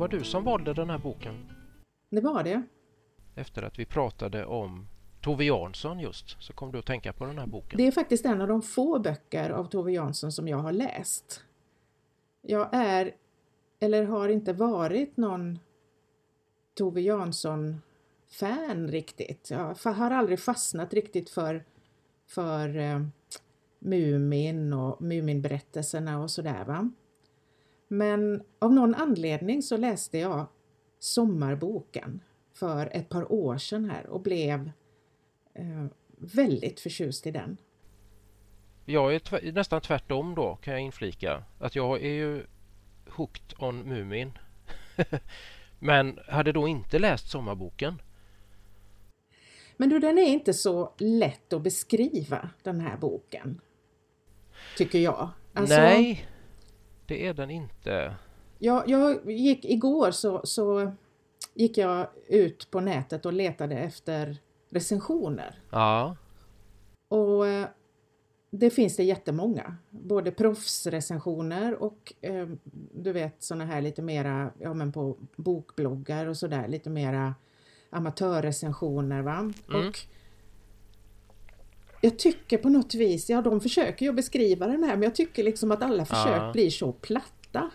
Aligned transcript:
var 0.00 0.08
du 0.08 0.24
som 0.24 0.44
valde 0.44 0.74
den 0.74 0.90
här 0.90 0.98
boken. 0.98 1.50
Det 2.10 2.20
var 2.20 2.44
det. 2.44 2.62
Efter 3.34 3.62
att 3.62 3.78
vi 3.78 3.86
pratade 3.86 4.46
om 4.46 4.86
Tove 5.20 5.44
Jansson 5.44 6.00
just, 6.00 6.42
så 6.42 6.52
kom 6.52 6.72
du 6.72 6.78
att 6.78 6.86
tänka 6.86 7.12
på 7.12 7.24
den 7.26 7.38
här 7.38 7.46
boken. 7.46 7.76
Det 7.76 7.86
är 7.86 7.92
faktiskt 7.92 8.24
en 8.24 8.40
av 8.40 8.48
de 8.48 8.62
få 8.62 8.98
böcker 8.98 9.50
av 9.50 9.64
Tove 9.64 9.92
Jansson 9.92 10.32
som 10.32 10.48
jag 10.48 10.56
har 10.56 10.72
läst. 10.72 11.44
Jag 12.42 12.68
är, 12.72 13.14
eller 13.80 14.04
har 14.04 14.28
inte 14.28 14.52
varit 14.52 15.16
någon 15.16 15.58
Tove 16.74 17.00
Jansson-fan 17.00 18.88
riktigt. 18.88 19.50
Jag 19.50 19.74
har 19.84 20.10
aldrig 20.10 20.40
fastnat 20.40 20.94
riktigt 20.94 21.30
för, 21.30 21.64
för 22.26 22.76
eh, 22.76 23.00
Mumin 23.78 24.72
och 24.72 25.02
Muminberättelserna 25.02 26.22
och 26.22 26.30
sådär 26.30 26.64
va. 26.64 26.90
Men 27.92 28.42
av 28.58 28.72
någon 28.72 28.94
anledning 28.94 29.62
så 29.62 29.76
läste 29.76 30.18
jag 30.18 30.46
Sommarboken 30.98 32.20
för 32.52 32.86
ett 32.86 33.08
par 33.08 33.32
år 33.32 33.58
sedan 33.58 33.90
här 33.90 34.06
och 34.06 34.20
blev 34.20 34.70
eh, 35.54 35.86
väldigt 36.18 36.80
förtjust 36.80 37.26
i 37.26 37.30
den. 37.30 37.56
Jag 38.84 39.14
är 39.14 39.18
tv 39.18 39.52
nästan 39.52 39.80
tvärtom 39.80 40.34
då 40.34 40.56
kan 40.56 40.74
jag 40.74 40.82
inflika. 40.82 41.44
Att 41.58 41.76
jag 41.76 42.02
är 42.02 42.12
ju 42.12 42.46
hooked 43.08 43.54
on 43.58 43.78
Mumin. 43.78 44.32
Men 45.78 46.18
hade 46.28 46.52
då 46.52 46.68
inte 46.68 46.98
läst 46.98 47.30
Sommarboken. 47.30 48.02
Men 49.76 49.88
du, 49.88 49.98
den 49.98 50.18
är 50.18 50.26
inte 50.26 50.54
så 50.54 50.94
lätt 50.98 51.52
att 51.52 51.62
beskriva 51.62 52.50
den 52.62 52.80
här 52.80 52.96
boken. 52.96 53.60
Tycker 54.76 54.98
jag. 54.98 55.30
Alltså, 55.54 55.76
Nej, 55.76 56.26
det 57.10 57.26
är 57.26 57.34
den 57.34 57.50
inte. 57.50 58.14
Jag, 58.58 58.88
jag 58.88 59.30
gick 59.30 59.64
igår 59.64 60.10
så, 60.10 60.40
så 60.44 60.92
gick 61.54 61.78
jag 61.78 62.06
ut 62.26 62.70
på 62.70 62.80
nätet 62.80 63.26
och 63.26 63.32
letade 63.32 63.78
efter 63.78 64.36
recensioner. 64.70 65.58
Ja. 65.70 66.16
Och 67.08 67.46
eh, 67.46 67.66
det 68.50 68.70
finns 68.70 68.96
det 68.96 69.04
jättemånga. 69.04 69.76
Både 69.90 70.30
proffsrecensioner 70.30 71.82
och 71.82 72.12
eh, 72.20 72.48
du 72.94 73.12
vet 73.12 73.42
sådana 73.42 73.64
här 73.64 73.80
lite 73.80 74.02
mera, 74.02 74.50
ja 74.58 74.74
men 74.74 74.92
på 74.92 75.16
bokbloggar 75.36 76.26
och 76.26 76.36
sådär, 76.36 76.68
lite 76.68 76.90
mera 76.90 77.34
amatörrecensioner 77.90 79.22
va. 79.22 79.38
Mm. 79.38 79.88
Och 79.88 79.98
jag 82.00 82.18
tycker 82.18 82.58
på 82.58 82.68
något 82.68 82.94
vis, 82.94 83.30
ja 83.30 83.42
de 83.42 83.60
försöker 83.60 84.06
ju 84.06 84.12
beskriva 84.12 84.66
den 84.66 84.84
här 84.84 84.96
men 84.96 85.02
jag 85.02 85.14
tycker 85.14 85.44
liksom 85.44 85.70
att 85.70 85.82
alla 85.82 86.04
försök 86.04 86.42
ja. 86.42 86.52
blir 86.52 86.70
så 86.70 86.92
platta. 86.92 87.70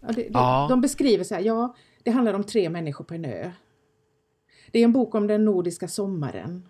Ja, 0.00 0.06
det, 0.08 0.12
det, 0.22 0.30
ja. 0.32 0.66
De 0.70 0.80
beskriver 0.80 1.24
så 1.24 1.34
här, 1.34 1.42
ja 1.42 1.74
det 2.02 2.10
handlar 2.10 2.34
om 2.34 2.44
tre 2.44 2.70
människor 2.70 3.04
på 3.04 3.14
en 3.14 3.24
ö. 3.24 3.50
Det 4.70 4.78
är 4.78 4.84
en 4.84 4.92
bok 4.92 5.14
om 5.14 5.26
den 5.26 5.44
nordiska 5.44 5.88
sommaren. 5.88 6.68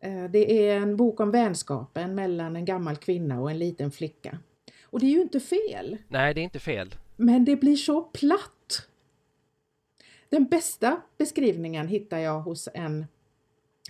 Eh, 0.00 0.24
det 0.24 0.68
är 0.68 0.76
en 0.76 0.96
bok 0.96 1.20
om 1.20 1.30
vänskapen 1.30 2.14
mellan 2.14 2.56
en 2.56 2.64
gammal 2.64 2.96
kvinna 2.96 3.40
och 3.40 3.50
en 3.50 3.58
liten 3.58 3.90
flicka. 3.90 4.38
Och 4.84 5.00
det 5.00 5.06
är 5.06 5.10
ju 5.10 5.22
inte 5.22 5.40
fel. 5.40 5.98
Nej, 6.08 6.34
det 6.34 6.40
är 6.40 6.42
inte 6.42 6.58
fel. 6.58 6.94
Men 7.16 7.44
det 7.44 7.56
blir 7.56 7.76
så 7.76 8.02
platt. 8.02 8.88
Den 10.28 10.44
bästa 10.44 11.02
beskrivningen 11.18 11.88
hittar 11.88 12.18
jag 12.18 12.40
hos 12.40 12.68
en, 12.74 13.06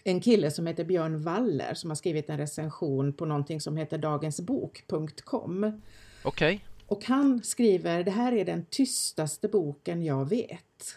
en 0.05 0.21
kille 0.21 0.51
som 0.51 0.67
heter 0.67 0.85
Björn 0.85 1.23
Waller 1.23 1.75
som 1.75 1.91
har 1.91 1.95
skrivit 1.95 2.31
en 2.31 2.39
recension 2.39 3.13
på 3.13 3.27
någonting 3.27 3.61
som 3.61 3.77
heter 3.77 3.99
dagensbok.com. 3.99 5.81
Okej. 6.25 6.55
Okay. 6.55 6.61
Och 6.87 7.05
han 7.05 7.43
skriver, 7.43 8.05
det 8.05 8.11
här 8.11 8.33
är 8.33 8.45
den 8.45 8.65
tystaste 8.65 9.49
boken 9.49 10.03
jag 10.03 10.29
vet. 10.29 10.97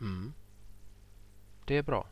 Mm. 0.00 0.32
Det 1.66 1.76
är 1.76 1.82
bra. 1.82 2.08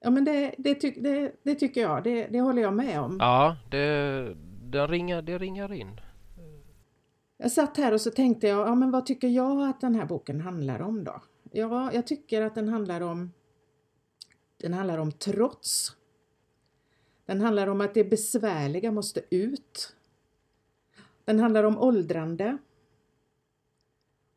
Ja 0.00 0.10
men 0.10 0.24
det, 0.24 0.54
det, 0.58 0.74
ty, 0.74 0.90
det, 0.90 1.32
det 1.42 1.54
tycker 1.54 1.80
jag, 1.80 2.04
det, 2.04 2.26
det, 2.26 2.40
håller 2.40 2.62
jag 2.62 2.74
med 2.74 3.00
om. 3.00 3.16
Ja, 3.20 3.56
det, 3.70 4.36
det, 4.62 4.86
ringar, 4.86 5.22
det 5.22 5.38
ringar 5.38 5.72
in. 5.72 6.00
Jag 7.36 7.52
satt 7.52 7.76
här 7.76 7.92
och 7.92 8.00
så 8.00 8.10
tänkte 8.10 8.48
jag, 8.48 8.68
ja 8.68 8.74
men 8.74 8.90
vad 8.90 9.06
tycker 9.06 9.28
jag 9.28 9.68
att 9.68 9.80
den 9.80 9.94
här 9.94 10.06
boken 10.06 10.40
handlar 10.40 10.82
om 10.82 11.04
då? 11.04 11.22
Ja, 11.52 11.92
jag 11.92 12.06
tycker 12.06 12.42
att 12.42 12.54
den 12.54 12.68
handlar 12.68 13.00
om 13.00 13.32
den 14.56 14.74
handlar 14.74 14.98
om 14.98 15.12
trots. 15.12 15.96
Den 17.26 17.40
handlar 17.40 17.66
om 17.66 17.80
att 17.80 17.94
det 17.94 18.04
besvärliga 18.04 18.90
måste 18.90 19.20
ut. 19.30 19.96
Den 21.24 21.40
handlar 21.40 21.64
om 21.64 21.78
åldrande, 21.78 22.58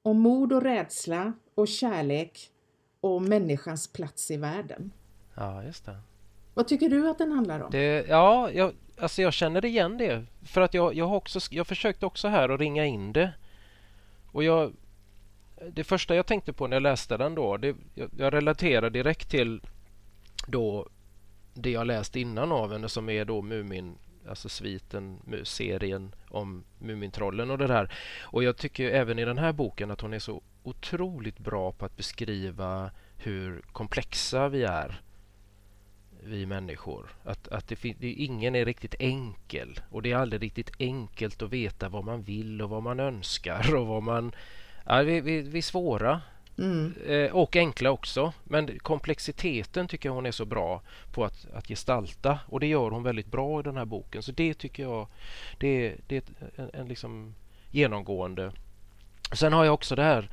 om 0.01 0.19
mod 0.19 0.53
och 0.53 0.61
rädsla 0.61 1.33
och 1.55 1.67
kärlek 1.67 2.51
och 2.99 3.21
människans 3.21 3.87
plats 3.87 4.31
i 4.31 4.37
världen. 4.37 4.91
Ja, 5.35 5.63
just 5.63 5.85
det. 5.85 5.97
Vad 6.53 6.67
tycker 6.67 6.89
du 6.89 7.09
att 7.09 7.17
den 7.17 7.31
handlar 7.31 7.59
om? 7.59 7.71
Det, 7.71 8.05
ja, 8.07 8.51
jag, 8.51 8.73
alltså 8.99 9.21
jag 9.21 9.33
känner 9.33 9.65
igen 9.65 9.97
det. 9.97 10.25
För 10.43 10.61
att 10.61 10.73
jag, 10.73 10.93
jag, 10.93 11.07
har 11.07 11.15
också, 11.15 11.39
jag 11.51 11.67
försökte 11.67 12.05
också 12.05 12.27
här 12.27 12.49
att 12.49 12.59
ringa 12.59 12.85
in 12.85 13.13
det. 13.13 13.33
Och 14.31 14.43
jag, 14.43 14.73
det 15.71 15.83
första 15.83 16.15
jag 16.15 16.25
tänkte 16.25 16.53
på 16.53 16.67
när 16.67 16.75
jag 16.75 16.83
läste 16.83 17.17
den 17.17 17.35
då, 17.35 17.57
det, 17.57 17.75
jag, 17.95 18.09
jag 18.17 18.33
relaterar 18.33 18.89
direkt 18.89 19.29
till 19.29 19.61
då 20.47 20.87
det 21.53 21.71
jag 21.71 21.87
läst 21.87 22.15
innan 22.15 22.51
av 22.51 22.71
henne 22.71 22.89
som 22.89 23.09
är 23.09 23.25
då 23.25 23.41
Mumin 23.41 23.97
alltså 24.27 24.49
sviten, 24.49 25.19
serien 25.43 26.15
om 26.29 26.63
Mumintrollen 26.79 27.51
och 27.51 27.57
det 27.57 27.67
där. 27.67 27.93
Och 28.21 28.43
jag 28.43 28.57
tycker 28.57 28.91
även 28.91 29.19
i 29.19 29.25
den 29.25 29.37
här 29.37 29.53
boken 29.53 29.91
att 29.91 30.01
hon 30.01 30.13
är 30.13 30.19
så 30.19 30.41
otroligt 30.63 31.39
bra 31.39 31.71
på 31.71 31.85
att 31.85 31.97
beskriva 31.97 32.91
hur 33.17 33.61
komplexa 33.71 34.49
vi 34.49 34.63
är 34.63 35.01
vi 36.23 36.45
människor. 36.45 37.09
Att, 37.23 37.47
att 37.47 37.67
det, 37.67 37.93
det, 37.99 38.11
ingen 38.11 38.55
är 38.55 38.65
riktigt 38.65 38.95
enkel 38.99 39.79
och 39.91 40.01
det 40.01 40.11
är 40.11 40.15
aldrig 40.15 40.41
riktigt 40.41 40.71
enkelt 40.79 41.41
att 41.41 41.49
veta 41.49 41.89
vad 41.89 42.03
man 42.03 42.21
vill 42.21 42.61
och 42.61 42.69
vad 42.69 42.83
man 42.83 42.99
önskar 42.99 43.75
och 43.75 43.87
vad 43.87 44.03
man... 44.03 44.31
Ja, 44.85 45.01
vi, 45.01 45.21
vi, 45.21 45.41
vi 45.41 45.57
är 45.57 45.61
svåra 45.61 46.21
Mm. 46.57 46.93
Eh, 47.07 47.31
och 47.31 47.55
enkla 47.55 47.91
också. 47.91 48.33
Men 48.43 48.79
komplexiteten 48.79 49.87
tycker 49.87 50.09
jag 50.09 50.13
hon 50.13 50.25
är 50.25 50.31
så 50.31 50.45
bra 50.45 50.81
på 51.11 51.25
att, 51.25 51.47
att 51.53 51.67
gestalta 51.67 52.39
och 52.45 52.59
det 52.59 52.67
gör 52.67 52.91
hon 52.91 53.03
väldigt 53.03 53.31
bra 53.31 53.59
i 53.59 53.63
den 53.63 53.77
här 53.77 53.85
boken. 53.85 54.23
Så 54.23 54.31
det 54.31 54.53
tycker 54.53 54.83
jag 54.83 55.07
det, 55.57 55.95
det 56.07 56.15
är 56.15 56.23
en, 56.55 56.69
en 56.73 56.87
liksom 56.87 57.35
genomgående. 57.71 58.51
Sen 59.31 59.53
har 59.53 59.65
jag 59.65 59.73
också 59.73 59.95
det 59.95 60.03
här 60.03 60.29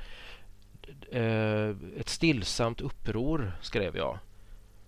eh, 1.10 1.76
ett 2.00 2.08
stillsamt 2.08 2.80
uppror 2.80 3.52
skrev 3.62 3.96
jag. 3.96 4.18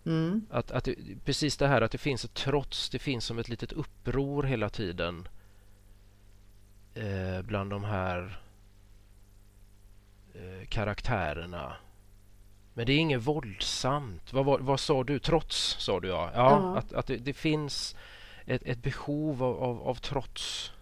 Mm. 0.06 0.46
Att, 0.50 0.70
att 0.70 0.84
det, 0.84 0.94
precis 1.24 1.56
det 1.56 1.68
här 1.68 1.82
att 1.82 1.90
det 1.90 1.98
finns 1.98 2.24
ett 2.24 2.34
trots, 2.34 2.90
det 2.90 2.98
finns 2.98 3.24
som 3.24 3.38
ett 3.38 3.48
litet 3.48 3.72
uppror 3.72 4.42
hela 4.42 4.68
tiden 4.68 5.28
eh, 6.94 7.42
bland 7.42 7.70
de 7.70 7.84
här 7.84 8.40
Eh, 10.36 10.66
karaktärerna. 10.66 11.76
Men 12.74 12.86
det 12.86 12.92
är 12.92 12.98
inget 12.98 13.22
våldsamt. 13.22 14.32
Vad, 14.32 14.44
vad, 14.44 14.60
vad 14.60 14.80
sa 14.80 15.04
du? 15.04 15.18
Trots, 15.18 15.76
sa 15.78 16.00
du 16.00 16.08
ja. 16.08 16.30
ja, 16.34 16.50
ja. 16.50 16.78
Att, 16.78 16.92
att 16.92 17.06
det, 17.06 17.16
det, 17.16 17.32
finns 17.32 17.96
ett, 18.46 18.62
ett 18.62 18.82
behov 18.82 19.42
av, 19.42 19.62
av, 19.62 19.82
av, 19.82 19.94
trots. 19.94 20.72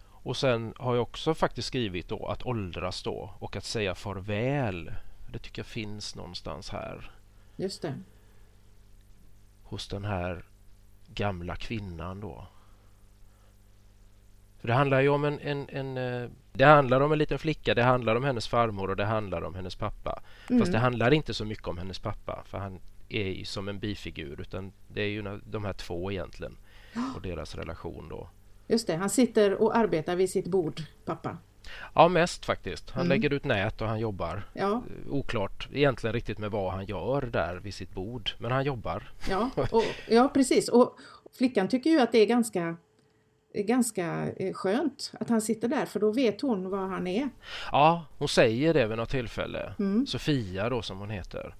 Och 0.00 0.36
sen 0.36 0.74
har 0.76 0.94
jag 0.94 1.02
också 1.02 1.34
faktiskt 1.34 1.68
skrivit 1.68 2.08
då 2.08 2.26
att 2.26 2.46
åldras 2.46 3.02
då 3.02 3.34
och 3.38 3.56
att 3.56 3.64
säga 3.64 3.94
farväl. 3.94 4.92
Det 5.32 5.38
tycker 5.38 5.60
jag 5.60 5.66
finns 5.66 6.14
någonstans 6.14 6.70
här. 6.70 7.10
Just 7.56 7.82
det. 7.82 8.00
Hos 9.62 9.88
den 9.88 10.04
här 10.04 10.44
gamla 11.06 11.56
kvinnan 11.56 12.20
då. 12.20 12.46
För 14.64 14.68
det 14.68 14.74
handlar 14.74 15.00
ju 15.00 15.08
om 15.08 15.24
en, 15.24 15.40
en, 15.40 15.68
en, 15.68 15.96
eh, 15.96 16.30
Det 16.52 16.64
handlar 16.64 17.00
om 17.00 17.12
en 17.12 17.18
liten 17.18 17.38
flicka, 17.38 17.74
det 17.74 17.82
handlar 17.82 18.16
om 18.16 18.24
hennes 18.24 18.48
farmor 18.48 18.90
och 18.90 18.96
det 18.96 19.04
handlar 19.04 19.42
om 19.42 19.54
hennes 19.54 19.74
pappa. 19.74 20.22
Mm. 20.50 20.60
Fast 20.60 20.72
det 20.72 20.78
handlar 20.78 21.14
inte 21.14 21.34
så 21.34 21.44
mycket 21.44 21.68
om 21.68 21.78
hennes 21.78 21.98
pappa 21.98 22.42
för 22.46 22.58
han 22.58 22.80
är 23.08 23.28
ju 23.28 23.44
som 23.44 23.68
en 23.68 23.78
bifigur 23.78 24.40
utan 24.40 24.72
det 24.88 25.02
är 25.02 25.08
ju 25.08 25.40
de 25.44 25.64
här 25.64 25.72
två 25.72 26.12
egentligen 26.12 26.56
och 27.16 27.22
deras 27.22 27.54
relation 27.54 28.08
då. 28.08 28.28
Just 28.66 28.86
det, 28.86 28.96
han 28.96 29.10
sitter 29.10 29.62
och 29.62 29.76
arbetar 29.76 30.16
vid 30.16 30.30
sitt 30.30 30.46
bord, 30.46 30.82
pappa. 31.04 31.38
Ja, 31.94 32.08
mest 32.08 32.44
faktiskt. 32.44 32.90
Han 32.90 33.06
mm. 33.06 33.08
lägger 33.08 33.32
ut 33.32 33.44
nät 33.44 33.80
och 33.80 33.88
han 33.88 34.00
jobbar. 34.00 34.42
Ja. 34.52 34.82
Oklart 35.10 35.68
egentligen 35.72 36.14
riktigt 36.14 36.38
med 36.38 36.50
vad 36.50 36.72
han 36.72 36.86
gör 36.86 37.22
där 37.22 37.56
vid 37.56 37.74
sitt 37.74 37.94
bord, 37.94 38.30
men 38.38 38.52
han 38.52 38.64
jobbar. 38.64 39.12
Ja, 39.30 39.50
och, 39.70 39.84
ja 40.08 40.30
precis. 40.34 40.68
Och 40.68 40.98
flickan 41.38 41.68
tycker 41.68 41.90
ju 41.90 42.00
att 42.00 42.12
det 42.12 42.18
är 42.18 42.26
ganska 42.26 42.76
ganska 43.62 44.32
eh, 44.36 44.52
skönt 44.52 45.12
att 45.20 45.28
han 45.28 45.40
sitter 45.40 45.68
där 45.68 45.86
för 45.86 46.00
då 46.00 46.12
vet 46.12 46.40
hon 46.40 46.70
vad 46.70 46.88
han 46.88 47.06
är. 47.06 47.28
Ja, 47.72 48.06
hon 48.18 48.28
säger 48.28 48.74
det 48.74 48.86
vid 48.86 48.96
något 48.96 49.10
tillfälle. 49.10 49.74
Mm. 49.78 50.06
Sofia 50.06 50.68
då 50.68 50.82
som 50.82 50.98
hon 50.98 51.10
heter. 51.10 51.54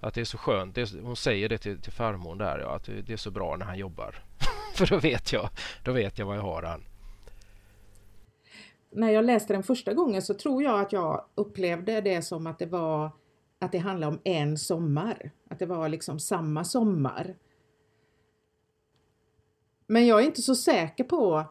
Att 0.00 0.14
det 0.14 0.20
är 0.20 0.24
så 0.24 0.38
skönt. 0.38 0.78
Är, 0.78 1.02
hon 1.02 1.16
säger 1.16 1.48
det 1.48 1.58
till, 1.58 1.80
till 1.80 1.92
farmor 1.92 2.36
där 2.36 2.58
ja, 2.58 2.76
att 2.76 2.84
det, 2.84 3.02
det, 3.02 3.12
är 3.12 3.16
så 3.16 3.30
bra 3.30 3.56
när 3.56 3.66
han 3.66 3.78
jobbar. 3.78 4.24
för 4.74 4.86
då 4.86 4.98
vet 4.98 5.32
jag, 5.32 5.48
då 5.84 5.92
vet 5.92 6.18
jag 6.18 6.26
vad 6.26 6.36
jag 6.36 6.42
har 6.42 6.62
han. 6.62 6.84
när 8.92 9.10
jag 9.10 9.24
läste 9.24 9.52
den 9.52 9.62
första 9.62 9.94
gången 9.94 10.22
så 10.22 10.34
tror 10.34 10.62
jag 10.62 10.80
att 10.80 10.92
jag 10.92 11.24
upplevde 11.34 12.00
det 12.00 12.22
som 12.22 12.46
att 12.46 12.58
det 12.58 12.66
var 12.66 13.10
att 13.60 13.72
det 13.72 13.78
handlade 13.78 14.12
om 14.12 14.20
en 14.24 14.58
sommar. 14.58 15.30
Att 15.50 15.58
det 15.58 15.66
var 15.66 15.88
liksom 15.88 16.20
samma 16.20 16.64
sommar. 16.64 17.34
Men 19.90 20.06
jag 20.06 20.20
är 20.20 20.24
inte 20.24 20.42
så 20.42 20.54
säker 20.54 21.04
på 21.04 21.44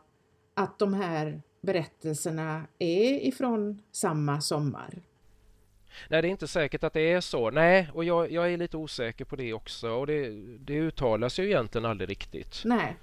att 0.53 0.79
de 0.79 0.93
här 0.93 1.41
berättelserna 1.61 2.67
är 2.79 3.27
ifrån 3.27 3.81
samma 3.91 4.41
sommar. 4.41 5.01
Nej, 6.09 6.21
det 6.21 6.27
är 6.27 6.29
inte 6.29 6.47
säkert 6.47 6.83
att 6.83 6.93
det 6.93 7.11
är 7.11 7.21
så. 7.21 7.51
Nej, 7.51 7.89
och 7.93 8.03
jag, 8.03 8.31
jag 8.31 8.53
är 8.53 8.57
lite 8.57 8.77
osäker 8.77 9.25
på 9.25 9.35
det 9.35 9.53
också. 9.53 9.89
Och 9.89 10.07
det, 10.07 10.29
det 10.59 10.73
uttalas 10.73 11.39
ju 11.39 11.45
egentligen 11.45 11.85
aldrig 11.85 12.09
riktigt. 12.09 12.61
Nej. 12.65 12.97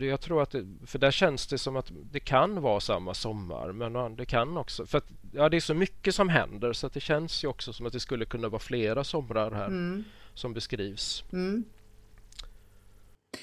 Jag 0.00 0.20
tror 0.20 0.42
att 0.42 0.50
det, 0.50 0.66
för 0.86 0.98
där 0.98 1.10
känns 1.10 1.46
det 1.46 1.58
som 1.58 1.76
att 1.76 1.92
det 2.12 2.20
kan 2.20 2.62
vara 2.62 2.80
samma 2.80 3.14
sommar 3.14 3.72
men 3.72 4.16
det 4.16 4.26
kan 4.26 4.56
också 4.56 4.86
för 4.86 4.98
att 4.98 5.08
ja, 5.32 5.48
det 5.48 5.56
är 5.56 5.60
så 5.60 5.74
mycket 5.74 6.14
som 6.14 6.28
händer 6.28 6.72
så 6.72 6.86
att 6.86 6.92
det 6.92 7.00
känns 7.00 7.44
ju 7.44 7.48
också 7.48 7.72
som 7.72 7.86
att 7.86 7.92
det 7.92 8.00
skulle 8.00 8.24
kunna 8.24 8.48
vara 8.48 8.60
flera 8.60 9.04
somrar 9.04 9.50
här 9.50 9.66
mm. 9.66 10.04
som 10.34 10.54
beskrivs. 10.54 11.24
Mm. 11.32 11.64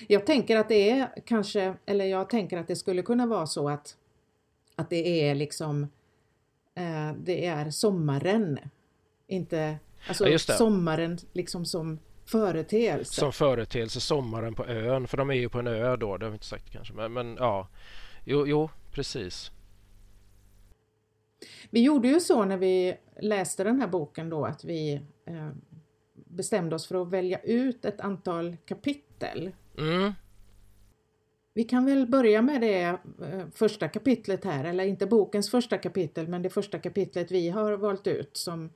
Jag 0.08 0.26
tänker 0.26 0.58
att 0.58 0.70
det 0.70 0.90
är 0.90 1.14
kanske, 1.26 1.74
eller 1.86 2.06
jag 2.06 2.30
tänker 2.30 2.58
att 2.58 2.68
det 2.68 2.76
skulle 2.76 3.02
kunna 3.02 3.26
vara 3.26 3.48
så 3.48 3.70
att, 3.70 3.98
att 4.76 4.90
det 4.90 5.30
är 5.30 5.36
liksom 5.36 5.84
eh, 6.76 7.14
det 7.18 7.46
är 7.46 7.70
sommaren, 7.72 8.60
inte 9.28 9.78
alltså 10.08 10.28
ja, 10.28 10.38
sommaren 10.40 11.18
liksom 11.34 11.66
som 11.66 12.00
företeelse. 12.26 13.14
Som 13.14 13.34
företeelse, 13.34 14.00
sommaren 14.00 14.56
på 14.56 14.66
ön, 14.66 15.08
för 15.08 15.18
de 15.18 15.30
är 15.30 15.34
ju 15.34 15.50
på 15.50 15.60
en 15.60 15.68
ö 15.68 15.96
då, 15.96 16.18
det 16.18 16.26
har 16.26 16.32
vi 16.32 16.36
inte 16.36 16.46
sagt 16.46 16.72
kanske, 16.72 16.94
men, 16.94 17.14
men 17.14 17.36
ja, 17.40 17.68
jo, 18.26 18.48
jo, 18.48 18.70
precis. 18.92 19.52
Vi 21.70 21.84
gjorde 21.84 22.08
ju 22.08 22.20
så 22.20 22.46
när 22.46 22.58
vi 22.58 22.98
läste 23.22 23.64
den 23.64 23.82
här 23.82 23.88
boken 23.88 24.30
då 24.30 24.46
att 24.46 24.64
vi 24.64 24.94
eh, 25.26 25.50
bestämde 26.14 26.76
oss 26.76 26.88
för 26.88 27.02
att 27.02 27.10
välja 27.10 27.40
ut 27.40 27.86
ett 27.86 28.02
antal 28.02 28.58
kapitel. 28.66 29.52
Mm. 29.80 30.14
Vi 31.54 31.64
kan 31.64 31.86
väl 31.86 32.08
börja 32.08 32.42
med 32.42 32.62
det 32.62 32.84
eh, 32.84 32.98
första 33.56 33.88
kapitlet 33.88 34.46
här, 34.46 34.64
eller 34.64 34.84
inte 34.84 35.06
bokens 35.06 35.52
första 35.52 35.78
kapitel, 35.78 36.28
men 36.28 36.42
det 36.42 36.50
första 36.50 36.80
kapitlet 36.80 37.32
vi 37.32 37.50
har 37.50 37.74
valt 37.74 38.08
ut 38.08 38.38
som, 38.38 38.70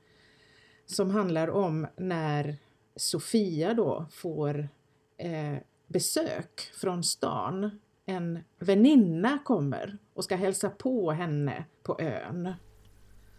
som 0.86 1.10
handlar 1.10 1.50
om 1.50 1.86
när 1.96 2.56
Sofia 2.96 3.74
då 3.74 4.06
får 4.10 4.68
eh, 5.16 5.56
besök 5.86 6.70
från 6.80 7.04
stan. 7.04 7.80
En 8.06 8.38
väninna 8.58 9.38
kommer 9.44 9.98
och 10.14 10.24
ska 10.24 10.36
hälsa 10.36 10.70
på 10.70 11.10
henne 11.10 11.64
på 11.82 12.00
ön. 12.00 12.52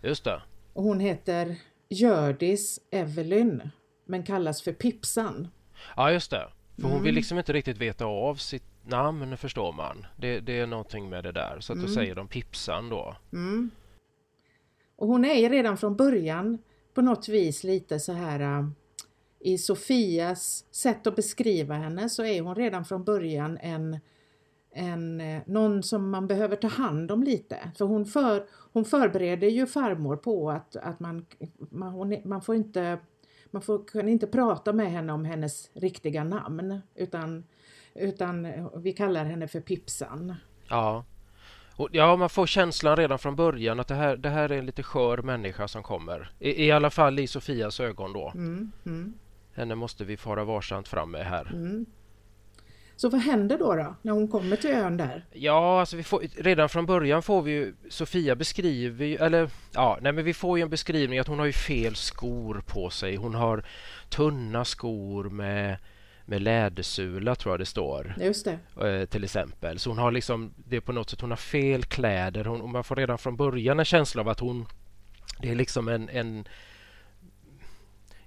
Just 0.04 0.24
det. 0.24 0.42
Och 0.74 0.84
hon 0.84 1.00
heter 1.00 1.56
Gördis 1.90 2.80
Evelyn 2.92 3.70
men 4.06 4.24
kallas 4.24 4.62
för 4.62 4.74
Pipsan. 4.74 5.48
Ja 5.96 6.12
just 6.12 6.32
det. 6.32 6.48
För 6.76 6.84
hon 6.84 6.92
mm. 6.92 7.04
vill 7.04 7.16
liksom 7.16 7.38
inte 7.38 7.54
riktigt 7.54 7.78
veta 7.78 8.06
av 8.06 8.36
sitt 8.36 8.64
namn 8.86 9.38
förstår 9.38 9.74
man. 9.74 10.06
Det, 10.18 10.40
det 10.40 10.60
är 10.60 10.68
någonting 10.68 11.10
med 11.10 11.24
det 11.24 11.32
där 11.32 11.60
så 11.60 11.74
att 11.74 11.78
mm. 11.78 11.88
då 11.88 11.94
säger 11.94 12.16
de 12.16 12.28
Pipsan 12.28 12.90
då. 12.90 13.16
Mm. 13.34 13.72
Och 14.96 15.08
hon 15.08 15.26
är 15.26 15.50
redan 15.50 15.78
från 15.78 15.96
början 15.96 16.58
på 16.94 17.02
något 17.02 17.30
vis 17.30 17.64
lite 17.64 18.00
så 18.00 18.14
här 18.14 18.40
äh, 18.40 18.68
i 19.40 19.58
Sofias 19.58 20.66
sätt 20.72 21.08
att 21.08 21.16
beskriva 21.16 21.76
henne 21.76 22.10
så 22.10 22.26
är 22.26 22.42
hon 22.42 22.56
redan 22.56 22.86
från 22.86 23.04
början 23.04 23.58
en, 23.62 24.00
en, 24.72 25.22
äh, 25.22 25.42
någon 25.46 25.84
som 25.84 26.10
man 26.10 26.28
behöver 26.28 26.56
ta 26.56 26.68
hand 26.68 27.12
om 27.12 27.24
lite. 27.24 27.72
För 27.78 27.86
hon, 27.86 28.06
för, 28.06 28.48
hon 28.74 28.86
förbereder 28.86 29.48
ju 29.48 29.66
farmor 29.66 30.16
på 30.16 30.52
att, 30.52 30.76
att 30.76 31.00
man, 31.00 31.26
man, 31.58 31.94
hon, 31.94 32.22
man 32.26 32.42
får 32.42 32.56
inte 32.56 33.00
man 33.56 33.62
får, 33.62 33.88
kan 33.88 34.10
inte 34.10 34.28
prata 34.28 34.74
med 34.74 34.92
henne 34.92 35.14
om 35.14 35.26
hennes 35.26 35.70
riktiga 35.74 36.24
namn 36.24 36.82
utan, 36.96 37.44
utan 37.94 38.48
vi 38.82 38.94
kallar 38.94 39.26
henne 39.26 39.48
för 39.48 39.60
Pipsan. 39.60 40.36
Ja. 40.70 41.06
Och 41.76 41.90
ja, 41.92 42.16
man 42.16 42.30
får 42.30 42.46
känslan 42.46 42.98
redan 42.98 43.20
från 43.20 43.36
början 43.36 43.80
att 43.80 43.88
det 43.88 43.96
här, 43.96 44.18
det 44.18 44.30
här 44.30 44.52
är 44.52 44.58
en 44.58 44.66
lite 44.66 44.84
skör 44.84 45.18
människa 45.18 45.68
som 45.68 45.84
kommer. 45.84 46.32
I, 46.40 46.66
i 46.66 46.72
alla 46.72 46.90
fall 46.90 47.20
i 47.20 47.28
Sofias 47.28 47.80
ögon 47.80 48.14
då. 48.14 48.32
Mm, 48.36 48.72
mm. 48.86 49.14
Henne 49.54 49.76
måste 49.76 50.06
vi 50.06 50.18
fara 50.18 50.44
varsamt 50.44 50.88
fram 50.88 51.12
med 51.12 51.26
här. 51.26 51.52
Mm. 51.54 51.86
Så 52.96 53.10
vad 53.10 53.22
händer 53.22 53.58
då, 53.58 53.76
då 53.76 53.96
när 54.02 54.14
hon 54.14 54.28
kommer 54.28 54.56
till 54.56 54.70
ön 54.70 54.98
där? 54.98 55.26
Ja, 55.32 55.80
alltså 55.80 55.98
vi 55.98 56.04
får, 56.04 56.24
redan 56.38 56.70
från 56.70 56.86
början 56.86 57.24
får 57.24 57.42
vi 57.42 57.52
ju 57.52 57.74
Sofia 57.90 58.36
beskriver 58.36 59.22
eller 59.22 59.50
ja, 59.74 59.98
nej 60.02 60.12
men 60.12 60.26
vi 60.26 60.34
får 60.34 60.58
ju 60.58 60.62
en 60.62 60.70
beskrivning 60.70 61.20
att 61.20 61.28
hon 61.28 61.40
har 61.40 61.46
ju 61.46 61.54
fel 61.54 61.96
skor 61.96 62.64
på 62.68 62.90
sig. 62.90 63.16
Hon 63.16 63.36
har 63.36 63.66
tunna 64.10 64.66
skor 64.66 65.24
med 65.24 65.78
med 66.26 66.42
lädersula 66.42 67.36
tror 67.36 67.54
jag 67.54 67.60
det 67.60 67.66
står. 67.66 68.16
Just 68.20 68.46
det. 68.46 68.88
Eh, 68.88 69.06
till 69.06 69.24
exempel. 69.24 69.80
Så 69.80 69.90
hon 69.90 69.98
har 69.98 70.12
liksom, 70.12 70.54
det 70.68 70.76
är 70.76 70.82
på 70.82 70.92
något 70.92 71.10
sätt, 71.10 71.22
hon 71.22 71.30
har 71.30 71.38
fel 71.38 71.84
kläder. 71.84 72.46
Hon, 72.46 72.72
man 72.72 72.84
får 72.84 72.96
redan 72.96 73.18
från 73.18 73.36
början 73.36 73.80
en 73.80 73.86
känsla 73.86 74.22
av 74.22 74.30
att 74.30 74.40
hon, 74.40 74.66
det 75.42 75.52
är 75.52 75.56
liksom 75.56 75.88
en, 75.88 76.10
en 76.10 76.48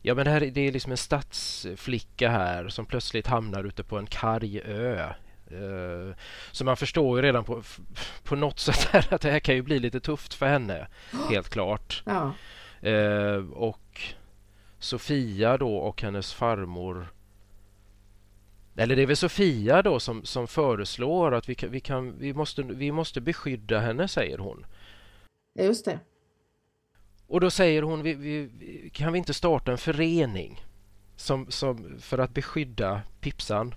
Ja 0.02 0.14
men 0.14 0.24
det, 0.24 0.30
här, 0.30 0.40
det 0.40 0.60
är 0.60 0.72
liksom 0.72 0.92
en 0.92 0.98
stadsflicka 0.98 2.30
här 2.30 2.68
som 2.68 2.86
plötsligt 2.86 3.26
hamnar 3.26 3.64
ute 3.64 3.84
på 3.84 3.98
en 3.98 4.06
karg 4.06 4.60
ö. 4.60 5.12
Uh, 5.52 6.14
så 6.52 6.64
man 6.64 6.76
förstår 6.76 7.18
ju 7.18 7.22
redan 7.22 7.44
på, 7.44 7.62
på 8.22 8.36
något 8.36 8.58
sätt 8.58 9.12
att 9.12 9.20
det 9.20 9.30
här 9.30 9.40
kan 9.40 9.54
ju 9.54 9.62
bli 9.62 9.78
lite 9.78 10.00
tufft 10.00 10.34
för 10.34 10.46
henne. 10.46 10.86
Helt 11.30 11.48
klart. 11.48 12.02
Ja. 12.06 12.32
Uh, 12.90 13.50
och 13.50 14.00
Sofia 14.78 15.56
då 15.56 15.76
och 15.76 16.02
hennes 16.02 16.32
farmor 16.32 17.08
eller 18.78 18.96
det 18.96 19.02
är 19.02 19.06
väl 19.06 19.16
Sofia 19.16 19.82
då 19.82 20.00
som, 20.00 20.24
som 20.24 20.48
föreslår 20.48 21.34
att 21.34 21.48
vi, 21.48 21.54
kan, 21.54 21.70
vi, 21.70 21.80
kan, 21.80 22.18
vi, 22.18 22.34
måste, 22.34 22.62
vi 22.62 22.92
måste 22.92 23.20
beskydda 23.20 23.78
henne, 23.78 24.08
säger 24.08 24.38
hon. 24.38 24.66
Just 25.58 25.84
det. 25.84 26.00
Och 27.28 27.40
då 27.40 27.50
säger 27.50 27.82
hon, 27.82 28.02
vi, 28.02 28.14
vi, 28.14 28.90
kan 28.92 29.12
vi 29.12 29.18
inte 29.18 29.34
starta 29.34 29.72
en 29.72 29.78
förening 29.78 30.64
som, 31.16 31.50
som, 31.50 31.98
för 32.00 32.18
att 32.18 32.34
beskydda 32.34 33.02
Pipsan? 33.20 33.74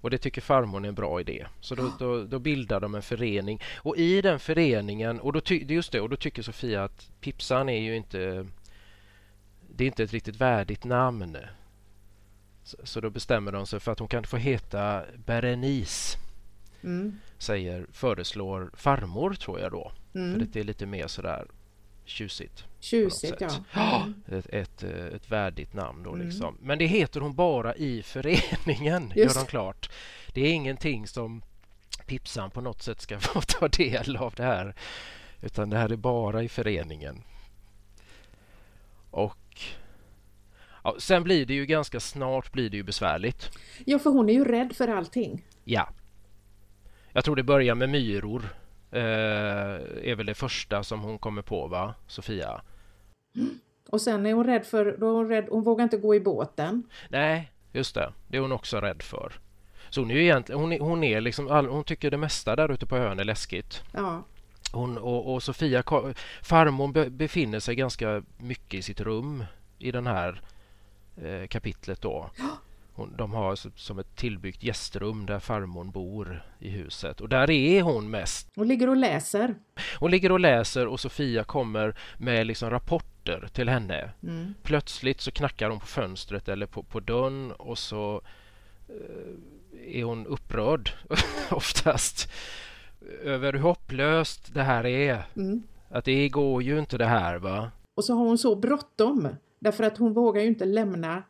Och 0.00 0.10
det 0.10 0.18
tycker 0.18 0.40
farmor 0.40 0.84
är 0.84 0.88
en 0.88 0.94
bra 0.94 1.20
idé. 1.20 1.46
Så 1.60 1.74
då, 1.74 1.92
då, 1.98 2.24
då, 2.24 2.38
bildar 2.38 2.80
de 2.80 2.94
en 2.94 3.02
förening. 3.02 3.62
Och 3.76 3.96
i 3.96 4.22
den 4.22 4.38
föreningen, 4.38 5.20
och 5.20 5.32
då, 5.32 5.40
ty, 5.40 5.64
just 5.68 5.92
det, 5.92 6.00
och 6.00 6.08
då 6.08 6.16
tycker 6.16 6.42
Sofia 6.42 6.84
att 6.84 7.10
Pipsan 7.20 7.68
är 7.68 7.80
ju 7.80 7.96
inte... 7.96 8.46
Det 9.70 9.84
är 9.84 9.86
inte 9.86 10.02
ett 10.02 10.12
riktigt 10.12 10.36
värdigt 10.36 10.84
namn. 10.84 11.36
Så, 12.62 12.76
så 12.84 13.00
då 13.00 13.10
bestämmer 13.10 13.52
de 13.52 13.66
sig 13.66 13.80
för 13.80 13.92
att 13.92 13.98
hon 13.98 14.08
kan 14.08 14.24
få 14.24 14.36
heta 14.36 15.02
Berenice. 15.26 16.18
Mm. 16.82 17.18
Säger, 17.38 17.86
föreslår 17.92 18.70
farmor 18.74 19.34
tror 19.34 19.60
jag 19.60 19.72
då. 19.72 19.92
Mm. 20.14 20.32
För 20.32 20.46
det 20.46 20.60
är 20.60 20.64
lite 20.64 20.86
mer 20.86 21.06
sådär 21.06 21.46
tjusigt. 22.08 22.64
Tjusigt, 22.80 23.40
ja. 23.40 23.50
Mm. 24.02 24.22
Ett, 24.28 24.46
ett, 24.46 24.82
ett, 24.82 25.30
värdigt 25.30 25.74
namn 25.74 26.02
då 26.02 26.14
mm. 26.14 26.26
liksom. 26.26 26.56
Men 26.60 26.78
det 26.78 26.86
heter 26.86 27.20
hon 27.20 27.34
bara 27.34 27.74
i 27.74 28.02
föreningen, 28.02 29.12
Just. 29.16 29.36
gör 29.36 29.42
de 29.44 29.50
klart. 29.50 29.90
Det 30.34 30.40
är 30.40 30.52
ingenting 30.52 31.06
som 31.06 31.42
Pipsan 32.06 32.50
på 32.50 32.60
något 32.60 32.82
sätt 32.82 33.00
ska 33.00 33.20
få 33.20 33.40
ta 33.40 33.68
del 33.68 34.16
av 34.16 34.34
det 34.36 34.42
här. 34.42 34.74
Utan 35.42 35.70
det 35.70 35.76
här 35.76 35.92
är 35.92 35.96
bara 35.96 36.42
i 36.42 36.48
föreningen. 36.48 37.22
Och 39.10 39.60
ja, 40.84 40.96
sen 40.98 41.22
blir 41.22 41.46
det 41.46 41.54
ju 41.54 41.66
ganska 41.66 42.00
snart 42.00 42.52
blir 42.52 42.70
det 42.70 42.76
ju 42.76 42.82
besvärligt. 42.82 43.50
Ja, 43.86 43.98
för 43.98 44.10
hon 44.10 44.28
är 44.28 44.32
ju 44.32 44.44
rädd 44.44 44.76
för 44.76 44.88
allting. 44.88 45.46
Ja. 45.64 45.88
Jag 47.12 47.24
tror 47.24 47.36
det 47.36 47.42
börjar 47.42 47.74
med 47.74 47.88
myror 47.88 48.42
eh, 48.42 48.50
är 48.90 50.14
väl 50.14 50.26
det 50.26 50.34
första 50.34 50.82
som 50.82 51.00
hon 51.00 51.18
kommer 51.18 51.42
på, 51.42 51.66
va, 51.66 51.94
Sofia? 52.06 52.60
Mm. 53.36 53.58
Och 53.90 54.00
sen 54.00 54.26
är 54.26 54.32
hon 54.32 54.46
rädd 54.46 54.66
för, 54.66 54.96
då 54.98 55.12
hon, 55.12 55.28
rädd, 55.28 55.46
hon 55.50 55.64
vågar 55.64 55.84
inte 55.84 55.96
gå 55.96 56.14
i 56.14 56.20
båten. 56.20 56.82
Nej, 57.08 57.52
just 57.72 57.94
det. 57.94 58.12
Det 58.28 58.36
är 58.36 58.40
hon 58.40 58.52
också 58.52 58.80
rädd 58.80 59.02
för. 59.02 59.32
Så 59.90 60.00
hon 60.00 60.10
är 60.10 60.14
ju 60.14 60.22
egentligen, 60.22 60.60
hon 60.60 60.72
är, 60.72 60.80
hon 60.80 61.04
är 61.04 61.20
liksom, 61.20 61.48
all, 61.48 61.66
hon 61.66 61.84
tycker 61.84 62.10
det 62.10 62.16
mesta 62.16 62.56
där 62.56 62.72
ute 62.72 62.86
på 62.86 62.96
ön 62.96 63.20
är 63.20 63.24
läskigt. 63.24 63.82
Ja. 63.92 64.22
Hon 64.72 64.98
och, 64.98 65.34
och 65.34 65.42
Sofia, 65.42 65.82
farmor 66.42 66.88
be, 66.88 67.10
befinner 67.10 67.60
sig 67.60 67.74
ganska 67.74 68.22
mycket 68.38 68.78
i 68.78 68.82
sitt 68.82 69.00
rum 69.00 69.44
i 69.78 69.92
den 69.92 70.06
här 70.06 70.42
eh, 71.22 71.46
kapitlet 71.46 72.02
då. 72.02 72.30
Hon, 72.98 73.14
de 73.16 73.32
har 73.32 73.78
som 73.78 73.98
ett 73.98 74.16
tillbyggt 74.16 74.62
gästrum 74.62 75.26
där 75.26 75.38
farmor 75.38 75.84
bor 75.84 76.44
i 76.58 76.70
huset 76.70 77.20
och 77.20 77.28
där 77.28 77.50
är 77.50 77.82
hon 77.82 78.10
mest. 78.10 78.48
Hon 78.56 78.68
ligger 78.68 78.88
och 78.88 78.96
läser. 78.96 79.54
Hon 79.98 80.10
ligger 80.10 80.32
och 80.32 80.40
läser 80.40 80.86
och 80.86 81.00
Sofia 81.00 81.44
kommer 81.44 81.96
med 82.16 82.46
liksom 82.46 82.70
rapporter 82.70 83.48
till 83.52 83.68
henne. 83.68 84.10
Mm. 84.22 84.54
Plötsligt 84.62 85.20
så 85.20 85.30
knackar 85.30 85.70
hon 85.70 85.80
på 85.80 85.86
fönstret 85.86 86.48
eller 86.48 86.66
på, 86.66 86.82
på 86.82 87.00
dörren 87.00 87.52
och 87.52 87.78
så 87.78 88.22
eh, 88.88 89.98
är 89.98 90.04
hon 90.04 90.26
upprörd 90.26 90.90
oftast. 91.50 92.32
över 93.22 93.52
hur 93.52 93.60
hopplöst 93.60 94.54
det 94.54 94.62
här 94.62 94.86
är. 94.86 95.26
Mm. 95.36 95.62
Att 95.88 96.04
det 96.04 96.28
går 96.28 96.62
ju 96.62 96.78
inte 96.78 96.98
det 96.98 97.06
här 97.06 97.38
va. 97.38 97.70
Och 97.94 98.04
så 98.04 98.14
har 98.14 98.24
hon 98.24 98.38
så 98.38 98.56
bråttom 98.56 99.28
därför 99.58 99.84
att 99.84 99.98
hon 99.98 100.12
vågar 100.12 100.42
ju 100.42 100.48
inte 100.48 100.64
lämna 100.64 101.22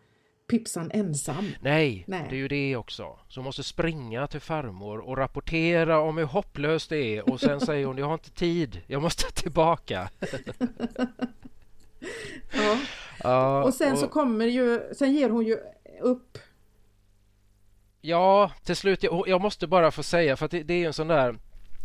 Pipsan 0.48 0.90
ensam. 0.94 1.52
Nej, 1.60 2.04
Nej. 2.06 2.26
det 2.30 2.36
är 2.36 2.38
ju 2.38 2.48
det 2.48 2.76
också. 2.76 3.18
Så 3.28 3.40
hon 3.40 3.44
måste 3.44 3.62
springa 3.62 4.26
till 4.26 4.40
farmor 4.40 4.98
och 4.98 5.16
rapportera 5.16 6.00
om 6.00 6.18
hur 6.18 6.24
hopplöst 6.24 6.90
det 6.90 7.16
är 7.16 7.30
och 7.30 7.40
sen 7.40 7.60
säger 7.60 7.86
hon 7.86 7.98
jag 7.98 8.06
har 8.06 8.14
inte 8.14 8.30
tid, 8.30 8.80
jag 8.86 9.02
måste 9.02 9.32
tillbaka. 9.42 10.10
Ja. 12.52 12.78
Ja, 13.22 13.64
Och 13.64 13.74
sen 13.74 13.96
så 13.96 14.08
kommer 14.08 14.46
ju, 14.46 14.80
sen 14.94 15.14
ger 15.14 15.30
hon 15.30 15.44
ju 15.44 15.58
upp. 16.00 16.38
Ja, 18.00 18.50
till 18.64 18.76
slut. 18.76 19.02
Jag, 19.02 19.28
jag 19.28 19.40
måste 19.40 19.66
bara 19.66 19.90
få 19.90 20.02
säga 20.02 20.36
för 20.36 20.44
att 20.44 20.50
det, 20.50 20.62
det 20.62 20.74
är 20.74 20.78
ju 20.78 20.86
en 20.86 20.92
sån 20.92 21.08
där 21.08 21.38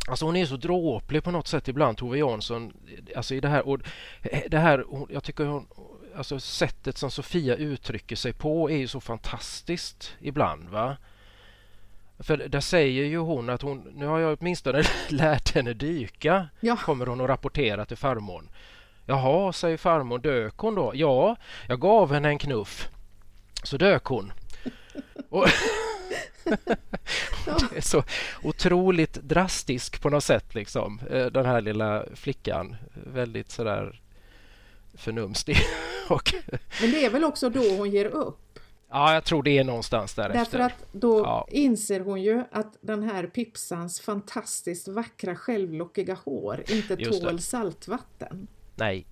Alltså 0.08 0.26
hon 0.26 0.36
är 0.36 0.46
så 0.46 0.58
dråplig 0.58 1.24
på 1.24 1.32
något 1.32 1.48
sätt 1.48 1.68
ibland, 1.68 1.98
Tove 1.98 2.18
Jansson. 2.18 2.74
Alltså 3.16 3.36
i 3.36 3.40
det 3.40 3.48
här, 3.48 3.68
och 3.68 3.80
det 4.50 4.58
här 4.58 4.86
jag 5.10 5.24
tycker 5.24 5.46
hon, 5.46 5.68
alltså 6.18 6.40
sättet 6.40 6.98
som 6.98 7.12
Sofia 7.12 7.56
uttrycker 7.56 8.16
sig 8.16 8.34
på 8.34 8.70
är 8.72 8.78
ju 8.78 8.88
så 8.88 9.02
fantastiskt 9.02 10.14
ibland. 10.20 10.70
va 10.70 10.98
För 12.20 12.38
där 12.38 12.60
säger 12.60 13.06
ju 13.06 13.18
hon 13.18 13.50
att 13.50 13.62
hon, 13.62 13.92
nu 13.96 14.06
har 14.06 14.20
jag 14.20 14.38
åtminstone 14.40 14.84
lärt 15.10 15.56
henne 15.56 15.74
dyka, 15.74 16.50
Ja. 16.60 16.78
kommer 16.78 17.06
hon 17.06 17.22
att 17.22 17.28
rapportera 17.30 17.86
till 17.86 17.98
farmor. 17.98 18.44
Jaha, 19.06 19.54
säger 19.54 19.78
farmor, 19.78 20.20
dök 20.20 20.58
hon 20.58 20.76
då? 20.76 20.92
Ja, 20.96 21.36
jag 21.68 21.80
gav 21.80 22.14
henne 22.14 22.28
en 22.30 22.38
knuff. 22.38 22.90
Så 23.64 23.78
dök 23.78 24.04
hon. 24.06 24.34
Och 25.30 25.48
det 27.72 27.78
är 27.78 27.82
så 27.82 28.04
otroligt 28.44 29.14
drastisk 29.14 30.02
på 30.02 30.10
något 30.10 30.24
sätt 30.24 30.56
liksom. 30.56 31.00
eh, 31.10 31.26
Den 31.26 31.46
här 31.46 31.62
lilla 31.62 32.06
flickan. 32.16 32.76
Väldigt 32.94 33.52
sådär 33.52 34.02
förnumstig. 34.94 35.58
Och, 36.10 36.34
Men 36.82 36.92
det 36.92 37.06
är 37.06 37.10
väl 37.10 37.24
också 37.24 37.50
då 37.50 37.76
hon 37.78 37.92
ger 37.92 38.06
upp. 38.06 38.60
ja, 38.90 39.14
jag 39.14 39.24
tror 39.24 39.44
det 39.44 39.58
är 39.58 39.64
någonstans 39.64 40.14
därefter. 40.14 40.40
Därför 40.40 40.60
att 40.60 40.86
då 40.92 41.20
Ja. 41.20 41.48
inser 41.52 42.00
hon 42.00 42.22
ju 42.22 42.44
att 42.52 42.78
den 42.82 43.04
här 43.04 43.28
Pipsans 43.28 44.02
fantastiskt 44.02 44.88
vackra 44.88 45.36
självlockiga 45.36 46.18
hår 46.26 46.64
inte 46.70 46.94
Just 46.94 47.22
det. 47.22 47.28
tål 47.30 47.40
saltvatten. 47.40 48.48
Nej, 48.76 49.06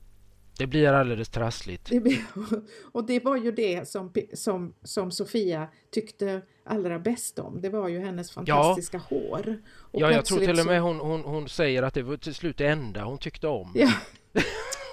det 0.57 0.67
blir 0.67 0.87
alldeles 0.87 1.29
trassligt. 1.29 1.89
Det 1.89 1.99
blir, 1.99 2.25
och 2.91 3.05
det 3.05 3.23
var 3.23 3.37
ju 3.37 3.51
det 3.51 3.87
som, 3.89 4.13
som, 4.33 4.73
som 4.83 5.11
Sofia 5.11 5.67
tyckte 5.91 6.41
allra 6.65 6.99
bäst 6.99 7.39
om. 7.39 7.61
Det 7.61 7.69
var 7.69 7.87
ju 7.87 7.99
hennes 7.99 8.31
fantastiska 8.31 8.97
hår. 8.97 9.61
Och 9.75 10.01
Ja, 10.01 10.11
jag 10.11 10.25
tror 10.25 10.39
till 10.39 10.59
och 10.59 10.65
med 10.65 10.81
hon, 10.81 10.99
hon, 10.99 11.21
hon 11.21 11.49
säger 11.49 11.83
att 11.83 11.93
det 11.93 12.01
var 12.03 12.17
till 12.17 12.35
slut 12.35 12.57
det 12.57 12.67
enda 12.67 13.03
hon 13.03 13.17
tyckte 13.17 13.47
om 13.47 13.71
Ja, 13.75 13.91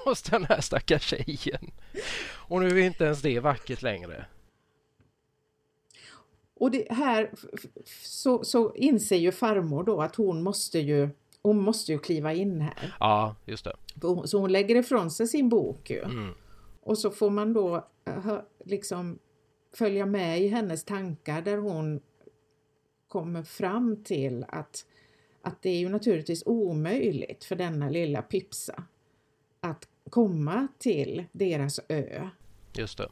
hos 0.09 0.23
den 0.23 0.45
här 0.45 0.61
stackars 0.61 1.03
tjejen. 1.03 1.71
Och 2.31 2.61
nu 2.61 2.81
är 2.81 2.87
inte 2.87 3.05
ens 3.05 3.23
det 3.23 3.41
vackert 3.41 3.83
längre. 3.83 4.27
och 6.61 6.71
det 6.71 6.87
här 6.91 7.31
så, 8.03 8.45
så 8.45 8.75
inser 8.75 9.17
ju 9.17 9.33
farmor 9.33 9.85
då 9.85 10.03
att 10.03 10.17
hon 10.17 10.43
måste 10.43 10.79
ju 10.79 11.09
hon 11.43 11.61
måste 11.61 11.93
ju 11.93 11.99
kliva 11.99 12.33
in 12.33 12.61
här. 12.61 12.97
Ja, 13.01 13.37
just 13.45 13.65
det. 13.65 13.77
Så 14.25 14.39
hon 14.39 14.53
lägger 14.53 14.77
ifrån 14.77 15.11
sig 15.11 15.29
sin 15.29 15.49
bok 15.49 15.91
ju. 15.91 16.03
Mm. 16.03 16.35
Och 16.81 16.99
så 16.99 17.11
får 17.11 17.31
man 17.31 17.53
då 17.53 17.89
eh, 18.05 18.39
liksom 18.65 19.19
följa 19.75 20.07
med 20.07 20.41
i 20.41 20.49
hennes 20.49 20.85
tankar 20.85 21.43
där 21.43 21.57
hon 21.57 22.01
kommer 23.09 23.43
fram 23.43 24.05
till 24.05 24.45
att, 24.49 24.87
att 25.43 25.63
det 25.63 25.71
är 25.71 25.79
ju 25.79 25.89
naturligtvis 25.89 26.43
omöjligt 26.47 27.45
för 27.45 27.57
denna 27.57 27.89
lilla 27.91 28.23
Pipsa 28.23 28.83
att 29.61 29.89
komma 30.09 30.69
till 30.79 31.25
deras 31.33 31.81
ö. 31.89 32.29
Just 32.79 32.99
det. 32.99 33.09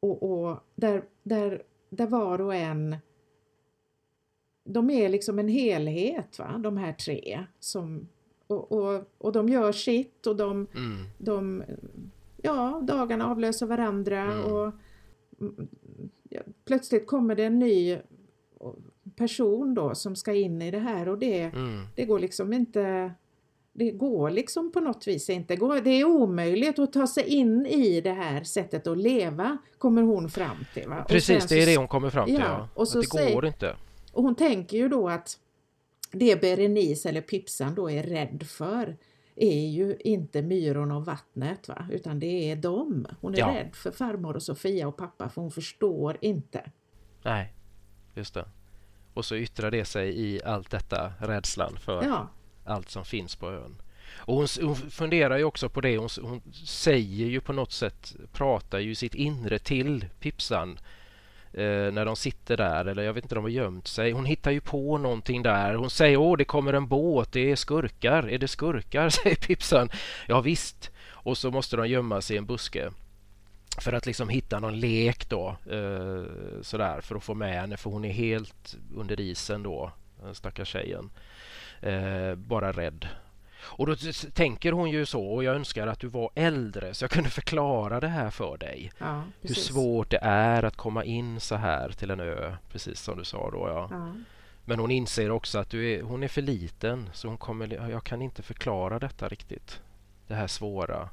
Och, 0.00 0.22
och 0.22 0.58
där, 0.74 1.02
där, 1.22 1.62
där 1.90 2.06
var 2.06 2.40
och 2.40 2.54
en 2.54 2.96
de 4.64 4.90
är 4.90 5.08
liksom 5.08 5.38
en 5.38 5.48
helhet, 5.48 6.38
va? 6.38 6.58
de 6.58 6.76
här 6.76 6.92
tre. 6.92 7.44
Som, 7.58 8.08
och, 8.46 8.72
och, 8.72 9.02
och 9.18 9.32
de 9.32 9.48
gör 9.48 9.72
sitt 9.72 10.26
och 10.26 10.36
de, 10.36 10.66
Mm. 10.74 11.04
de 11.18 11.62
ja, 12.42 12.80
dagarna 12.88 13.26
avlöser 13.30 13.66
varandra 13.66 14.22
Mm. 14.32 14.44
och 14.52 14.72
ja, 16.30 16.40
plötsligt 16.64 17.06
kommer 17.06 17.34
det 17.34 17.44
en 17.44 17.58
ny 17.58 17.98
person 19.16 19.74
då 19.74 19.94
som 19.94 20.16
ska 20.16 20.34
in 20.34 20.62
i 20.62 20.70
det 20.70 20.78
här 20.78 21.08
och 21.08 21.18
det, 21.18 21.40
Mm. 21.42 21.82
det 21.96 22.04
går 22.04 22.18
liksom 22.18 22.52
inte 22.52 23.12
det 23.78 23.90
går 23.90 24.30
liksom 24.30 24.72
på 24.72 24.80
något 24.80 25.06
vis 25.06 25.30
inte. 25.30 25.56
Det 25.84 25.90
är 25.90 26.04
omöjligt 26.04 26.78
att 26.78 26.92
ta 26.92 27.06
sig 27.06 27.24
in 27.24 27.66
i 27.66 28.00
det 28.00 28.12
här 28.12 28.44
sättet 28.44 28.86
att 28.86 28.98
leva, 28.98 29.58
kommer 29.78 30.02
hon 30.02 30.30
fram 30.30 30.56
till. 30.74 30.88
Va? 30.88 31.04
Precis, 31.08 31.26
sen 31.26 31.48
det 31.48 31.62
är 31.62 31.64
så- 31.64 31.70
det 31.70 31.76
hon 31.76 31.88
kommer 31.88 32.10
fram 32.10 32.26
till. 32.26 32.34
Ja, 32.34 32.40
Ja, 32.44 32.68
och 32.74 32.88
så 32.88 32.98
att 32.98 33.04
det 33.12 33.32
går 33.34 33.46
inte. 33.46 33.76
Och 34.12 34.22
hon 34.22 34.34
tänker 34.34 34.76
ju 34.76 34.88
då 34.88 35.08
att 35.08 35.38
det 36.12 36.40
Berenice 36.40 37.08
eller 37.08 37.20
Pipsan 37.20 37.74
då 37.74 37.90
är 37.90 38.02
rädd 38.02 38.42
för 38.48 38.96
är 39.36 39.66
ju 39.66 39.96
inte 40.00 40.42
myrorna 40.42 40.96
och 40.96 41.04
vattnet 41.04 41.68
va? 41.68 41.86
utan 41.92 42.20
det 42.20 42.50
är 42.50 42.56
dem. 42.56 43.06
Hon 43.20 43.34
är 43.34 43.38
Ja. 43.38 43.48
rädd 43.54 43.70
för 43.74 43.90
farmor 43.90 44.36
och 44.36 44.42
Sofia 44.42 44.88
och 44.88 44.96
pappa 44.96 45.28
för 45.28 45.40
hon 45.42 45.50
förstår 45.50 46.16
inte. 46.20 46.70
Nej, 47.22 47.52
just 48.14 48.34
det. 48.34 48.44
Och 49.14 49.24
så 49.24 49.36
yttrar 49.36 49.70
det 49.70 49.84
sig 49.84 50.20
i 50.20 50.42
allt 50.44 50.70
detta, 50.70 51.12
rädslan 51.20 51.76
för 51.76 52.04
Ja, 52.04 52.28
allt 52.68 52.90
som 52.90 53.04
finns 53.04 53.36
på 53.36 53.50
ön. 53.50 53.82
Och 54.16 54.34
hon, 54.34 54.46
hon 54.62 54.76
funderar 54.76 55.38
ju 55.38 55.44
också 55.44 55.68
på 55.68 55.80
det. 55.80 55.98
Hon, 55.98 56.08
hon 56.22 56.42
säger 56.64 57.26
ju 57.26 57.40
på 57.40 57.52
något 57.52 57.72
sätt, 57.72 58.16
pratar 58.32 58.78
ju 58.78 58.94
sitt 58.94 59.14
inre 59.14 59.58
till 59.58 60.06
Pipsan 60.20 60.78
eh, 61.52 61.92
när 61.92 62.04
de 62.04 62.16
sitter 62.16 62.56
där. 62.56 62.84
Eller 62.84 63.02
jag 63.02 63.12
vet 63.12 63.24
inte, 63.24 63.34
de 63.34 63.44
har 63.44 63.50
gömt 63.50 63.86
sig. 63.86 64.12
Hon 64.12 64.24
hittar 64.24 64.50
ju 64.50 64.60
på 64.60 64.98
någonting 64.98 65.42
där. 65.42 65.74
Hon 65.74 65.90
säger 65.90 66.16
åh, 66.16 66.36
det 66.36 66.44
kommer 66.44 66.72
en 66.72 66.88
båt, 66.88 67.32
det 67.32 67.50
är 67.50 67.56
skurkar. 67.56 68.28
Är 68.30 68.38
det 68.38 68.48
skurkar? 68.48 69.08
säger 69.10 69.36
Pipsan. 69.36 69.90
Ja 70.26 70.40
visst. 70.40 70.90
Och 71.06 71.38
så 71.38 71.50
måste 71.50 71.76
de 71.76 71.88
gömma 71.88 72.20
sig 72.20 72.36
i 72.36 72.38
en 72.38 72.46
buske 72.46 72.90
för 73.80 73.92
att 73.92 74.06
liksom 74.06 74.28
hitta 74.28 74.60
någon 74.60 74.80
lek 74.80 75.28
då 75.28 75.56
eh, 75.70 76.22
sådär 76.62 77.00
för 77.00 77.16
att 77.16 77.24
få 77.24 77.34
med 77.34 77.60
henne 77.60 77.76
för 77.76 77.90
hon 77.90 78.04
är 78.04 78.12
helt 78.12 78.76
under 78.94 79.20
isen 79.20 79.62
då 79.62 79.92
den 80.22 80.34
stackars 80.34 80.68
tjejen 80.68 81.10
eh, 81.80 82.34
bara 82.34 82.72
rädd 82.72 83.08
och 83.60 83.86
då 83.86 83.96
tänker 84.34 84.72
hon 84.72 84.90
ju 84.90 85.06
så 85.06 85.26
och 85.26 85.44
jag 85.44 85.54
önskar 85.54 85.86
att 85.86 86.00
du 86.00 86.08
var 86.08 86.30
äldre 86.34 86.94
så 86.94 87.04
jag 87.04 87.10
kunde 87.10 87.30
förklara 87.30 88.00
det 88.00 88.08
här 88.08 88.30
för 88.30 88.56
dig 88.56 88.92
ja 88.98 89.22
hur 89.40 89.54
svårt 89.54 90.10
det 90.10 90.18
är 90.22 90.62
att 90.62 90.76
komma 90.76 91.04
in 91.04 91.40
så 91.40 91.54
här 91.54 91.88
till 91.90 92.10
en 92.10 92.20
ö 92.20 92.56
precis 92.72 93.00
som 93.00 93.18
du 93.18 93.24
sa 93.24 93.50
då 93.50 93.68
ja. 93.68 93.88
Ja. 93.90 94.12
men 94.64 94.78
hon 94.78 94.90
inser 94.90 95.30
också 95.30 95.58
att 95.58 95.74
är, 95.74 96.02
hon 96.02 96.22
är 96.22 96.28
för 96.28 96.42
liten 96.42 97.10
så 97.12 97.28
hon 97.28 97.38
kommer, 97.38 97.90
jag 97.90 98.04
kan 98.04 98.22
inte 98.22 98.42
förklara 98.42 98.98
detta 98.98 99.28
riktigt 99.28 99.80
det 100.26 100.34
här 100.34 100.46
svåra 100.46 101.08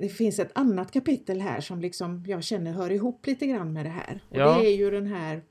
Det 0.00 0.08
finns 0.08 0.38
ett 0.38 0.50
annat 0.54 0.92
kapitel 0.92 1.40
här 1.40 1.60
som 1.60 1.80
liksom 1.80 2.24
jag 2.26 2.44
känner 2.44 2.72
hör 2.72 2.90
ihop 2.90 3.26
lite 3.26 3.46
grann 3.46 3.72
med 3.72 3.86
det 3.86 3.90
här. 3.90 4.20
Och 4.28 4.36
Ja. 4.36 4.58
Det 4.58 4.66
är 4.66 4.76
ju 4.76 4.90
den 4.90 5.06
här 5.06 5.42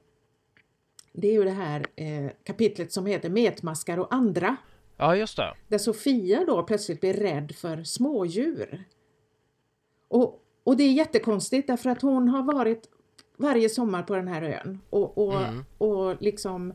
det 1.14 1.28
är 1.28 1.34
ju 1.34 1.44
det 1.44 1.52
här 1.52 1.86
eh, 1.96 2.32
kapitlet 2.44 2.92
som 2.92 3.06
heter 3.06 3.30
Metmaskar 3.30 3.98
och 3.98 4.14
andra. 4.14 4.56
ja 4.98 5.16
just 5.16 5.38
det 5.38 5.54
Där 5.68 5.78
Sofia 5.78 6.44
då 6.48 6.64
plötsligt 6.64 7.02
blir 7.02 7.14
rädd 7.14 7.56
för 7.56 7.84
smådjur. 7.84 8.84
Och, 10.08 10.40
och 10.64 10.78
det 10.78 10.84
är 10.84 10.92
jättekonstigt 10.92 11.68
därför 11.68 11.90
att 11.90 12.02
hon 12.02 12.28
har 12.30 12.44
varit 12.44 12.90
varje 13.38 13.70
sommar 13.70 14.04
på 14.04 14.16
den 14.16 14.28
här 14.28 14.42
ön 14.42 14.80
och, 14.90 15.18
och, 15.18 15.42
Mm. 15.42 15.66
och 15.78 16.22
liksom 16.22 16.74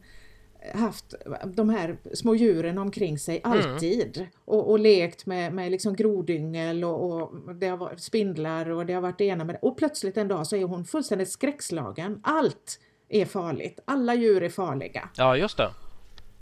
haft 0.75 1.15
de 1.45 1.69
här 1.69 1.97
små 2.15 2.35
djuren 2.35 2.79
omkring 2.79 3.19
sig 3.19 3.41
Mm. 3.45 3.59
alltid 3.59 4.27
och, 4.45 4.71
och 4.71 4.79
lekt 4.79 5.27
med, 5.27 5.53
med 5.55 5.71
liksom 5.71 5.97
grodyngel 5.97 6.85
och, 6.85 7.23
och 7.23 7.55
det 7.55 7.67
har 7.67 7.77
varit 7.77 8.01
spindlar 8.01 8.71
och 8.71 8.87
det 8.87 8.93
har 8.93 9.01
varit 9.01 9.19
det 9.19 9.25
ena 9.25 9.45
med 9.45 9.55
det. 9.55 9.59
Och 9.63 9.77
plötsligt 9.79 10.17
en 10.17 10.29
dag 10.29 10.47
så 10.47 10.57
är 10.57 10.65
hon 10.65 10.85
fullständigt 10.85 11.31
skräckslagen. 11.31 12.21
Allt 12.25 12.81
är 13.09 13.25
farligt. 13.25 13.81
Alla 13.85 14.15
djur 14.15 14.43
är 14.43 14.49
farliga. 14.49 15.09
ja 15.17 15.37
just 15.37 15.57
det 15.57 15.71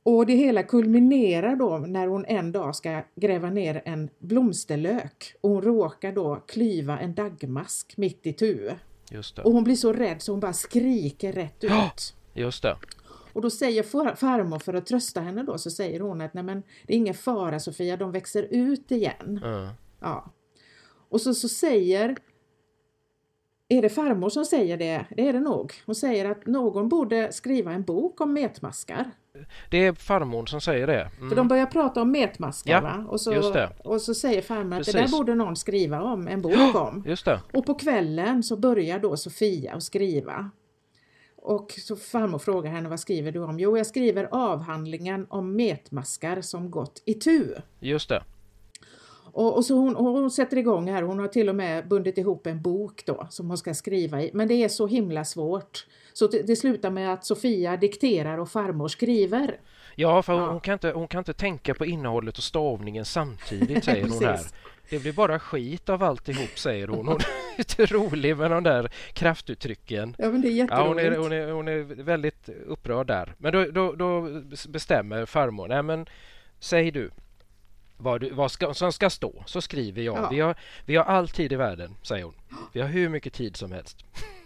Och 0.03 0.27
det 0.27 0.33
hela 0.35 0.63
kulminerar 0.63 1.57
då 1.57 1.79
när 1.79 2.07
hon 2.07 2.25
en 2.25 2.53
dag 2.53 2.77
ska 2.77 3.03
gräva 3.15 3.51
ner 3.51 3.83
en 3.85 4.11
blomsterlök 4.19 5.35
och 5.41 5.51
hon 5.51 5.63
råkar 5.63 6.13
då 6.13 6.37
klyva 6.49 6.99
en 6.99 7.15
dagmask 7.15 7.97
mitt 7.97 8.27
i 8.27 8.33
tu. 8.33 8.71
just 9.11 9.37
det 9.37 9.43
Och 9.43 9.53
hon 9.53 9.65
blir 9.65 9.77
så 9.77 9.93
rädd 9.93 10.23
så 10.23 10.33
hon 10.33 10.41
bara 10.41 10.53
skriker 10.53 11.33
rätt 11.33 11.65
ut. 11.65 11.71
Ja. 11.71 11.91
Just 12.35 12.63
det. 12.63 12.77
Och 13.33 13.43
då 13.43 13.51
säger 13.51 13.83
far- 13.83 14.15
farmor 14.15 14.59
för 14.59 14.75
att 14.75 14.87
trösta 14.87 15.21
henne 15.21 15.43
då 15.43 15.59
så 15.59 15.71
säger 15.71 16.01
hon 16.01 16.21
att 16.21 16.35
nej 16.35 16.45
men 16.45 16.63
det 16.87 16.93
är 16.95 16.97
ingen 16.97 17.15
fara 17.15 17.61
Sofia, 17.61 17.97
de 17.97 18.13
växer 18.13 18.49
ut 18.51 18.91
igen. 18.91 19.41
Ja. 19.43 19.71
Ja. 20.01 20.33
Och 21.09 21.21
så, 21.21 21.35
så 21.35 21.49
säger 21.49 22.17
är 23.69 23.83
det 23.83 23.89
farmor 23.89 24.29
som 24.29 24.45
säger 24.45 24.77
det? 24.77 25.07
Det 25.17 25.29
är 25.29 25.33
det 25.33 25.41
nog. 25.41 25.73
Hon 25.87 25.95
säger 25.95 26.31
att 26.31 26.47
någon 26.47 26.89
borde 26.89 27.33
skriva 27.33 27.73
en 27.73 27.83
bok 27.83 28.21
om 28.21 28.33
metmaskar. 28.33 29.11
Det 29.71 29.87
är 29.87 29.93
farmor 29.93 30.47
som 30.47 30.61
säger 30.61 30.87
det. 30.87 31.11
Mm. 31.17 31.29
För 31.29 31.37
de 31.37 31.49
börjar 31.49 31.67
prata 31.67 32.03
om 32.03 32.11
metmaskar 32.11 32.73
Ja, 32.73 32.81
va? 32.81 33.07
Och 33.09 33.21
så, 33.21 33.67
och 33.85 34.03
så 34.03 34.15
säger 34.15 34.43
farmor 34.43 34.81
att 34.81 34.87
det 34.87 34.93
där 34.93 35.09
borde 35.09 35.35
någon 35.35 35.57
skriva 35.57 36.03
om, 36.03 36.29
en 36.29 36.43
bok 36.43 36.75
om. 36.75 37.05
Just 37.07 37.25
det. 37.25 37.41
Och 37.53 37.67
på 37.67 37.75
kvällen 37.75 38.43
så 38.43 38.57
börjar 38.57 38.99
då 38.99 39.17
Sofia 39.17 39.75
att 39.75 39.83
skriva. 39.83 40.51
Och 41.37 41.73
så 41.79 41.97
farmor 41.97 42.39
frågar 42.39 42.71
henne 42.71 42.89
vad 42.89 43.01
skriver 43.01 43.33
du 43.33 43.41
om? 43.41 43.59
Jo, 43.59 43.77
jag 43.77 43.87
skriver 43.87 44.29
avhandlingen 44.31 45.27
om 45.31 45.57
metmaskar 45.57 46.41
som 46.41 46.71
gått 46.71 47.03
i 47.05 47.15
tu. 47.15 47.55
Just 47.81 48.09
det. 48.09 48.23
Och, 49.37 49.57
och 49.57 49.65
så 49.65 49.75
hon, 49.75 49.97
hon 49.97 50.31
sätter 50.31 50.57
igång 50.57 50.91
här, 50.91 51.03
hon 51.03 51.19
har 51.19 51.29
till 51.29 51.49
och 51.49 51.55
med 51.55 51.89
bundit 51.89 52.19
ihop 52.19 52.47
en 52.47 52.63
bok 52.63 53.03
då 53.07 53.27
som 53.31 53.49
hon 53.49 53.59
ska 53.59 53.75
skriva 53.75 54.23
i. 54.23 54.31
Men 54.35 54.49
det 54.49 54.55
är 54.55 54.69
så 54.69 54.87
himla 54.87 55.25
svårt. 55.25 55.87
Så 56.13 56.27
det, 56.27 56.43
det 56.43 56.57
slutar 56.57 56.91
med 56.91 57.13
att 57.13 57.25
Sofia 57.25 57.77
dikterar 57.77 58.39
och 58.39 58.51
farmor 58.51 58.89
skriver. 58.89 59.61
Ja, 59.95 60.23
för 60.23 60.33
hon, 60.33 60.43
Ja. 60.43 60.51
Hon, 60.51 60.61
kan 60.61 60.73
inte, 60.73 60.91
hon 60.91 61.09
kan 61.09 61.19
inte 61.19 61.33
tänka 61.33 61.75
på 61.75 61.87
innehållet 61.87 62.39
och 62.39 62.45
stavningen 62.45 63.05
samtidigt, 63.05 63.85
säger 63.85 64.09
hon 64.09 64.25
här. 64.25 64.41
Det 64.91 64.99
blir 64.99 65.13
bara 65.13 65.39
skit 65.39 65.89
av 65.89 66.03
alltihop, 66.03 66.59
säger 66.59 66.89
hon. 66.89 67.09
Hon 67.09 67.17
är 67.17 67.59
lite 67.59 67.87
rolig 67.87 68.37
med 68.37 68.51
de 68.51 68.63
där 68.63 68.91
kraftuttrycken. 69.13 70.15
Ja 70.19 70.31
men 70.31 70.41
det 70.41 70.49
är 70.49 70.69
Ja, 70.71 70.89
hon, 70.89 70.99
är, 70.99 71.17
hon, 71.17 71.33
är, 71.33 71.51
hon 71.51 71.69
är 71.69 71.79
väldigt 72.03 72.49
upprörd 72.67 73.07
där. 73.07 73.35
Men 73.39 73.53
då, 73.53 73.65
då, 73.65 73.93
då 73.93 74.29
bestämmer 74.69 75.27
farmor, 75.27 75.69
nej 75.69 75.83
men 75.83 76.07
säg 76.59 76.91
du 76.91 77.11
vad, 77.97 78.21
du, 78.21 78.31
vad 78.31 78.51
ska, 78.51 78.75
som 78.75 78.93
ska 78.93 79.11
stå, 79.11 79.43
så 79.47 79.61
skriver 79.61 80.03
jag. 80.03 80.17
Ja. 80.17 80.29
Vi, 80.31 80.41
har, 80.41 80.55
vi 80.87 80.97
har 80.97 81.05
all 81.05 81.29
tid 81.29 81.53
i 81.53 81.57
världen, 81.57 81.95
säger 82.03 82.25
hon. 82.25 82.35
Vi 82.73 82.81
har 82.81 82.89
hur 82.89 83.09
mycket 83.09 83.33
tid 83.33 83.57
som 83.57 83.73
helst. 83.73 83.97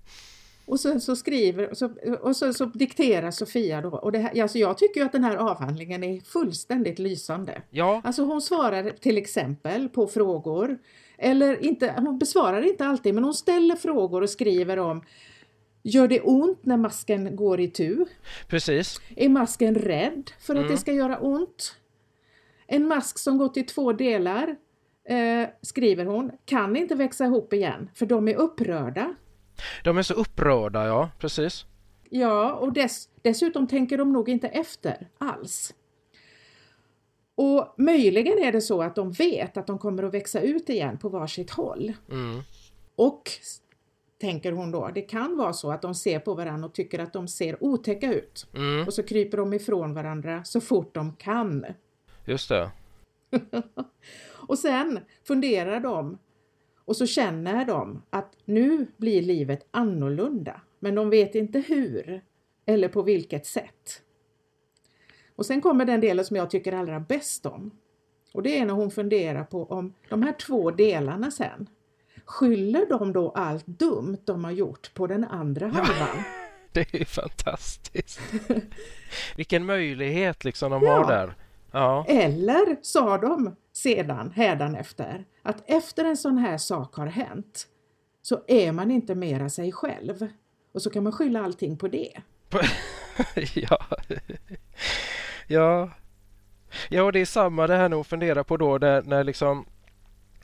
Och 0.65 0.79
så, 0.79 0.99
så 0.99 1.15
skriver 1.15 1.73
så, 1.73 1.89
och 2.21 2.35
så, 2.35 2.53
så 2.53 2.65
dikterar 2.65 3.31
Sofia 3.31 3.81
då. 3.81 3.89
Och 3.89 4.11
det 4.11 4.19
här, 4.19 4.41
alltså 4.41 4.57
jag 4.57 4.77
tycker 4.77 5.05
att 5.05 5.11
den 5.11 5.23
här 5.23 5.35
avhandlingen 5.35 6.03
är 6.03 6.21
fullständigt 6.21 6.99
lysande. 6.99 7.61
Ja, 7.69 8.01
Alltså 8.03 8.23
hon 8.23 8.41
svarar 8.41 8.89
till 8.89 9.17
exempel 9.17 9.89
på 9.89 10.07
frågor. 10.07 10.77
Eller 11.17 11.63
inte, 11.65 11.93
hon 11.97 12.19
besvarar 12.19 12.61
inte 12.61 12.85
alltid 12.85 13.13
men 13.15 13.23
hon 13.23 13.33
ställer 13.33 13.75
frågor 13.75 14.21
och 14.21 14.29
skriver 14.29 14.79
om 14.79 15.03
Gör 15.83 16.07
det 16.07 16.21
ont 16.21 16.65
när 16.65 16.77
masken 16.77 17.35
går 17.35 17.59
i 17.59 17.67
tu? 17.67 18.05
precis. 18.47 19.01
Är 19.15 19.29
masken 19.29 19.75
rädd 19.75 20.31
för 20.39 20.53
att 20.55 20.59
Mm. 20.59 20.71
det 20.71 20.77
ska 20.77 20.93
göra 20.93 21.17
ont? 21.19 21.75
En 22.67 22.87
mask 22.87 23.19
som 23.19 23.37
gått 23.37 23.57
i 23.57 23.63
två 23.63 23.93
delar, 23.93 24.55
eh, 25.09 25.49
skriver 25.61 26.05
hon, 26.05 26.31
kan 26.45 26.75
inte 26.75 26.95
växa 26.95 27.25
ihop 27.25 27.53
igen 27.53 27.89
för 27.95 28.05
de 28.05 28.27
är 28.27 28.35
upprörda. 28.35 29.15
De 29.83 29.97
är 29.97 30.01
så 30.01 30.13
upprörda, 30.13 30.87
ja, 30.87 31.09
precis. 31.19 31.65
Ja, 32.09 32.53
och 32.53 32.73
dess, 32.73 33.09
dessutom 33.21 33.67
tänker 33.67 33.97
de 33.97 34.13
nog 34.13 34.29
inte 34.29 34.47
efter 34.47 35.07
alls. 35.17 35.73
Och 37.35 37.75
möjligen 37.77 38.37
är 38.39 38.51
det 38.51 38.61
så 38.61 38.81
att 38.81 38.95
de 38.95 39.11
vet 39.11 39.57
att 39.57 39.67
de 39.67 39.79
kommer 39.79 40.03
att 40.03 40.13
växa 40.13 40.41
ut 40.41 40.69
igen 40.69 40.97
på 40.97 41.09
varsitt 41.09 41.49
håll. 41.51 41.93
Mm. 42.11 42.41
Och, 42.95 43.31
tänker 44.21 44.51
hon 44.51 44.71
då, 44.71 44.91
det 44.95 45.01
kan 45.01 45.37
vara 45.37 45.53
så 45.53 45.71
att 45.71 45.81
de 45.81 45.95
ser 45.95 46.19
på 46.19 46.33
varandra 46.33 46.67
och 46.67 46.73
tycker 46.73 46.99
att 46.99 47.13
de 47.13 47.27
ser 47.27 47.63
otäcka 47.63 48.13
ut. 48.13 48.47
Mm, 48.55 48.87
Och 48.87 48.93
så 48.93 49.03
kryper 49.03 49.37
de 49.37 49.53
ifrån 49.53 49.93
varandra 49.93 50.43
så 50.43 50.61
fort 50.61 50.93
de 50.95 51.15
kan. 51.15 51.65
Just 52.25 52.49
det. 52.49 52.71
Och 54.47 54.59
sen 54.59 54.99
funderar 55.27 55.79
de 55.79 56.17
och 56.85 56.95
så 56.95 57.05
känner 57.07 57.65
de 57.65 58.01
att 58.09 58.33
nu 58.45 58.87
blir 58.97 59.21
livet 59.21 59.67
annorlunda. 59.71 60.61
Men 60.79 60.95
de 60.95 61.09
vet 61.09 61.35
inte 61.35 61.59
hur 61.59 62.21
eller 62.65 62.87
på 62.87 63.01
vilket 63.01 63.45
sätt. 63.45 64.01
Och 65.35 65.45
sen 65.45 65.61
kommer 65.61 65.85
den 65.85 66.01
delen 66.01 66.25
som 66.25 66.35
jag 66.37 66.49
tycker 66.49 66.73
allra 66.73 66.99
bäst 66.99 67.45
om. 67.45 67.71
Och 68.33 68.43
det 68.43 68.57
är 68.59 68.65
när 68.65 68.73
hon 68.73 68.91
funderar 68.91 69.43
på 69.43 69.65
om 69.65 69.93
de 70.09 70.23
här 70.23 70.33
två 70.33 70.71
delarna 70.71 71.31
sen 71.31 71.69
skyller 72.25 72.85
de 72.89 73.13
då 73.13 73.29
allt 73.29 73.65
dumt 73.67 74.17
de 74.25 74.43
har 74.43 74.51
gjort 74.51 74.93
på 74.93 75.07
den 75.07 75.23
andra 75.23 75.67
halvan? 75.67 76.23
Det 76.71 76.93
är 76.93 76.99
ju 76.99 77.05
fantastiskt. 77.05 78.19
Vilken 79.35 79.65
möjlighet 79.65 80.43
liksom 80.43 80.71
de 80.71 80.83
Ja. 80.83 80.91
har 80.97 81.07
där. 81.07 81.35
Ja, 81.73 82.05
Eller 82.07 82.77
sa 82.81 83.17
de 83.17 83.55
sedan 83.73 84.31
hädanefter 84.31 85.25
att 85.41 85.63
efter 85.69 86.05
en 86.05 86.17
sån 86.17 86.37
här 86.37 86.57
sak 86.57 86.95
har 86.95 87.07
hänt 87.07 87.67
så 88.21 88.43
är 88.47 88.71
man 88.71 88.91
inte 88.91 89.15
mera 89.15 89.49
sig 89.49 89.71
själv. 89.71 90.27
Och 90.73 90.81
så 90.81 90.89
kan 90.89 91.03
man 91.03 91.13
skylla 91.13 91.43
allting 91.43 91.77
på 91.77 91.87
det. 91.87 92.21
ja. 93.55 93.77
ja. 95.47 95.89
Ja, 96.89 97.03
och 97.03 97.11
det 97.11 97.19
är 97.19 97.25
samma 97.25 97.67
det 97.67 97.75
här 97.75 97.89
hon 97.89 98.05
funderar 98.05 98.43
på 98.43 98.57
då 98.57 98.77
där, 98.77 99.01
när 99.01 99.23
liksom 99.23 99.65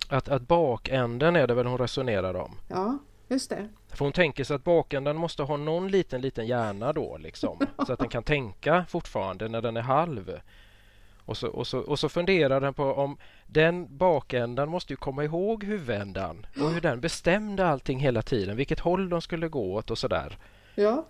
att, 0.10 0.30
att 0.30 0.48
bakänden 0.48 1.36
är 1.36 1.48
det 1.48 1.54
väl 1.54 1.66
hon 1.66 1.78
resonerar 1.78 2.34
om. 2.34 2.56
Ja, 2.68 2.98
just 3.28 3.50
det. 3.50 3.70
För 3.88 4.06
hon 4.06 4.12
tänker 4.14 4.44
sig 4.44 4.56
att 4.56 4.64
bakänden 4.64 5.16
måste 5.16 5.44
ha 5.44 5.58
någon 5.58 5.88
liten, 5.88 6.22
liten 6.22 6.48
hjärna 6.48 6.94
då 6.94 7.18
liksom. 7.18 7.60
Så 7.88 7.94
att 7.94 8.00
den 8.00 8.10
kan 8.10 8.24
tänka 8.24 8.86
fortfarande 8.90 9.48
när 9.48 9.62
den 9.62 9.78
är 9.78 9.82
halv. 9.82 10.40
Och 11.30 11.38
så, 11.38 11.48
och, 11.48 11.68
så, 11.68 11.80
och 11.80 12.00
så 12.00 12.10
funderar 12.10 12.62
den 12.62 12.74
på 12.74 12.84
om 12.84 13.18
den 13.48 13.98
bakändan 13.98 14.70
måste 14.70 14.94
ju 14.94 14.98
komma 14.98 15.24
ihåg 15.24 15.64
huvudändan 15.64 16.46
och 16.62 16.72
hur 16.72 16.82
den 16.82 17.00
bestämde 17.02 17.68
allting 17.68 18.00
hela 18.00 18.22
tiden, 18.22 18.56
vilket 18.58 18.80
håll 18.80 19.10
de 19.10 19.22
skulle 19.22 19.48
gå 19.48 19.74
åt 19.74 19.92
och 19.92 19.98
sådär. 19.98 20.38
Ja, 20.76 21.06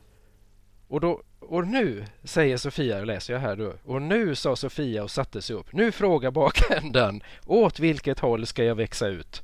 Och, 0.87 1.01
då, 1.01 1.21
och 1.39 1.67
nu, 1.67 2.05
säger 2.23 2.57
Sofia, 2.57 3.03
läser 3.03 3.33
jag 3.33 3.39
här 3.39 3.55
då, 3.55 3.73
och 3.83 4.01
nu 4.01 4.35
sa 4.35 4.55
Sofia 4.55 5.03
och 5.03 5.11
satte 5.11 5.41
sig 5.41 5.55
upp. 5.55 5.73
Nu 5.73 5.91
frågar 5.91 6.31
bakändan, 6.31 7.23
åt 7.45 7.79
vilket 7.79 8.19
håll 8.19 8.45
ska 8.45 8.63
jag 8.63 8.75
växa 8.75 9.07
ut? 9.07 9.41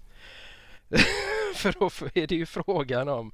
För 1.56 1.76
då 1.80 1.86
är 2.14 2.28
det 2.28 2.36
ju 2.36 2.46
frågan 2.46 3.08
om, 3.10 3.32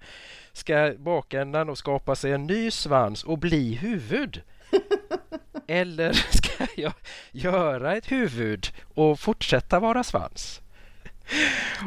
ska 0.53 0.93
bakändan 0.97 1.67
då 1.67 1.75
skapa 1.75 2.15
sig 2.15 2.31
en 2.31 2.47
ny 2.47 2.71
svans 2.71 3.23
och 3.23 3.37
bli 3.37 3.73
huvud? 3.73 4.41
Eller 5.67 6.13
ska 6.31 6.67
jag 6.75 6.93
göra 7.31 7.95
ett 7.95 8.11
huvud 8.11 8.67
och 8.93 9.19
fortsätta 9.19 9.79
vara 9.79 10.03
svans? 10.03 10.61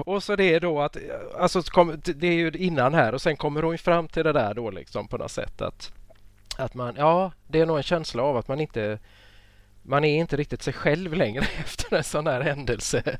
Och 0.04 0.22
så 0.22 0.37
det 0.37 0.54
är 0.54 0.60
då 0.60 0.80
att, 0.80 0.96
alltså 1.38 1.62
det 2.00 2.26
är 2.26 2.34
ju 2.34 2.50
innan 2.50 2.94
här 2.94 3.12
och 3.12 3.22
sen 3.22 3.37
kommer 3.37 3.62
hon 3.62 3.78
fram 3.78 4.08
till 4.08 4.24
det 4.24 4.32
där 4.32 4.54
då 4.54 4.70
liksom 4.70 5.08
på 5.08 5.18
något 5.18 5.30
sätt 5.30 5.62
att 5.62 5.92
att 6.56 6.74
man, 6.74 6.94
ja, 6.96 7.32
det 7.46 7.60
är 7.60 7.66
nog 7.66 7.76
en 7.76 7.82
känsla 7.82 8.22
av 8.22 8.37
att 8.37 8.48
man 8.48 8.60
inte 8.60 8.98
man 9.86 10.04
är 10.04 10.16
inte 10.16 10.36
riktigt 10.36 10.62
sig 10.62 10.72
själv 10.72 11.14
längre 11.14 11.46
efter 11.58 11.96
en 11.96 12.04
sån 12.04 12.26
här 12.26 12.40
händelse. 12.40 13.18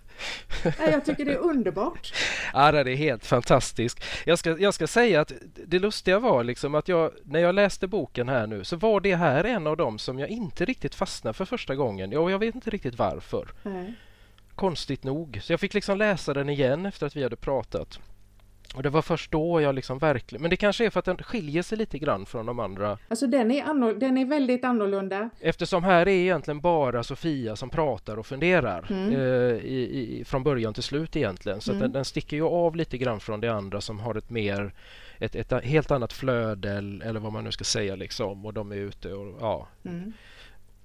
Nej, 0.65 0.91
jag 0.91 1.05
tycker 1.05 1.25
det 1.25 1.33
är 1.33 1.39
underbart. 1.39 2.15
Ja, 2.53 2.73
det 2.73 2.93
är 2.93 2.97
helt 2.97 3.27
fantastiskt. 3.27 4.05
Jag 4.27 4.39
ska, 4.39 4.59
jag 4.59 4.75
ska 4.75 4.87
säga 4.87 5.21
att 5.21 5.33
det 5.67 5.79
lustiga 5.79 6.19
var 6.19 6.45
liksom 6.45 6.75
att 6.75 6.89
jag, 6.89 7.11
när 7.25 7.41
jag 7.41 7.55
läste 7.55 7.87
boken 7.87 8.29
här 8.29 8.47
nu 8.47 8.65
så 8.65 8.77
var 8.77 9.01
det 9.01 9.15
här 9.15 9.45
en 9.45 9.67
av 9.67 9.77
dem 9.77 9.99
som 9.99 10.19
jag 10.19 10.29
inte 10.29 10.65
riktigt 10.65 10.95
fastnade 10.95 11.35
för 11.35 11.45
första 11.45 11.75
gången. 11.75 12.13
Ja, 12.13 12.31
jag 12.31 12.39
vet 12.39 12.55
inte 12.55 12.71
riktigt 12.71 12.99
varför. 12.99 13.49
Nej. 13.63 13.95
Konstigt 14.55 15.05
nog. 15.05 15.39
Så 15.43 15.53
jag 15.53 15.61
fick 15.61 15.75
liksom 15.75 15.99
läsa 15.99 16.35
den 16.35 16.49
igen 16.49 16.87
efter 16.87 17.07
att 17.07 17.17
vi 17.17 17.23
hade 17.23 17.37
pratat. 17.37 18.01
Och 18.75 18.83
det 18.83 18.91
var 18.91 19.03
först 19.03 19.31
då 19.31 19.61
jag 19.61 19.75
liksom 19.75 19.99
verkligen... 19.99 20.43
Men 20.43 20.51
det 20.51 20.57
kanske 20.57 20.87
är 20.87 20.91
för 20.91 20.99
att 20.99 21.05
den 21.05 21.17
skiljer 21.19 21.63
sig 21.63 21.79
lite 21.79 21.99
grann 21.99 22.27
från 22.27 22.47
de 22.47 22.59
andra. 22.59 22.99
Alltså 23.09 23.27
den 23.27 23.51
är, 23.51 23.65
anno, 23.65 23.93
den 23.95 24.19
är 24.19 24.25
väldigt 24.25 24.65
annorlunda. 24.65 25.31
Eftersom 25.41 25.85
här 25.85 26.01
är 26.09 26.13
egentligen 26.13 26.61
bara 26.61 27.03
Sofia 27.03 27.57
som 27.57 27.71
pratar 27.71 28.17
och 28.19 28.27
funderar 28.27 28.87
Mm. 28.91 29.13
eh, 29.13 29.19
i, 29.65 30.19
i, 30.21 30.25
från 30.25 30.43
början 30.43 30.75
till 30.75 30.83
slut 30.83 31.17
egentligen. 31.17 31.61
Så 31.61 31.71
att 31.71 31.75
Mm. 31.75 31.83
den, 31.83 31.93
den 31.93 32.05
sticker 32.05 32.37
ju 32.37 32.43
av 32.45 32.77
lite 32.77 32.99
grann 32.99 33.21
från 33.21 33.41
det 33.41 33.49
andra 33.49 33.81
som 33.81 34.01
har 34.01 34.15
ett 34.15 34.31
mer 34.31 34.73
ett, 35.19 35.35
ett 35.35 35.65
helt 35.65 35.91
annat 35.91 36.13
flöde 36.13 36.71
eller 36.71 37.07
eller 37.07 37.21
vad 37.21 37.33
man 37.33 37.45
nu 37.45 37.53
ska 37.53 37.65
säga 37.65 37.97
liksom 37.97 38.47
och 38.47 38.55
de 38.55 38.73
är 38.73 38.77
ute 38.77 39.13
och 39.13 39.37
ja. 39.41 39.69
Mm. 39.85 40.13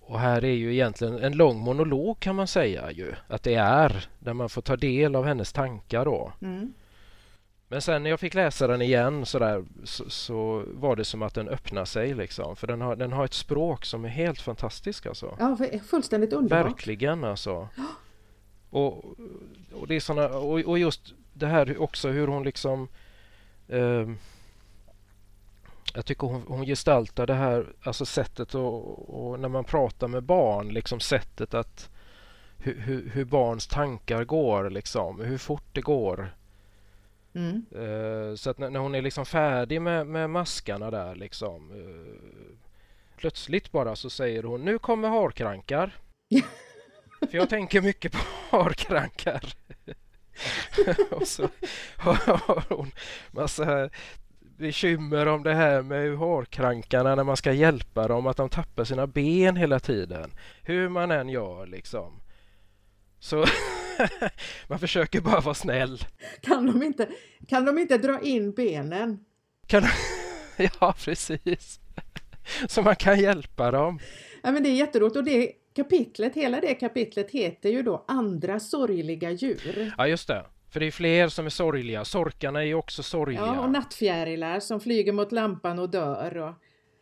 Och 0.01 0.19
här 0.19 0.43
är 0.45 0.53
ju 0.53 0.73
egentligen 0.73 1.19
en 1.23 1.37
lång 1.37 1.57
monolog 1.59 2.19
kan 2.19 2.35
man 2.35 2.47
säga 2.47 2.91
ju 2.91 3.13
att 3.27 3.43
det 3.43 3.55
är 3.55 4.05
där 4.19 4.33
man 4.33 4.49
får 4.49 4.61
ta 4.61 4.75
del 4.75 5.15
av 5.15 5.25
hennes 5.25 5.53
tankar 5.53 6.05
då. 6.05 6.33
Mm. 6.41 6.73
Men 7.71 7.82
sen 7.82 8.03
när 8.03 8.10
jag 8.10 8.19
fick 8.19 8.34
läsa 8.34 8.67
den 8.67 8.82
igen 8.82 9.25
så, 9.25 9.39
där, 9.39 9.65
så, 9.84 10.10
så 10.10 10.63
var 10.67 10.95
det 10.95 11.05
som 11.05 11.21
att 11.21 11.34
den 11.34 11.47
öppnade 11.47 11.86
sig 11.86 12.13
liksom. 12.13 12.55
För 12.55 12.67
den 12.67 12.82
har, 12.82 12.95
den 12.95 13.12
har 13.12 13.25
ett 13.25 13.34
språk 13.34 13.86
som 13.86 14.05
är 14.05 14.10
helt 14.10 14.41
fantastiskt 14.41 15.08
alltså. 15.08 15.38
Ja, 15.39 15.58
fullständigt 15.89 16.34
underbart. 16.34 16.65
Verkligen 16.65 17.23
alltså. 17.23 17.67
Och, 18.69 19.05
och 19.73 19.88
det 19.88 19.95
är 19.95 19.99
såna, 19.99 20.27
och, 20.27 20.60
och 20.60 20.79
just 20.79 21.13
det 21.34 21.47
här 21.47 21.82
också 21.82 22.10
hur 22.10 22.27
hon 22.27 22.43
liksom 22.43 22.88
ehm, 23.67 24.17
jag 25.93 26.05
tycker 26.05 26.27
hon, 26.27 26.43
hon 26.47 26.65
gestaltar 26.65 27.27
det 27.27 27.34
här 27.34 27.73
alltså 27.84 28.05
sättet 28.05 28.55
och, 28.55 29.10
och 29.10 29.39
när 29.39 29.49
man 29.49 29.63
pratar 29.63 30.08
med 30.08 30.23
barn 30.23 30.69
liksom 30.69 30.99
sättet 30.99 31.53
att 31.53 31.89
hur, 32.58 32.79
hur, 32.79 33.10
hur 33.10 33.25
barns 33.25 33.67
tankar 33.67 34.23
går 34.23 34.69
liksom, 34.69 35.19
hur 35.19 35.38
fort 35.38 35.67
det 35.73 35.82
går. 35.82 36.34
Mm. 37.39 37.65
Eh, 37.71 38.36
så 38.36 38.49
att 38.49 38.58
när, 38.58 38.69
när 38.69 38.80
hon 38.80 38.95
är 38.95 39.02
liksom 39.02 39.25
färdig 39.25 39.82
med, 39.82 40.08
med 40.08 40.30
maskarna 40.30 40.91
där 40.91 41.15
liksom 41.15 41.71
eh, 41.71 42.58
plötsligt 43.17 43.71
bara 43.71 43.95
så 43.95 44.10
säger 44.10 44.43
hon 44.43 44.65
nu 44.65 44.80
kommer 44.80 45.10
harkrankar. 45.10 45.95
För 47.19 47.38
jag 47.38 47.49
tänker 47.49 47.82
mycket 47.82 48.12
på 48.12 48.19
harkrankar. 48.58 49.54
och 51.12 51.28
så 51.28 51.49
har 51.97 52.63
hon 52.75 52.91
massa 53.32 53.89
bekymmer 54.39 55.25
om 55.28 55.43
det 55.43 55.54
här 55.54 55.82
med 55.82 56.17
harkrankarna 56.17 57.15
när 57.15 57.23
man 57.23 57.38
ska 57.38 57.54
hjälpa 57.54 58.08
dem, 58.08 58.28
att 58.28 58.38
de 58.38 58.49
tappar 58.49 58.84
sina 58.84 59.08
ben 59.08 59.56
hela 59.56 59.80
tiden. 59.80 60.32
Hur 60.63 60.89
man 60.89 61.12
än 61.12 61.30
gör 61.30 61.67
liksom. 61.67 62.21
Så 63.19 63.45
man 64.67 64.79
försöker 64.79 65.21
bara 65.21 65.39
vara 65.39 65.55
snäll. 65.55 66.03
Kan 66.41 66.65
de 66.65 66.83
inte, 66.83 67.09
kan 67.47 67.65
de 67.65 67.77
inte 67.77 67.97
dra 67.97 68.21
in 68.21 68.51
benen? 68.51 69.19
Kan... 69.67 69.83
ja, 70.79 70.95
precis. 71.05 71.79
Så 72.67 72.81
man 72.81 72.95
kan 72.95 73.19
hjälpa 73.19 73.71
dem. 73.71 73.99
Ja, 74.43 74.51
men 74.51 74.63
det 74.63 74.69
är 74.69 74.75
jätteroligt 74.75 75.15
och 75.15 75.23
det 75.23 75.51
kapitlet, 75.75 76.35
hela 76.35 76.62
det 76.62 76.73
kapitlet 76.73 77.31
heter 77.31 77.69
ju 77.69 77.83
då 77.83 78.05
Andra 78.07 78.59
sorgliga 78.59 79.31
djur. 79.31 79.93
Ja, 79.97 80.07
just 80.07 80.27
det. 80.27 80.45
För 80.69 80.79
det 80.79 80.85
är 80.85 80.91
fler 80.91 81.27
som 81.27 81.45
är 81.45 81.49
sorgliga. 81.49 82.05
Sorkarna 82.05 82.62
är 82.62 82.65
ju 82.65 82.73
också 82.73 83.03
sorgliga. 83.03 83.41
Ja, 83.41 83.59
och 83.59 83.71
nattfjärilar 83.71 84.59
som 84.59 84.79
flyger 84.79 85.12
mot 85.12 85.31
lampan 85.31 85.79
och 85.79 85.89
dör. 85.89 86.38
Och 86.38 86.53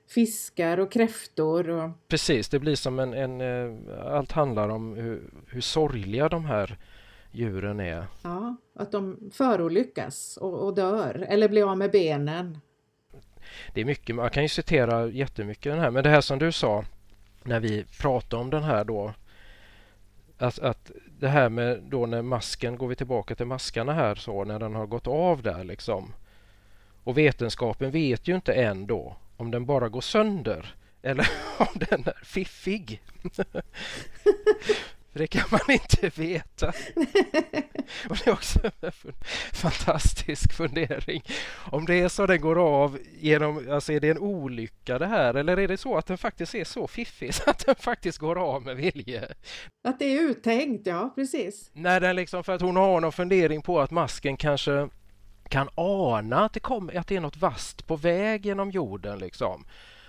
fiskar 0.07 0.77
och 0.77 0.91
kräftor. 0.91 1.69
Och... 1.69 1.89
Precis, 2.07 2.49
det 2.49 2.59
blir 2.59 2.75
som 2.75 2.99
en, 2.99 3.13
en 3.13 3.41
eh, 3.41 4.07
allt 4.15 4.31
handlar 4.31 4.69
om 4.69 4.93
hur, 4.95 5.29
hur 5.47 5.61
sorgliga 5.61 6.29
de 6.29 6.45
här 6.45 6.77
djuren 7.31 7.79
är. 7.79 8.05
Ja, 8.23 8.55
att 8.75 8.91
de 8.91 9.31
förolyckas 9.33 10.37
och, 10.37 10.53
och 10.53 10.75
dör 10.75 11.25
eller 11.29 11.49
blir 11.49 11.71
av 11.71 11.77
med 11.77 11.91
benen. 11.91 12.59
Det 13.73 13.81
är 13.81 13.85
mycket, 13.85 14.15
man 14.15 14.29
kan 14.29 14.43
ju 14.43 14.49
citera 14.49 15.07
jättemycket 15.07 15.71
den 15.71 15.79
här, 15.79 15.91
men 15.91 16.03
det 16.03 16.09
här 16.09 16.21
som 16.21 16.39
du 16.39 16.51
sa 16.51 16.83
när 17.43 17.59
vi 17.59 17.85
pratade 18.01 18.41
om 18.41 18.49
den 18.49 18.63
här 18.63 18.83
då 18.83 19.13
att, 20.37 20.59
att 20.59 20.91
det 21.19 21.27
här 21.27 21.49
med 21.49 21.83
då 21.89 22.05
när 22.05 22.21
masken, 22.21 22.77
går 22.77 22.87
vi 22.87 22.95
tillbaka 22.95 23.35
till 23.35 23.45
maskarna 23.45 23.93
här 23.93 24.15
så, 24.15 24.43
när 24.43 24.59
den 24.59 24.75
har 24.75 24.85
gått 24.85 25.07
av 25.07 25.41
där 25.41 25.63
liksom. 25.63 26.13
Och 27.03 27.17
vetenskapen 27.17 27.91
vet 27.91 28.27
ju 28.27 28.35
inte 28.35 28.53
än 28.53 28.87
då 28.87 29.15
om 29.37 29.51
den 29.51 29.65
bara 29.65 29.89
går 29.89 30.01
sönder 30.01 30.75
eller 31.01 31.27
om 31.57 31.67
den 31.89 32.03
är 32.07 32.25
fiffig. 32.25 33.01
För 35.11 35.19
det 35.19 35.27
kan 35.27 35.43
man 35.51 35.59
inte 35.69 36.21
veta. 36.21 36.67
Och 38.09 38.17
det 38.17 38.27
är 38.27 38.33
också 38.33 38.59
en 38.81 38.91
fantastisk 39.53 40.53
fundering. 40.53 41.23
Om 41.71 41.85
det 41.85 41.95
är 41.95 42.07
så 42.07 42.25
den 42.25 42.41
går 42.41 42.59
av 42.59 42.99
genom, 43.19 43.71
alltså 43.71 43.93
är 43.93 43.99
det 43.99 44.09
en 44.09 44.17
olycka 44.17 44.99
det 44.99 45.05
här 45.05 45.33
eller 45.33 45.57
är 45.57 45.67
det 45.67 45.77
så 45.77 45.97
att 45.97 46.05
den 46.05 46.17
faktiskt 46.17 46.55
är 46.55 46.63
så 46.63 46.87
fiffig 46.87 47.33
så 47.33 47.49
att 47.49 47.65
den 47.65 47.75
faktiskt 47.75 48.17
går 48.17 48.37
av 48.39 48.63
med 48.63 48.75
vilje? 48.75 49.33
Att 49.87 49.99
det 49.99 50.05
är 50.05 50.21
uttänkt, 50.21 50.87
ja 50.87 51.13
precis. 51.15 51.69
När 51.73 51.99
den 51.99 52.15
liksom, 52.15 52.43
för 52.43 52.53
att 52.53 52.61
hon 52.61 52.75
har 52.75 53.01
någon 53.01 53.11
fundering 53.11 53.61
på 53.61 53.79
att 53.79 53.91
masken 53.91 54.37
kanske 54.37 54.89
kan 55.47 55.69
ana 55.75 56.45
att 56.45 56.53
det, 56.53 56.59
kommer, 56.59 56.97
att 56.97 57.07
det 57.07 57.15
är 57.15 57.21
något 57.21 57.37
vast 57.37 57.87
på 57.87 57.95
väg 57.95 58.45
genom 58.45 58.71
jorden 58.71 59.19
liksom 59.19 59.65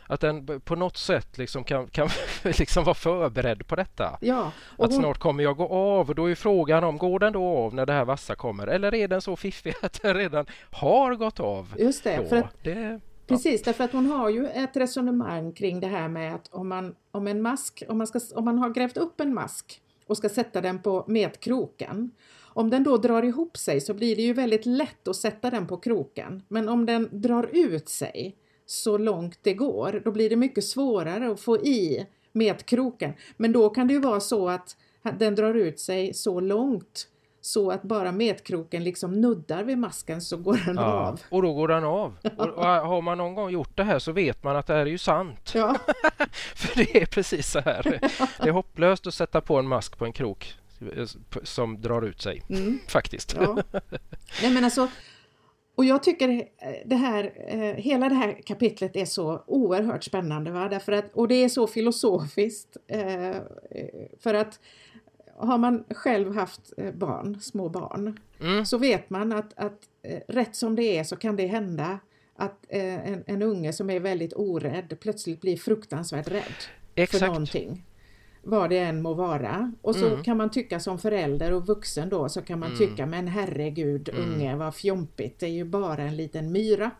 att 0.08 0.20
den 0.20 0.60
på 0.60 0.76
något 0.76 0.96
sätt 0.96 1.38
liksom 1.38 1.64
kan, 1.64 1.86
kan 1.86 2.08
liksom 2.42 2.84
vara 2.84 2.94
förberedd 2.94 3.66
på 3.66 3.76
detta. 3.76 4.18
Ja, 4.20 4.52
att 4.78 4.90
hon... 4.90 4.92
snart 4.92 5.18
kommer 5.18 5.42
jag 5.44 5.56
gå 5.56 5.68
av 5.68 6.08
och 6.08 6.14
då 6.14 6.30
är 6.30 6.34
frågan 6.34 6.84
om 6.84 6.98
går 6.98 7.18
den 7.18 7.32
då 7.32 7.44
av 7.44 7.74
när 7.74 7.86
det 7.86 7.92
här 7.92 8.04
vassa 8.04 8.34
kommer 8.34 8.66
eller 8.66 8.94
är 8.94 9.08
den 9.08 9.20
så 9.20 9.36
fiffig 9.36 9.74
att 9.82 10.02
den 10.02 10.14
redan 10.14 10.46
har 10.70 11.14
gått 11.14 11.40
av? 11.40 11.74
Just 11.78 12.04
det, 12.04 12.16
då? 12.16 12.24
för 12.24 12.36
att, 12.36 12.64
det 12.64 13.00
Precis, 13.26 13.62
därför 13.62 13.84
att 13.84 13.92
hon 13.92 14.06
har 14.06 14.28
ju 14.28 14.46
ett 14.46 14.76
resonemang 14.76 15.52
kring 15.52 15.80
det 15.80 15.86
här 15.86 16.08
med 16.08 16.34
att 16.34 16.48
om 16.52 16.68
man, 16.68 16.94
om 17.10 17.26
en 17.26 17.42
mask, 17.42 17.82
om 17.88 17.98
man, 17.98 18.06
ska, 18.06 18.20
om 18.34 18.44
man 18.44 18.58
har 18.58 18.70
grävt 18.70 18.96
upp 18.96 19.20
en 19.20 19.34
mask 19.34 19.80
och 20.06 20.16
ska 20.16 20.28
sätta 20.28 20.60
den 20.60 20.82
på 20.82 21.04
metkroken. 21.08 22.10
Om 22.58 22.70
den 22.70 22.84
då 22.84 22.96
drar 22.96 23.22
ihop 23.22 23.56
sig 23.56 23.80
så 23.80 23.94
blir 23.94 24.16
det 24.16 24.22
ju 24.22 24.32
väldigt 24.32 24.66
lätt 24.66 25.08
att 25.08 25.16
sätta 25.16 25.50
den 25.50 25.66
på 25.66 25.76
kroken. 25.76 26.42
Men 26.48 26.68
om 26.68 26.86
den 26.86 27.08
drar 27.12 27.48
ut 27.52 27.88
sig 27.88 28.36
så 28.66 28.98
långt 28.98 29.38
det 29.42 29.54
går. 29.54 30.02
Då 30.04 30.10
blir 30.10 30.30
det 30.30 30.36
mycket 30.36 30.64
svårare 30.64 31.30
att 31.30 31.40
få 31.40 31.56
i 31.56 32.06
metkroken. 32.32 33.12
Men 33.36 33.52
då 33.52 33.70
kan 33.70 33.88
det 33.88 33.94
ju 33.94 34.00
vara 34.00 34.20
så 34.20 34.48
att 34.48 34.76
den 35.18 35.34
drar 35.34 35.54
ut 35.54 35.80
sig 35.80 36.14
så 36.14 36.40
långt 36.40 37.08
så 37.40 37.70
att 37.70 37.82
bara 37.82 38.12
metkroken 38.12 38.84
liksom 38.84 39.20
nuddar 39.20 39.64
vid 39.64 39.78
masken 39.78 40.20
så 40.20 40.36
går 40.36 40.60
den 40.66 40.76
ja, 40.76 40.82
av. 40.82 41.20
Och 41.30 41.42
då 41.42 41.54
går 41.54 41.68
den 41.68 41.84
av. 41.84 42.16
Och, 42.36 42.64
har 42.64 43.02
man 43.02 43.18
någon 43.18 43.34
gång 43.34 43.50
gjort 43.50 43.76
det 43.76 43.84
här 43.84 43.98
så 43.98 44.12
vet 44.12 44.44
man 44.44 44.56
att 44.56 44.66
det 44.66 44.74
här 44.74 44.80
är 44.80 44.86
ju 44.86 44.98
sant. 44.98 45.52
Ja. 45.54 45.76
För 46.54 46.76
det 46.76 47.02
är 47.02 47.06
precis 47.06 47.50
så 47.50 47.60
här. 47.60 47.82
Det 48.42 48.48
är 48.48 48.52
hopplöst 48.52 49.06
att 49.06 49.14
sätta 49.14 49.40
på 49.40 49.58
en 49.58 49.68
mask 49.68 49.98
på 49.98 50.04
en 50.04 50.12
krok 50.12 50.58
som 51.42 51.80
drar 51.80 52.02
ut 52.02 52.22
sig. 52.22 52.42
Mm. 52.48 52.78
Faktiskt. 52.88 53.34
Ja. 53.40 53.62
Nej 54.42 54.54
men 54.54 54.64
alltså 54.64 54.88
och 55.78 55.84
jag 55.84 56.02
tycker 56.02 56.48
det 56.84 56.96
här, 56.96 57.32
eh, 57.46 57.74
hela 57.74 58.08
det 58.08 58.14
här 58.14 58.40
kapitlet 58.44 58.96
är 58.96 59.04
så 59.04 59.44
oerhört 59.46 60.04
spännande. 60.04 60.50
Va? 60.50 60.68
Därför 60.68 60.92
att, 60.92 61.12
och 61.14 61.28
det 61.28 61.34
är 61.34 61.48
så 61.48 61.66
filosofiskt. 61.66 62.76
Eh, 62.86 63.36
för 64.20 64.34
att 64.34 64.60
har 65.36 65.58
man 65.58 65.84
själv 65.90 66.34
haft 66.34 66.72
eh, 66.76 66.94
barn, 66.94 67.40
små 67.40 67.68
barn, 67.68 68.20
mm. 68.40 68.66
så 68.66 68.78
vet 68.78 69.10
man 69.10 69.32
att, 69.32 69.52
att 69.56 69.78
rätt 70.28 70.56
som 70.56 70.76
det 70.76 70.98
är 70.98 71.04
så 71.04 71.16
kan 71.16 71.36
det 71.36 71.46
hända 71.46 71.98
att 72.36 72.64
en, 72.68 73.24
en 73.26 73.42
unge 73.42 73.72
som 73.72 73.90
är 73.90 74.00
väldigt 74.00 74.32
orädd 74.36 74.96
plötsligt 75.00 75.40
blir 75.40 75.56
fruktansvärt 75.56 76.28
rädd 76.28 76.54
Exakt. 76.94 77.18
för 77.18 77.26
någonting 77.26 77.84
vad 78.42 78.70
det 78.70 78.78
än 78.78 79.02
må 79.02 79.14
vara. 79.14 79.72
Och 79.82 79.94
så 79.94 80.06
mm. 80.08 80.22
kan 80.22 80.36
man 80.36 80.50
tycka 80.50 80.80
som 80.80 80.98
förälder 80.98 81.52
och 81.52 81.66
vuxen 81.66 82.08
då 82.08 82.28
så 82.28 82.42
kan 82.42 82.58
man 82.58 82.68
mm. 82.68 82.78
tycka 82.78 83.06
men 83.06 83.28
herregud 83.28 84.08
mm. 84.08 84.22
unge 84.22 84.56
vad 84.56 84.74
fjompigt, 84.74 85.40
det 85.40 85.46
är 85.46 85.50
ju 85.50 85.64
bara 85.64 86.02
en 86.02 86.16
liten 86.16 86.52
myra. 86.52 86.90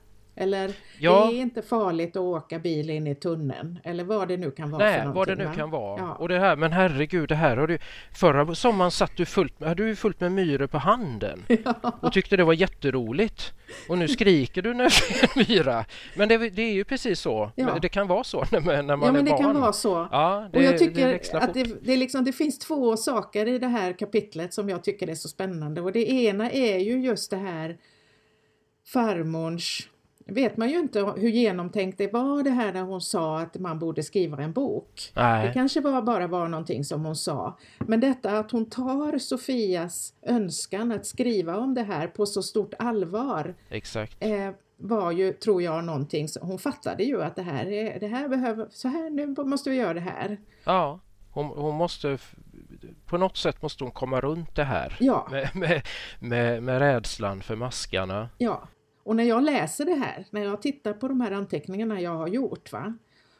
Eller 0.41 0.71
ja. 0.99 1.29
det 1.31 1.37
är 1.37 1.41
inte 1.41 1.63
farligt 1.63 2.17
att 2.17 2.23
åka 2.23 2.59
bil 2.59 2.91
in 2.91 3.07
i 3.07 3.15
tunneln 3.15 3.79
eller 3.85 4.05
vad 4.05 4.29
det 4.29 4.37
nu 4.37 4.51
kan 4.51 4.71
vara. 4.71 4.85
Nej, 4.85 5.07
vad 5.07 5.29
det 5.29 5.35
nu 5.35 5.45
va? 5.45 5.55
kan 5.55 5.71
vara. 5.71 6.01
Ja. 6.01 6.15
Och 6.15 6.29
det 6.29 6.39
här, 6.39 6.57
men 6.57 6.73
herregud, 6.73 7.29
det 7.29 7.35
här 7.35 7.57
har 7.57 7.67
du... 7.67 7.79
Förra 8.13 8.55
sommaren 8.55 8.91
satt 8.91 9.17
du 9.17 9.27
fullt, 9.27 9.63
hade 9.63 9.87
du 9.87 9.97
fullt 9.97 10.21
med 10.21 10.33
myror 10.33 10.67
på 10.67 10.79
handen 10.79 11.45
ja. 11.65 11.99
och 12.01 12.13
tyckte 12.13 12.37
det 12.37 12.45
var 12.45 12.53
jätteroligt. 12.53 13.53
Och 13.89 13.99
nu 13.99 14.09
skriker 14.09 14.63
du 14.63 14.75
när 14.75 14.85
du 14.85 14.91
ser 14.91 15.23
en 15.23 15.45
myra. 15.49 15.85
Men 16.17 16.29
det, 16.29 16.51
det, 16.51 16.63
är 16.63 16.73
ju 16.73 16.85
precis 16.85 17.21
så. 17.21 17.51
Det 17.83 17.89
kan 17.89 18.09
vara 18.09 18.25
så 18.25 18.45
när, 18.53 18.61
när 18.61 18.97
man 18.97 19.07
ja, 19.07 19.13
men 19.13 19.17
är 19.17 19.23
det 19.23 19.31
barn. 19.31 19.43
kan 19.43 19.61
vara 19.61 19.73
så. 19.73 20.09
Ja, 20.11 20.49
det, 20.53 20.59
och 20.59 20.65
jag 20.65 20.79
tycker 20.79 21.37
att 21.37 21.55
det, 21.55 21.65
det, 21.83 21.97
liksom, 21.97 22.25
det 22.25 22.33
finns 22.33 22.59
två 22.59 22.97
saker 22.97 23.47
i 23.47 23.59
det 23.59 23.69
här 23.69 23.93
kapitlet 23.93 24.55
som 24.55 24.69
jag 24.69 24.85
tycker 24.85 25.09
är 25.09 25.15
så 25.15 25.29
spännande. 25.29 25.81
Och 25.81 25.93
det 25.93 26.11
ena 26.11 26.51
är 26.51 26.79
ju 26.79 27.01
just 27.01 27.31
det 27.31 27.37
här 27.37 27.77
farmorns 28.93 29.89
vet 30.29 30.57
man 30.57 30.71
ju 30.71 30.79
inte 30.79 31.01
hur 31.17 31.29
genomtänkt 31.29 31.99
det 31.99 32.13
var 32.13 32.43
det 32.43 32.51
här 32.51 32.73
när 32.73 32.83
hon 32.83 33.01
sa 33.01 33.41
att 33.41 33.59
man 33.59 33.79
borde 33.79 34.03
skriva 34.03 34.43
en 34.43 34.53
bok. 34.53 35.13
Nej. 35.15 35.47
Det 35.47 35.53
kanske 35.53 35.81
var, 35.81 36.03
bara 36.03 36.27
var 36.27 36.49
någonting 36.49 36.85
som 36.85 37.05
hon 37.05 37.17
sa. 37.17 37.59
Men 37.79 38.01
detta 38.01 38.39
att 38.39 38.51
hon 38.51 38.71
tar 38.71 39.19
Sofias 39.19 40.15
önskan 40.23 40.93
att 40.93 41.07
skriva 41.07 41.57
om 41.57 41.75
det 41.75 41.83
här 41.83 42.07
på 42.07 42.27
så 42.27 42.43
stort 42.43 42.75
allvar. 42.79 43.55
Exakt. 43.69 44.17
Eh, 44.21 44.51
var 44.77 45.13
ju, 45.13 45.33
tror 45.33 45.63
jag, 45.63 45.85
någonting 45.85 46.29
som 46.29 46.49
hon 46.49 46.59
fattade 46.59 47.05
ju 47.05 47.23
att 47.23 47.37
det 47.37 47.43
här, 47.43 47.67
är, 47.67 48.01
det 48.01 48.07
här 48.07 48.29
behöver, 48.29 48.67
så 48.71 48.89
här, 48.89 49.11
nu 49.11 49.27
måste 49.45 49.71
vi 49.71 49.77
göra 49.77 49.95
det 49.95 50.01
här. 50.01 50.39
Ja, 50.65 51.01
hon, 51.31 51.47
hon 51.47 51.75
måste 51.75 52.19
på 53.07 53.19
något 53.19 53.37
sätt 53.37 53.63
måste 53.63 53.85
hon 53.85 53.91
komma 53.91 54.21
runt 54.21 54.55
det 54.55 54.65
här 54.65 54.97
ja. 55.01 55.29
med, 55.31 55.51
med, 55.55 55.83
med, 56.21 56.63
med 56.63 56.79
rädslan 56.79 57.41
för 57.41 57.57
maskarna. 57.57 58.29
Ja, 58.39 58.69
och 59.09 59.17
när 59.17 59.25
jag 59.25 59.43
läser 59.45 59.85
det 59.85 59.95
här, 59.95 60.27
när 60.31 60.43
jag 60.43 60.63
tittar 60.63 60.93
på 60.93 61.09
de 61.09 61.21
här 61.21 61.31
anteckningarna 61.31 62.01
jag 62.01 62.17
har 62.17 62.29
gjort, 62.29 62.73
va, 62.73 62.95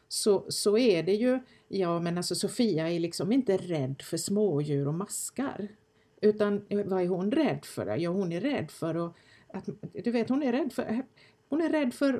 så, 0.07 0.45
så 0.49 0.77
är 0.77 1.03
det 1.03 1.13
ju, 1.13 1.39
ja 1.67 1.99
men 1.99 2.17
alltså 2.17 2.35
Sofia 2.35 2.89
är 2.89 2.99
liksom 2.99 3.31
inte 3.31 3.57
rädd 3.57 4.01
för 4.01 4.17
smådjur 4.17 4.87
och 4.87 4.93
maskar. 4.93 5.67
Utan 6.21 6.65
vad 6.85 7.01
är 7.01 7.07
hon 7.07 7.31
rädd 7.31 7.65
för? 7.65 7.97
Ja, 7.97 8.09
hon 8.09 8.31
är 8.31 8.41
rädd 8.41 8.71
för 8.71 9.07
att, 9.07 9.15
att 9.53 9.69
du 10.03 10.11
vet, 10.11 10.29
hon 10.29 10.43
är 10.43 10.51
rädd 10.51 10.73
för 10.73 11.03
hon 11.49 11.61
är 11.61 11.69
rädd 11.69 11.93
för 11.93 12.13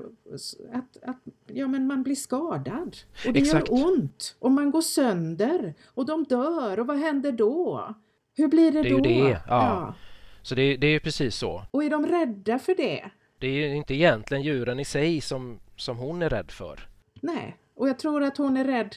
att, 0.73 0.97
att 1.03 1.21
ja, 1.47 1.67
men 1.67 1.87
man 1.87 2.03
blir 2.03 2.15
skadad 2.15 2.97
och 3.27 3.33
det 3.33 3.39
Exakt. 3.39 3.69
gör 3.69 3.85
ont 3.85 4.35
och 4.39 4.51
man 4.51 4.71
går 4.71 4.81
sönder 4.81 5.73
och 5.85 6.05
de 6.05 6.23
dör 6.23 6.79
och 6.79 6.87
vad 6.87 6.97
händer 6.97 7.31
då? 7.31 7.95
Hur 8.35 8.47
blir 8.47 8.71
det, 8.71 8.83
det 8.83 8.89
då? 8.89 8.95
Är 8.95 9.09
ju 9.09 9.23
det, 9.23 9.29
ja. 9.29 9.41
ja. 9.47 9.93
Så 10.41 10.55
det, 10.55 10.77
det 10.77 10.87
är 10.87 10.99
precis 10.99 11.35
så. 11.35 11.63
Och 11.71 11.83
är 11.83 11.89
de 11.89 12.07
rädda 12.07 12.59
för 12.59 12.75
det? 12.75 13.11
Det 13.39 13.47
är 13.47 13.73
inte 13.73 13.93
egentligen 13.93 14.43
djuren 14.43 14.79
i 14.79 14.85
sig 14.85 15.21
som, 15.21 15.59
som 15.75 15.97
hon 15.97 16.21
är 16.21 16.29
rädd 16.29 16.51
för. 16.51 16.79
Nej, 17.21 17.57
och 17.75 17.89
jag 17.89 17.99
tror 17.99 18.23
att 18.23 18.37
hon 18.37 18.57
är 18.57 18.65
rädd 18.65 18.95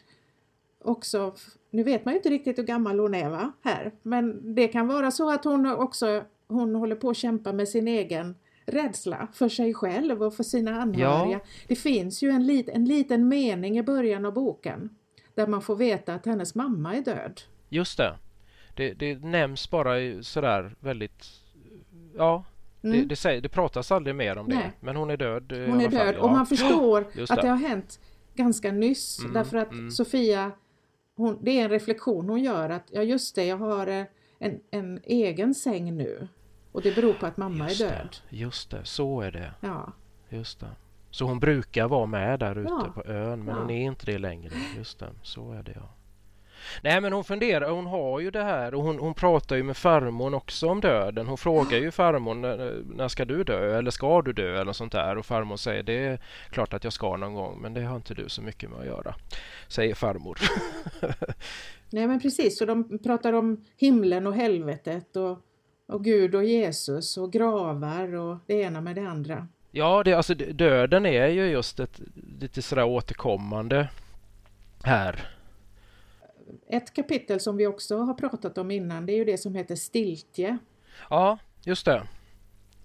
också, 0.84 1.34
nu 1.70 1.82
vet 1.82 2.04
man 2.04 2.14
ju 2.14 2.18
inte 2.18 2.30
riktigt 2.30 2.58
hur 2.58 2.62
gammal 2.62 2.98
hon 2.98 3.14
är 3.14 3.28
va, 3.28 3.52
här, 3.62 3.92
men 4.02 4.54
det 4.54 4.68
kan 4.68 4.86
vara 4.86 5.10
så 5.10 5.30
att 5.30 5.44
hon 5.44 5.66
också, 5.66 6.24
hon 6.48 6.74
håller 6.74 6.96
på 6.96 7.10
att 7.10 7.16
kämpa 7.16 7.52
med 7.52 7.68
sin 7.68 7.88
egen 7.88 8.34
rädsla 8.66 9.28
för 9.32 9.48
sig 9.48 9.74
själv 9.74 10.22
och 10.22 10.34
för 10.34 10.42
sina 10.42 10.80
anhöriga. 10.80 11.30
Ja. 11.32 11.40
Det 11.68 11.76
finns 11.76 12.22
ju 12.22 12.30
en, 12.30 12.46
lit, 12.46 12.68
en 12.68 12.84
liten 12.84 13.28
mening 13.28 13.78
i 13.78 13.82
början 13.82 14.26
av 14.26 14.32
boken 14.32 14.90
där 15.34 15.46
man 15.46 15.62
får 15.62 15.76
veta 15.76 16.14
att 16.14 16.26
hennes 16.26 16.54
mamma 16.54 16.96
är 16.96 17.00
död. 17.00 17.40
Just 17.68 17.98
det. 17.98 18.18
Det, 18.76 18.94
det 18.94 19.24
nämns 19.24 19.70
bara 19.70 20.22
sådär 20.22 20.74
väldigt, 20.80 21.26
ja, 22.16 22.44
mm. 22.84 22.98
det, 22.98 23.04
det, 23.04 23.16
säger, 23.16 23.40
det 23.40 23.48
pratas 23.48 23.92
aldrig 23.92 24.16
mer 24.16 24.38
om 24.38 24.46
Nej. 24.46 24.58
det. 24.58 24.72
Men 24.86 24.96
hon 24.96 25.10
är 25.10 25.16
död. 25.16 25.52
Hon 25.66 25.80
är 25.80 25.88
död 25.88 26.16
och 26.16 26.30
man 26.30 26.46
förstår 26.46 27.00
att 27.28 27.42
det 27.42 27.48
har 27.48 27.56
hänt 27.56 28.00
ganska 28.34 28.72
nyss 28.72 29.18
mm, 29.20 29.32
därför 29.32 29.56
att 29.56 29.72
mm. 29.72 29.90
Sofia, 29.90 30.52
hon, 31.16 31.38
det 31.42 31.50
är 31.50 31.64
en 31.64 31.70
reflektion 31.70 32.28
hon 32.28 32.42
gör 32.42 32.70
att 32.70 32.88
ja 32.92 33.02
just 33.02 33.34
det, 33.34 33.44
jag 33.44 33.56
har 33.56 33.86
eh, 33.86 34.04
en, 34.38 34.60
en 34.70 35.00
egen 35.04 35.54
säng 35.54 35.96
nu. 35.96 36.28
Och 36.72 36.82
det 36.82 36.94
beror 36.94 37.12
på 37.12 37.26
att 37.26 37.36
mamma 37.36 37.68
just 37.68 37.80
är 37.80 37.88
död. 37.88 38.16
Det, 38.30 38.36
just 38.36 38.70
det, 38.70 38.84
så 38.84 39.20
är 39.20 39.30
det. 39.30 39.54
Ja. 39.60 39.92
Just 40.28 40.60
det. 40.60 40.70
Så 41.10 41.24
hon 41.24 41.40
brukar 41.40 41.88
vara 41.88 42.06
med 42.06 42.40
där 42.40 42.58
ute 42.58 42.70
ja. 42.70 42.92
på 42.94 43.04
ön 43.04 43.44
men 43.44 43.54
ja. 43.54 43.60
hon 43.60 43.70
är 43.70 43.82
inte 43.82 44.06
det 44.06 44.18
längre. 44.18 44.52
Just 44.76 44.98
det, 44.98 45.10
så 45.22 45.52
är 45.52 45.62
det 45.62 45.72
ja. 45.74 45.94
Nej 46.82 47.00
men 47.00 47.12
hon 47.12 47.24
funderar, 47.24 47.70
hon 47.70 47.86
har 47.86 48.20
ju 48.20 48.30
det 48.30 48.44
här 48.44 48.74
och 48.74 48.82
hon, 48.82 48.98
hon 48.98 49.14
pratar 49.14 49.56
ju 49.56 49.62
med 49.62 49.76
farmor 49.76 50.34
också 50.34 50.68
om 50.68 50.80
döden. 50.80 51.26
Hon 51.26 51.38
frågar 51.38 51.78
ju 51.78 51.90
farmor 51.90 52.34
när, 52.34 52.82
när 52.94 53.08
ska 53.08 53.24
du 53.24 53.44
dö 53.44 53.78
eller 53.78 53.90
ska 53.90 54.22
du 54.22 54.32
dö 54.32 54.60
eller 54.60 54.72
sånt 54.72 54.92
där 54.92 55.18
och 55.18 55.26
farmor 55.26 55.56
säger 55.56 55.82
det 55.82 56.04
är 56.06 56.18
klart 56.50 56.74
att 56.74 56.84
jag 56.84 56.92
ska 56.92 57.16
någon 57.16 57.34
gång 57.34 57.58
men 57.60 57.74
det 57.74 57.82
har 57.82 57.96
inte 57.96 58.14
du 58.14 58.28
så 58.28 58.42
mycket 58.42 58.70
med 58.70 58.78
att 58.78 58.86
göra. 58.86 59.14
Säger 59.68 59.94
farmor. 59.94 60.38
Nej 61.90 62.06
men 62.06 62.20
precis, 62.20 62.60
och 62.60 62.66
de 62.66 62.98
pratar 62.98 63.32
om 63.32 63.64
himlen 63.76 64.26
och 64.26 64.34
helvetet 64.34 65.16
och, 65.16 65.38
och 65.88 66.04
Gud 66.04 66.34
och 66.34 66.44
Jesus 66.44 67.16
och 67.16 67.32
gravar 67.32 68.14
och 68.14 68.36
det 68.46 68.54
ena 68.54 68.80
med 68.80 68.96
det 68.96 69.08
andra. 69.08 69.48
Ja, 69.70 70.02
det, 70.04 70.12
alltså 70.12 70.34
döden 70.34 71.06
är 71.06 71.28
ju 71.28 71.46
just 71.46 71.80
ett 71.80 72.00
lite 72.40 72.62
sådär 72.62 72.84
återkommande 72.84 73.88
här. 74.82 75.28
Ett 76.68 76.94
kapitel 76.94 77.40
som 77.40 77.56
vi 77.56 77.66
också 77.66 77.98
har 77.98 78.14
pratat 78.14 78.58
om 78.58 78.70
innan 78.70 79.06
det 79.06 79.12
är 79.12 79.16
ju 79.16 79.24
det 79.24 79.38
som 79.38 79.54
heter 79.54 79.76
Stiltje. 79.76 80.58
Ja, 81.10 81.38
just 81.64 81.84
det. 81.84 82.06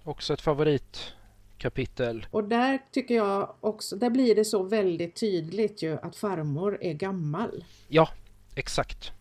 Också 0.04 0.34
ett 0.34 0.42
favoritkapitel. 0.42 2.26
Och 2.32 2.44
där 2.44 2.80
tycker 2.92 3.16
jag 3.16 3.56
också, 3.60 3.96
där 3.96 4.10
blir 4.10 4.36
det 4.36 4.46
så 4.46 4.64
väldigt 4.64 5.16
tydligt 5.16 5.82
ju 5.82 5.98
att 6.02 6.16
farmor 6.16 6.78
är 6.82 6.94
gammal. 6.94 7.66
Ja, 7.88 8.10
exakt. 8.56 9.12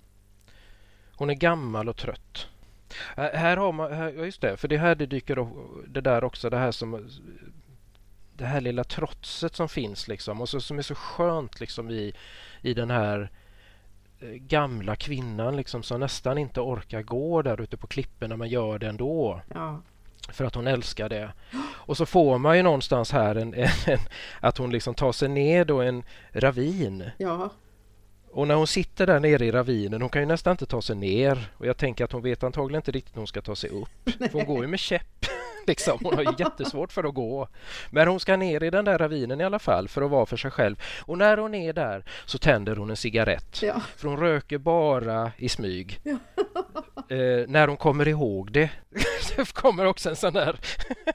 Hon 1.17 1.31
är 1.31 1.35
gammal 1.35 1.89
och 1.89 1.97
trött. 1.97 2.47
Här 3.17 3.57
har 3.57 3.73
man, 3.73 3.93
här, 3.93 4.09
just 4.11 4.41
det, 4.41 4.57
för 4.57 4.69
det 4.69 4.79
här 4.79 4.95
det 4.95 5.07
dyker 5.07 5.49
det 5.89 6.01
där 6.01 6.25
också, 6.25 6.51
det 6.51 6.57
här 6.57 6.73
som 6.73 7.09
det 8.37 8.45
här 8.45 8.61
lilla 8.61 8.85
trotset 8.85 9.57
som 9.57 9.69
finns 9.69 10.09
liksom 10.09 10.41
och 10.41 10.49
så, 10.49 10.61
som 10.61 10.79
är 10.79 10.83
så 10.83 10.95
skönt 10.95 11.61
liksom 11.61 11.91
i, 11.91 12.15
i 12.63 12.75
den 12.75 12.91
här 12.91 13.31
gamla 14.21 14.97
kvinnan 14.97 15.57
liksom 15.57 15.83
som 15.83 16.01
nästan 16.01 16.39
inte 16.39 16.61
orkar 16.61 17.03
gå 17.03 17.43
där 17.43 17.61
ute 17.61 17.77
på 17.77 17.87
klipporna 17.87 18.37
men 18.37 18.49
gör 18.49 18.79
det 18.79 18.87
ändå. 18.89 19.41
Ja. 19.55 19.81
För 20.29 20.45
att 20.45 20.55
hon 20.55 20.67
älskar 20.67 21.09
det. 21.09 21.33
Och 21.61 21.97
så 21.97 22.07
får 22.07 22.39
man 22.39 22.57
ju 22.57 22.63
någonstans 22.63 23.13
här 23.13 23.35
en, 23.35 23.55
en, 23.55 23.69
en, 23.87 23.99
att 24.41 24.59
hon 24.59 24.71
liksom 24.71 24.95
tar 24.95 25.13
sig 25.13 25.29
ner 25.29 25.65
då 25.65 25.81
en 25.81 26.03
ravin. 26.33 27.11
Ja. 27.19 27.51
Och 28.37 28.49
när 28.49 28.55
hon 28.55 28.67
sitter 28.67 29.07
där 29.07 29.21
nere 29.21 29.47
i 29.47 29.51
ravinen, 29.51 30.01
hon 30.01 30.11
kan 30.11 30.23
ju 30.23 30.27
nästan 30.27 30.51
inte 30.51 30.67
ta 30.67 30.83
sig 30.83 30.97
ner. 30.97 31.51
Och 31.57 31.67
jag 31.67 31.77
tänker 31.77 32.05
att 32.05 32.13
hon 32.13 32.23
vet 32.23 32.43
antagligen 32.43 32.79
inte 32.79 32.91
riktigt 32.91 33.15
hur 33.15 33.21
hon 33.21 33.27
ska 33.27 33.41
ta 33.41 33.57
sig 33.57 33.71
upp. 33.71 33.89
För 34.19 34.33
hon 34.33 34.47
går 34.47 34.63
ju 34.63 34.67
med 34.67 34.79
käpp. 34.79 35.27
Liksom. 35.67 35.99
Hon 36.03 36.15
har 36.15 36.23
ju 36.23 36.33
jättesvårt 36.39 36.93
för 36.93 37.05
att 37.05 37.15
gå. 37.15 37.49
Men 37.91 38.09
hon 38.09 38.21
ska 38.21 38.37
ner 38.37 38.63
i 38.63 38.71
den 38.71 38.85
där 38.85 38.99
ravinen 38.99 39.41
i 39.41 39.45
alla 39.45 39.59
fall 39.59 39.89
för 39.89 40.03
att 40.03 40.11
vara 40.11 40.27
för 40.27 40.37
sig 40.37 40.51
själv. 40.51 40.77
Och 41.01 41.19
när 41.19 41.37
hon 41.37 41.55
är 41.55 41.73
där 41.73 42.05
så 42.27 42.39
tänder 42.39 42.77
hon 42.77 42.91
en 42.91 42.97
cigarett. 42.97 43.63
Ja. 43.63 43.81
För 43.97 44.09
hon 44.09 44.21
röker 44.21 44.59
bara 44.59 45.33
i 45.37 45.49
smyg. 45.49 46.01
Ja. 46.03 46.19
Eh, 47.09 47.49
när 47.49 47.69
hon 47.69 47.77
kommer 47.77 48.09
ihåg 48.09 48.53
det. 48.53 48.71
det 49.37 49.53
kommer 49.53 49.85
också 49.85 50.11
en 50.11 50.17
sån 50.17 50.33
där... 50.33 50.57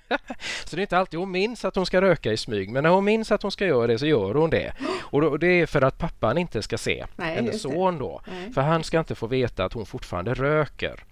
så 0.65 0.75
det 0.75 0.79
är 0.79 0.81
inte 0.81 0.97
alltid 0.97 1.19
hon 1.19 1.31
minns 1.31 1.65
att 1.65 1.75
hon 1.75 1.85
ska 1.85 2.01
röka 2.01 2.31
i 2.31 2.37
smyg. 2.37 2.69
Men 2.69 2.83
när 2.83 2.89
hon 2.89 3.05
minns 3.05 3.31
att 3.31 3.41
hon 3.41 3.51
ska 3.51 3.65
göra 3.65 3.87
det 3.87 3.99
så 3.99 4.05
gör 4.05 4.33
hon 4.33 4.49
det. 4.49 4.73
Och 5.01 5.21
då, 5.21 5.37
det 5.37 5.47
är 5.47 5.65
för 5.65 5.81
att 5.81 5.97
pappan 5.97 6.37
inte 6.37 6.61
ska 6.61 6.77
se. 6.77 7.05
Nej, 7.15 7.35
hennes 7.35 7.61
son 7.61 7.97
då. 7.97 8.21
Nej. 8.31 8.51
För 8.53 8.61
han 8.61 8.83
ska 8.83 8.99
inte 8.99 9.15
få 9.15 9.27
veta 9.27 9.65
att 9.65 9.73
hon 9.73 9.85
fortfarande 9.85 10.33
röker. 10.33 11.03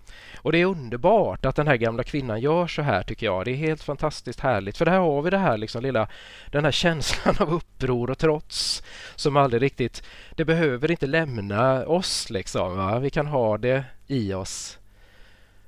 Och 0.41 0.51
det 0.51 0.57
är 0.61 0.65
underbart 0.65 1.45
att 1.45 1.55
den 1.55 1.67
här 1.67 1.75
gamla 1.75 2.03
kvinnan 2.03 2.41
gör 2.41 2.67
så 2.67 2.81
här 2.81 3.03
tycker 3.03 3.25
jag. 3.25 3.45
Det 3.45 3.51
är 3.51 3.55
helt 3.55 3.83
fantastiskt 3.83 4.39
härligt. 4.39 4.77
För 4.77 4.85
här 4.85 4.99
har 4.99 5.21
vi 5.21 5.29
det 5.29 5.37
här 5.37 5.57
liksom 5.57 5.83
lilla, 5.83 6.07
den 6.51 6.65
här 6.65 6.71
känslan 6.71 7.35
av 7.39 7.53
uppror 7.53 8.09
och 8.09 8.17
trots 8.17 8.83
som 9.15 9.37
aldrig 9.37 9.61
riktigt, 9.61 10.03
det 10.35 10.45
behöver 10.45 10.91
inte 10.91 11.07
lämna 11.07 11.85
oss 11.85 12.29
liksom. 12.29 12.77
Va? 12.77 12.99
Vi 12.99 13.09
kan 13.09 13.27
ha 13.27 13.57
det 13.57 13.83
i 14.09 14.33
oss 14.33 14.79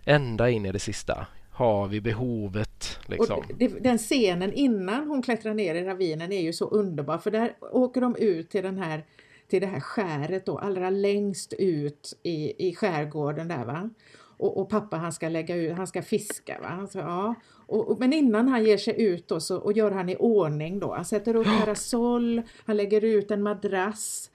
ända 0.06 0.50
in 0.50 0.66
i 0.66 0.72
det 0.72 0.80
sista 0.80 1.28
har 1.52 1.88
vi 1.88 2.02
behovet. 2.02 3.00
Liksom. 3.06 3.40
Och 3.40 3.46
det, 3.58 3.68
den 3.68 3.98
scenen 3.98 4.54
innan 4.54 5.08
hon 5.08 5.22
klättrar 5.22 5.54
ner 5.54 5.76
i 5.76 5.84
ravinen 5.84 6.32
är 6.32 6.42
ju 6.42 6.54
så 6.54 6.66
underbar 6.66 7.18
för 7.18 7.32
där 7.32 7.54
åker 7.60 8.02
de 8.02 8.16
ut 8.16 8.50
till 8.50 8.64
den 8.64 8.78
här 8.78 9.06
till 9.48 9.62
det 9.62 9.68
här 9.68 9.80
skäret 9.80 10.46
då, 10.46 10.58
allra 10.58 10.90
längst 10.90 11.54
ut 11.54 12.20
i, 12.24 12.68
i 12.70 12.76
skärgården 12.76 13.48
där 13.48 13.66
va. 13.66 13.90
Och, 14.38 14.58
och, 14.58 14.70
pappa 14.70 14.98
han 14.98 15.14
ska 15.14 15.30
lägga 15.30 15.56
ut, 15.56 15.78
han 15.78 15.88
ska 15.88 16.02
fiska. 16.02 16.60
Va? 16.62 16.68
Alltså, 16.68 17.00
ja. 17.00 17.36
Och, 17.68 17.92
och, 17.92 18.00
men 18.00 18.14
innan 18.14 18.48
han 18.48 18.64
ger 18.64 18.78
sig 18.78 19.02
ut 19.02 19.28
då, 19.28 19.40
så 19.40 19.58
och 19.58 19.74
gör 19.74 19.92
han 19.92 20.10
i 20.10 20.16
ordning 20.20 20.80
då. 20.80 20.94
Han 20.94 21.06
sätter 21.06 21.36
upp 21.36 21.48
parasoll, 21.60 22.42
han 22.66 22.78
lägger 22.78 23.04
ut 23.04 23.32
en 23.32 23.44
madrass 23.44 24.32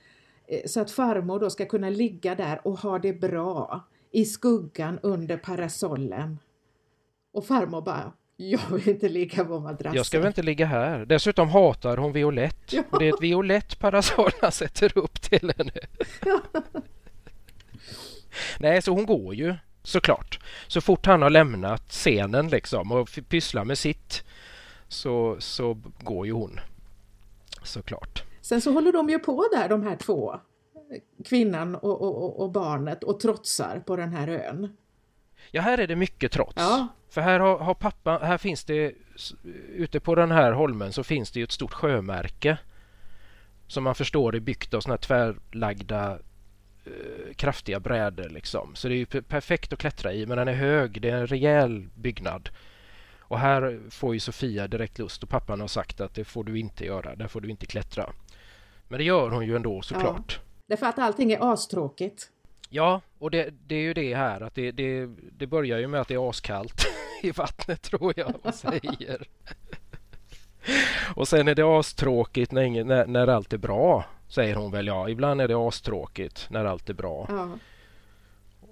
eh, 0.46 0.66
så 0.66 0.80
att 0.80 0.90
farmor 0.90 1.40
då 1.40 1.50
ska 1.50 1.66
kunna 1.66 1.90
ligga 1.90 2.34
där 2.34 2.60
och 2.64 2.78
ha 2.78 2.98
det 2.98 3.12
bra 3.12 3.84
i 4.10 4.24
skuggan 4.24 4.98
under 5.02 5.36
parasollen. 5.36 6.38
Och 7.32 7.46
farmor 7.46 7.82
bara 7.82 8.12
jag 8.36 8.60
vill 8.70 8.88
inte 8.88 9.08
ligga 9.08 9.44
på 9.44 9.60
madrassen. 9.60 9.96
Jag 9.96 10.06
ska 10.06 10.18
väl 10.18 10.26
inte 10.26 10.42
ligga 10.42 10.66
här. 10.66 11.04
Dessutom 11.06 11.48
hatar 11.48 11.96
hon 11.96 12.12
violett. 12.12 12.72
Ja. 12.72 12.82
Och 12.90 12.98
det 12.98 13.08
är 13.08 13.14
ett 13.14 13.22
violett 13.22 13.78
parasoll 13.78 14.30
han 14.40 14.52
sätter 14.52 14.98
upp 14.98 15.20
till 15.20 15.52
henne. 15.56 15.72
Ja. 16.24 16.40
Nej, 18.58 18.82
så 18.82 18.92
hon 18.92 19.06
går 19.06 19.34
ju 19.34 19.54
såklart. 19.82 20.40
Så 20.66 20.80
fort 20.80 21.06
han 21.06 21.22
har 21.22 21.30
lämnat 21.30 21.88
scenen 21.88 22.48
liksom 22.48 22.92
och 22.92 23.08
pysslar 23.28 23.64
med 23.64 23.78
sitt 23.78 24.24
så, 24.88 25.36
så 25.38 25.78
går 26.02 26.26
ju 26.26 26.32
hon. 26.32 26.60
Såklart. 27.62 28.24
Sen 28.40 28.60
så 28.60 28.72
håller 28.72 28.92
de 28.92 29.08
ju 29.08 29.18
på 29.18 29.48
där 29.52 29.68
de 29.68 29.82
här 29.82 29.96
två, 29.96 30.40
kvinnan 31.24 31.74
och, 31.74 32.02
och, 32.02 32.40
och 32.40 32.52
barnet 32.52 33.04
och 33.04 33.20
trotsar 33.20 33.82
på 33.86 33.96
den 33.96 34.12
här 34.12 34.28
ön. 34.28 34.76
Ja, 35.50 35.62
här 35.62 35.78
är 35.78 35.86
det 35.86 35.96
mycket 35.96 36.32
trots. 36.32 36.54
Ja. 36.56 36.88
För 37.08 37.20
här 37.20 37.40
har, 37.40 37.58
har 37.58 37.74
pappa, 37.74 38.18
här 38.22 38.38
finns 38.38 38.64
det, 38.64 38.92
ute 39.68 40.00
på 40.00 40.14
den 40.14 40.30
här 40.30 40.52
holmen 40.52 40.92
så 40.92 41.04
finns 41.04 41.30
det 41.30 41.40
ju 41.40 41.44
ett 41.44 41.52
stort 41.52 41.72
sjömärke. 41.72 42.58
Som 43.66 43.84
man 43.84 43.94
förstår 43.94 44.36
är 44.36 44.40
byggt 44.40 44.74
av 44.74 44.80
såna 44.80 44.92
här 44.92 44.98
tvärlagda 44.98 46.18
Eh, 46.86 47.34
kraftiga 47.34 47.80
brädor 47.80 48.28
liksom. 48.28 48.74
Så 48.74 48.88
det 48.88 48.94
är 48.94 48.96
ju 48.96 49.06
perfekt 49.06 49.72
att 49.72 49.78
klättra 49.78 50.12
i 50.12 50.26
men 50.26 50.38
den 50.38 50.48
är 50.48 50.54
hög, 50.54 51.02
det 51.02 51.10
är 51.10 51.16
en 51.16 51.26
rejäl 51.26 51.88
byggnad. 51.94 52.50
Och 53.20 53.38
här 53.38 53.80
får 53.90 54.14
ju 54.14 54.20
Sofia 54.20 54.68
direkt 54.68 54.98
lust 54.98 55.22
och 55.22 55.28
pappan 55.28 55.60
har 55.60 55.68
sagt 55.68 56.00
att 56.00 56.14
det 56.14 56.24
får 56.24 56.44
du 56.44 56.58
inte 56.58 56.84
göra, 56.84 57.16
där 57.16 57.28
får 57.28 57.40
du 57.40 57.48
inte 57.48 57.66
klättra. 57.66 58.12
Men 58.88 58.98
det 58.98 59.04
gör 59.04 59.30
hon 59.30 59.46
ju 59.46 59.56
ändå 59.56 59.82
såklart. 59.82 60.40
Ja, 60.40 60.45
därför 60.66 60.86
att 60.86 60.98
allting 60.98 61.32
är 61.32 61.52
astråkigt. 61.52 62.30
Ja, 62.68 63.00
och 63.18 63.30
det, 63.30 63.54
det, 63.66 63.74
är 63.74 63.80
ju 63.80 63.94
det 63.94 64.14
här 64.14 64.40
att 64.40 64.54
det, 64.54 64.70
det, 64.70 65.06
det 65.38 65.46
börjar 65.46 65.78
ju 65.78 65.86
med 65.86 66.00
att 66.00 66.08
det 66.08 66.14
är 66.14 66.30
askallt 66.30 66.86
i 67.22 67.30
vattnet 67.30 67.82
tror 67.82 68.12
jag 68.16 68.34
man 68.44 68.52
säger. 68.52 69.28
och 71.14 71.28
sen 71.28 71.48
är 71.48 71.54
det 71.54 71.78
astråkigt 71.78 72.52
när, 72.52 72.84
när, 72.84 73.06
när 73.06 73.26
allt 73.26 73.52
är 73.52 73.58
bra. 73.58 74.04
Säger 74.28 74.54
hon 74.54 74.72
väl 74.72 74.86
ja. 74.86 75.08
Ibland 75.08 75.40
är 75.40 75.48
det 75.48 75.54
astråkigt 75.68 76.46
när 76.50 76.64
allt 76.64 76.90
är 76.90 76.94
bra. 76.94 77.26
Ja. 77.28 77.48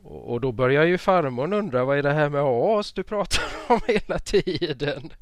Och, 0.04 0.32
och 0.32 0.40
då 0.40 0.52
börjar 0.52 0.84
ju 0.84 0.98
farmor 0.98 1.54
undra 1.54 1.84
vad 1.84 1.98
är 1.98 2.02
det 2.02 2.12
här 2.12 2.28
med 2.28 2.40
as 2.42 2.92
du 2.92 3.02
pratar 3.02 3.44
om 3.68 3.80
hela 3.86 4.18
tiden? 4.18 5.12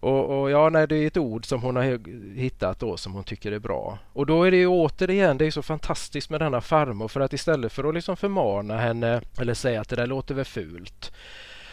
Och, 0.00 0.40
och, 0.40 0.50
ja, 0.50 0.68
nej, 0.68 0.86
det 0.86 0.96
är 0.96 1.06
ett 1.06 1.16
ord 1.16 1.46
som 1.46 1.62
hon 1.62 1.76
har 1.76 2.00
hittat 2.36 2.80
då 2.80 2.96
som 2.96 3.12
hon 3.12 3.24
tycker 3.24 3.52
är 3.52 3.58
bra. 3.58 3.98
Och 4.12 4.26
då 4.26 4.42
är 4.42 4.50
det 4.50 4.56
ju 4.56 4.66
återigen, 4.66 5.38
det 5.38 5.46
är 5.46 5.50
så 5.50 5.62
fantastiskt 5.62 6.30
med 6.30 6.40
denna 6.40 6.60
farmor 6.60 7.08
för 7.08 7.20
att 7.20 7.32
istället 7.32 7.72
för 7.72 7.84
att 7.84 7.94
liksom 7.94 8.16
förmana 8.16 8.76
henne 8.76 9.20
eller 9.40 9.54
säga 9.54 9.80
att 9.80 9.88
det 9.88 9.96
där 9.96 10.06
låter 10.06 10.34
väl 10.34 10.44
fult 10.44 11.12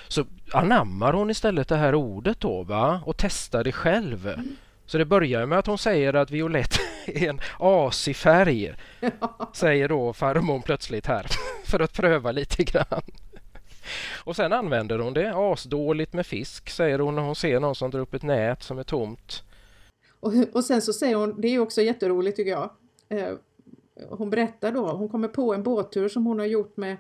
så 0.08 0.26
anammar 0.52 1.14
hon 1.14 1.30
istället 1.30 1.68
det 1.68 1.76
här 1.76 1.96
ordet 1.96 2.40
då 2.40 2.64
va 2.64 3.02
och 3.06 3.18
testar 3.18 3.64
det 3.64 3.72
själv. 3.72 4.28
Mm. 4.28 4.56
Så 4.86 4.98
det 4.98 5.06
börjar 5.06 5.46
med 5.46 5.60
att 5.60 5.68
hon 5.68 5.78
säger 5.78 6.14
att 6.14 6.32
violett 6.32 6.80
är 7.06 7.30
en 7.30 7.40
asig 7.60 8.16
färg. 8.16 8.74
Säger 9.54 9.90
då 9.90 10.14
farmor 10.14 10.62
plötsligt 10.62 11.08
här 11.08 11.28
för 11.66 11.80
att 11.80 11.94
pröva 11.94 12.32
lite 12.32 12.64
grann. 12.64 13.02
Och 14.24 14.36
sen 14.36 14.54
använder 14.54 15.00
hon 15.00 15.14
det. 15.14 15.34
Asdåligt 15.36 16.14
med 16.14 16.26
fisk 16.26 16.70
säger 16.70 17.00
hon 17.00 17.16
när 17.16 17.22
hon 17.22 17.36
ser 17.36 17.60
någon 17.60 17.76
som 17.76 17.92
drar 17.92 18.00
upp 18.00 18.14
ett 18.14 18.24
nät 18.24 18.64
som 18.64 18.80
är 18.80 18.84
tomt. 18.84 19.44
Och, 20.20 20.34
och 20.54 20.64
sen 20.64 20.82
så 20.82 20.94
säger 20.94 21.16
hon, 21.16 21.42
det 21.42 21.48
är 21.48 21.60
också 21.60 21.82
jätteroligt 21.82 22.38
tycker 22.38 22.52
jag. 22.52 22.70
Eh, 23.10 23.34
hon 24.10 24.30
berättar 24.30 24.72
då, 24.72 24.88
hon 24.88 25.10
kommer 25.10 25.28
på 25.28 25.54
en 25.54 25.64
båttur 25.64 26.08
som 26.08 26.26
hon 26.26 26.40
har 26.40 26.46
gjort 26.46 26.78
med, 26.78 26.98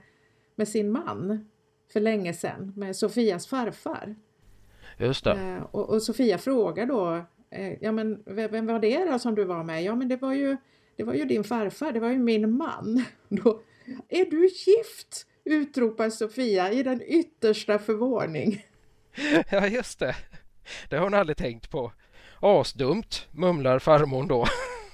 med 0.55 0.67
sin 0.67 0.91
man 0.91 1.49
för 1.93 1.99
länge 1.99 2.33
sedan 2.33 2.73
med 2.75 2.95
Sofias 2.95 3.47
farfar. 3.47 4.15
Just 4.97 5.23
det. 5.23 5.31
Eh, 5.31 5.63
och, 5.71 5.89
och, 5.89 6.03
Sofia 6.03 6.37
frågar 6.37 6.85
då, 6.85 7.25
eh, 7.49 7.83
ja 7.83 7.91
men 7.91 8.23
vem 8.25 8.65
var 8.65 8.79
det 8.79 9.05
då 9.11 9.19
som 9.19 9.35
du 9.35 9.43
var 9.43 9.63
med? 9.63 9.83
Ja 9.83 9.95
men 9.95 10.07
det 10.07 10.15
var 10.17 10.33
ju, 10.33 10.57
det 10.95 11.03
var 11.03 11.13
ju 11.13 11.25
din 11.25 11.43
farfar, 11.43 11.91
det 11.91 11.99
var 11.99 12.09
ju 12.09 12.17
min 12.17 12.57
man. 12.57 13.03
Då, 13.29 13.61
är 14.09 14.25
du 14.25 14.41
gift? 14.45 15.27
Utropar 15.45 16.09
Sofia 16.09 16.71
i 16.71 16.83
den 16.83 17.01
yttersta 17.01 17.79
förvåning. 17.79 18.65
Ja 19.49 19.67
just 19.67 19.99
det, 19.99 20.15
det 20.89 20.95
har 20.95 21.03
hon 21.03 21.13
aldrig 21.13 21.37
tänkt 21.37 21.69
på. 21.69 21.91
Asdumt, 22.39 23.27
mumlar 23.31 23.79
farmor 23.79 24.23
då. 24.23 24.47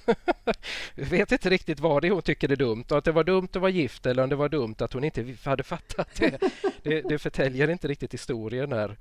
Jag 0.94 1.04
vet 1.04 1.32
inte 1.32 1.50
riktigt 1.50 1.80
vad 1.80 2.02
det 2.02 2.08
är 2.08 2.12
hon 2.12 2.22
tycker 2.22 2.52
är 2.52 2.56
dumt. 2.56 2.84
Att 2.90 3.04
det 3.04 3.12
var 3.12 3.24
dumt 3.24 3.48
att 3.52 3.56
vara 3.56 3.70
gift 3.70 4.06
eller 4.06 4.22
om 4.22 4.28
det 4.28 4.36
var 4.36 4.48
dumt 4.48 4.74
att 4.78 4.92
hon 4.92 5.04
inte 5.04 5.34
hade 5.44 5.62
fattat 5.62 6.08
det. 6.18 6.38
Det, 6.82 7.00
det 7.00 7.18
förtäljer 7.18 7.70
inte 7.70 7.88
riktigt 7.88 8.14
historien 8.14 8.72
här. 8.72 8.96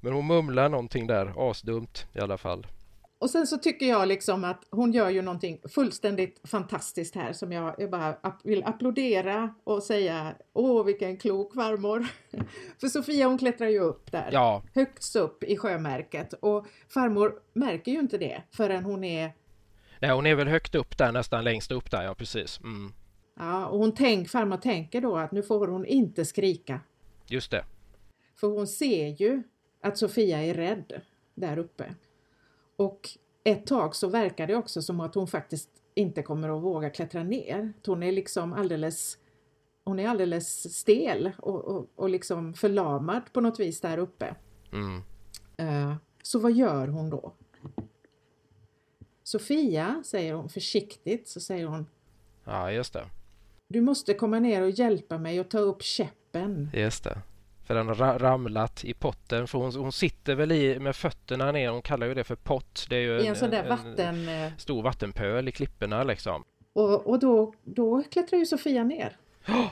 Men 0.00 0.12
hon 0.12 0.26
mumlar 0.26 0.68
någonting 0.68 1.06
där, 1.06 1.50
asdumt 1.50 2.06
i 2.12 2.20
alla 2.20 2.38
fall. 2.38 2.66
Och 3.22 3.30
sen 3.30 3.46
så 3.46 3.58
tycker 3.58 3.86
jag 3.86 4.08
liksom 4.08 4.44
att 4.44 4.64
hon 4.70 4.92
gör 4.92 5.10
ju 5.10 5.22
någonting 5.22 5.60
fullständigt 5.68 6.40
fantastiskt 6.44 7.14
här 7.14 7.32
som 7.32 7.52
jag, 7.52 7.74
jag 7.78 7.90
bara 7.90 8.16
vill 8.44 8.64
applådera 8.64 9.54
och 9.64 9.82
säga 9.82 10.34
Åh 10.52 10.84
vilken 10.84 11.16
klok 11.16 11.54
farmor! 11.54 12.06
För 12.80 12.88
Sofia 12.88 13.26
hon 13.26 13.38
klättrar 13.38 13.68
ju 13.68 13.80
upp 13.80 14.12
där, 14.12 14.28
ja. 14.32 14.62
högst 14.74 15.16
upp 15.16 15.44
i 15.44 15.56
sjömärket 15.56 16.32
och 16.32 16.66
farmor 16.88 17.34
märker 17.52 17.92
ju 17.92 17.98
inte 17.98 18.18
det 18.18 18.42
förrän 18.50 18.84
hon 18.84 19.04
är 19.04 19.32
Nej, 20.00 20.10
hon 20.10 20.26
är 20.26 20.34
väl 20.34 20.48
högt 20.48 20.74
upp 20.74 20.98
där, 20.98 21.12
nästan 21.12 21.44
längst 21.44 21.72
upp 21.72 21.90
där, 21.90 22.02
ja 22.02 22.14
precis. 22.14 22.60
Mm. 22.60 22.92
Ja, 23.36 23.66
och 23.66 23.78
hon 23.78 23.94
tänk, 23.94 24.28
farmor 24.28 24.56
tänker 24.56 25.00
då 25.00 25.16
att 25.16 25.32
nu 25.32 25.42
får 25.42 25.68
hon 25.68 25.86
inte 25.86 26.24
skrika. 26.24 26.80
Just 27.26 27.50
det. 27.50 27.64
För 28.40 28.48
hon 28.48 28.66
ser 28.66 29.08
ju 29.08 29.42
att 29.82 29.98
Sofia 29.98 30.38
är 30.42 30.54
rädd 30.54 31.00
där 31.34 31.58
uppe. 31.58 31.94
Och 32.82 33.08
ett 33.44 33.66
tag 33.66 33.96
så 33.96 34.08
verkar 34.08 34.46
det 34.46 34.56
också 34.56 34.82
som 34.82 35.00
att 35.00 35.14
hon 35.14 35.26
faktiskt 35.26 35.70
inte 35.94 36.22
kommer 36.22 36.56
att 36.56 36.62
våga 36.62 36.90
klättra 36.90 37.22
ner. 37.22 37.72
Hon 37.86 38.02
är 38.02 38.12
liksom 38.12 38.52
alldeles 38.52 39.18
hon 39.84 39.98
är 39.98 40.08
alldeles 40.08 40.78
stel 40.78 41.32
och, 41.38 41.64
och, 41.64 41.86
och 41.94 42.10
liksom 42.10 42.54
förlamad 42.54 43.22
på 43.32 43.40
något 43.40 43.60
vis 43.60 43.80
där 43.80 43.98
uppe. 43.98 44.34
Mm. 44.72 45.02
Uh, 45.60 45.94
så 46.22 46.38
vad 46.38 46.52
gör 46.52 46.88
hon 46.88 47.10
då? 47.10 47.32
Sofia, 49.22 50.02
säger 50.04 50.34
hon 50.34 50.48
försiktigt, 50.48 51.28
så 51.28 51.40
säger 51.40 51.66
hon 51.66 51.86
Ja, 52.44 52.72
just 52.72 52.92
det. 52.92 53.06
Du 53.68 53.80
måste 53.80 54.14
komma 54.14 54.38
ner 54.38 54.62
och 54.62 54.70
hjälpa 54.70 55.18
mig 55.18 55.38
att 55.38 55.50
ta 55.50 55.58
upp 55.58 55.82
käppen. 55.82 56.70
Just 56.74 57.04
det. 57.04 57.18
För 57.64 57.74
den 57.74 57.88
har 57.88 58.18
ramlat 58.18 58.84
i 58.84 58.94
potten. 58.94 59.46
För 59.46 59.58
hon, 59.58 59.74
hon 59.74 59.92
sitter 59.92 60.34
väl 60.34 60.52
i 60.52 60.78
med 60.78 60.96
fötterna 60.96 61.52
ner. 61.52 61.70
Hon 61.70 61.82
kallar 61.82 62.06
ju 62.06 62.14
det 62.14 62.24
för 62.24 62.34
pott. 62.34 62.86
Det 62.88 62.96
är 62.96 63.00
ju 63.00 63.20
en, 63.20 63.26
en 63.26 63.36
sån 63.36 63.50
där 63.50 63.68
vatten... 63.68 64.28
En 64.28 64.44
eh, 64.44 64.52
stor 64.58 64.82
vattenpöl 64.82 65.48
i 65.48 65.52
klipporna 65.52 66.04
liksom. 66.04 66.44
Och, 66.72 67.06
och 67.06 67.18
då, 67.18 67.54
då 67.62 68.02
klättrar 68.10 68.38
ju 68.38 68.46
Sofia 68.46 68.84
ner. 68.84 69.16
Oh! 69.48 69.68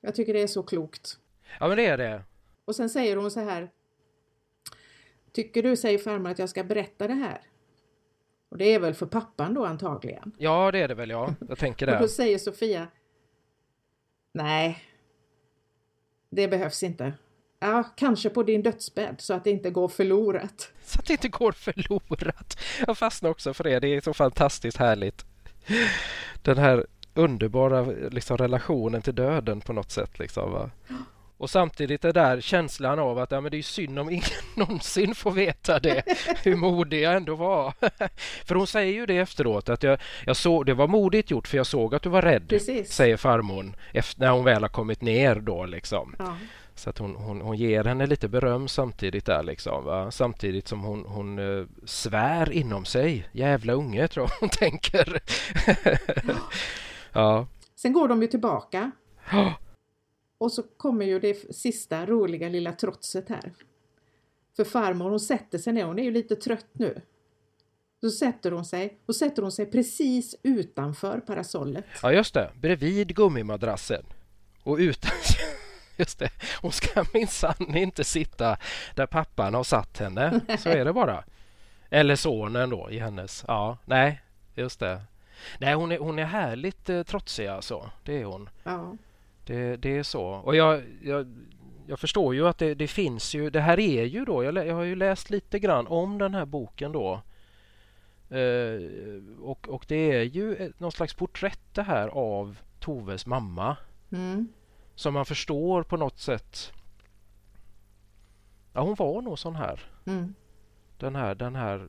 Jag 0.00 0.14
tycker 0.14 0.34
det 0.34 0.42
är 0.42 0.46
så 0.46 0.62
klokt. 0.62 1.18
Ja 1.60 1.68
men 1.68 1.76
det 1.76 1.86
är 1.86 1.98
det. 1.98 2.22
Och 2.64 2.76
sen 2.76 2.90
säger 2.90 3.16
hon 3.16 3.30
så 3.30 3.40
här. 3.40 3.70
Tycker 5.32 5.62
du, 5.62 5.76
säger 5.76 5.98
farmor, 5.98 6.30
att 6.30 6.38
jag 6.38 6.48
ska 6.48 6.64
berätta 6.64 7.06
det 7.08 7.14
här? 7.14 7.40
Och 8.48 8.58
det 8.58 8.64
är 8.64 8.78
väl 8.78 8.94
för 8.94 9.06
pappan 9.06 9.54
då 9.54 9.64
antagligen? 9.64 10.32
Ja, 10.38 10.72
det 10.72 10.78
är 10.78 10.88
det 10.88 10.94
väl 10.94 11.10
ja. 11.10 11.34
Jag 11.48 11.58
tänker 11.58 11.86
det. 11.86 11.94
och 11.96 12.02
då 12.02 12.08
säger 12.08 12.38
Sofia 12.38 12.88
Nej, 14.34 14.78
det 16.34 16.48
behövs 16.48 16.82
inte. 16.82 17.12
Ja, 17.60 17.84
kanske 17.96 18.30
på 18.30 18.42
din 18.42 18.62
dödsbädd 18.62 19.14
så 19.18 19.34
att 19.34 19.44
det 19.44 19.50
inte 19.50 19.70
går 19.70 19.88
förlorat. 19.88 20.72
Så 20.84 20.98
att 20.98 21.06
det 21.06 21.12
inte 21.12 21.28
går 21.28 21.52
förlorat. 21.52 22.58
Jag 22.86 22.98
fastnar 22.98 23.30
också 23.30 23.54
för 23.54 23.64
det. 23.64 23.80
Det 23.80 23.88
är 23.88 24.00
så 24.00 24.14
fantastiskt 24.14 24.76
härligt. 24.76 25.24
Den 26.42 26.58
här 26.58 26.86
underbara 27.14 27.82
liksom, 28.10 28.36
relationen 28.36 29.02
till 29.02 29.14
döden 29.14 29.60
på 29.60 29.72
något 29.72 29.90
sätt. 29.90 30.18
Liksom, 30.18 30.52
va? 30.52 30.70
Och 31.36 31.50
samtidigt 31.50 32.02
det 32.02 32.12
där 32.12 32.40
känslan 32.40 32.98
av 32.98 33.18
att 33.18 33.30
ja, 33.30 33.40
men 33.40 33.50
det 33.50 33.58
är 33.58 33.62
synd 33.62 33.98
om 33.98 34.10
ingen 34.10 34.24
någonsin 34.54 35.14
får 35.14 35.30
veta 35.30 35.78
det. 35.78 36.02
Hur 36.42 36.56
modig 36.56 37.02
jag 37.02 37.14
ändå 37.16 37.34
var. 37.34 37.72
för 38.46 38.54
hon 38.54 38.66
säger 38.66 38.92
ju 38.92 39.06
det 39.06 39.18
efteråt 39.18 39.68
att 39.68 39.82
jag, 39.82 39.98
jag 40.26 40.36
såg, 40.36 40.66
det 40.66 40.74
var 40.74 40.86
modigt 40.86 41.30
gjort 41.30 41.48
för 41.48 41.56
jag 41.56 41.66
såg 41.66 41.94
att 41.94 42.02
du 42.02 42.08
var 42.08 42.22
rädd. 42.22 42.48
Precis. 42.48 42.92
Säger 42.92 43.16
farmor 43.16 43.72
när 44.16 44.30
hon 44.30 44.44
väl 44.44 44.62
har 44.62 44.68
kommit 44.68 45.02
ner 45.02 45.34
då 45.34 45.66
liksom. 45.66 46.14
Ja. 46.18 46.36
Så 46.74 46.90
att 46.90 46.98
hon, 46.98 47.16
hon, 47.16 47.40
hon 47.40 47.56
ger 47.56 47.84
henne 47.84 48.06
lite 48.06 48.28
beröm 48.28 48.68
samtidigt 48.68 49.26
där 49.26 49.42
liksom. 49.42 49.84
Va? 49.84 50.10
Samtidigt 50.10 50.68
som 50.68 50.80
hon, 50.80 51.04
hon 51.06 51.38
uh, 51.38 51.66
svär 51.84 52.52
inom 52.52 52.84
sig. 52.84 53.28
Jävla 53.32 53.72
unge 53.72 54.08
tror 54.08 54.26
jag 54.30 54.36
hon 54.40 54.48
tänker. 54.48 55.22
ja. 57.12 57.46
Sen 57.76 57.92
går 57.92 58.08
de 58.08 58.22
ju 58.22 58.28
tillbaka. 58.28 58.90
Och 60.38 60.52
så 60.52 60.62
kommer 60.62 61.06
ju 61.06 61.20
det 61.20 61.54
sista 61.54 62.06
roliga 62.06 62.48
lilla 62.48 62.72
trotset 62.72 63.28
här. 63.28 63.52
För 64.56 64.64
farmor 64.64 65.10
hon 65.10 65.20
sätter 65.20 65.58
sig 65.58 65.72
ner, 65.72 65.84
hon 65.84 65.98
är 65.98 66.02
ju 66.02 66.10
lite 66.10 66.36
trött 66.36 66.68
nu. 66.72 67.00
Så 68.00 68.10
sätter 68.10 68.50
hon 68.50 68.64
sig 68.64 68.98
och 69.06 69.16
sätter 69.16 69.42
hon 69.42 69.52
sig 69.52 69.66
precis 69.66 70.36
utanför 70.42 71.20
parasollet. 71.20 71.84
Ja 72.02 72.12
just 72.12 72.34
det, 72.34 72.50
bredvid 72.60 73.16
gummimadrassen. 73.16 74.04
Och 74.62 74.76
utan... 74.76 75.10
Just 75.96 76.18
det, 76.18 76.30
hon 76.62 76.72
ska 76.72 77.04
minsann 77.14 77.76
inte 77.76 78.04
sitta 78.04 78.56
där 78.94 79.06
pappan 79.06 79.54
har 79.54 79.64
satt 79.64 79.98
henne. 79.98 80.40
Så 80.58 80.68
är 80.68 80.84
det 80.84 80.92
bara. 80.92 81.24
Eller 81.90 82.16
sonen 82.16 82.70
då 82.70 82.90
i 82.90 82.98
hennes. 82.98 83.44
Ja, 83.48 83.78
nej, 83.84 84.20
just 84.54 84.80
det. 84.80 85.02
Nej, 85.58 85.74
hon 85.74 85.92
är, 85.92 85.98
hon 85.98 86.18
är 86.18 86.24
härligt 86.24 86.88
eh, 86.88 87.02
trotsig 87.02 87.46
alltså. 87.46 87.90
Det 88.04 88.20
är 88.20 88.24
hon. 88.24 88.48
Ja. 88.62 88.96
Det, 89.44 89.76
det 89.76 89.98
är 89.98 90.02
så. 90.02 90.24
Och 90.24 90.56
jag, 90.56 90.82
jag, 91.02 91.26
jag 91.86 91.98
förstår 91.98 92.34
ju 92.34 92.48
att 92.48 92.58
det, 92.58 92.74
det, 92.74 92.88
finns 92.88 93.34
ju... 93.34 93.50
Det 93.50 93.60
här 93.60 93.80
är 93.80 94.04
ju 94.04 94.24
då... 94.24 94.44
Jag, 94.44 94.56
jag, 94.56 94.74
har 94.74 94.82
ju 94.82 94.96
läst 94.96 95.30
lite 95.30 95.58
grann 95.58 95.86
om 95.86 96.18
den 96.18 96.34
här 96.34 96.44
boken 96.44 96.92
då. 96.92 97.20
Eh, 98.28 98.80
och, 99.40 99.68
och 99.68 99.84
det 99.88 100.12
är 100.12 100.22
ju 100.22 100.72
någon 100.78 100.92
slags 100.92 101.14
porträtt 101.14 101.74
det 101.74 101.82
här 101.82 102.08
av 102.08 102.58
Toves 102.80 103.26
mamma. 103.26 103.76
Mm. 104.12 104.48
Som 104.94 105.14
man 105.14 105.26
förstår 105.26 105.82
på 105.82 105.96
något 105.96 106.18
sätt. 106.18 106.72
Ja, 108.72 108.80
hon 108.80 108.94
var 108.94 109.22
nog 109.22 109.38
sån 109.38 109.56
här. 109.56 109.80
Mm. 110.06 110.34
Den 110.98 111.16
här, 111.16 111.34
den 111.34 111.54
här 111.54 111.88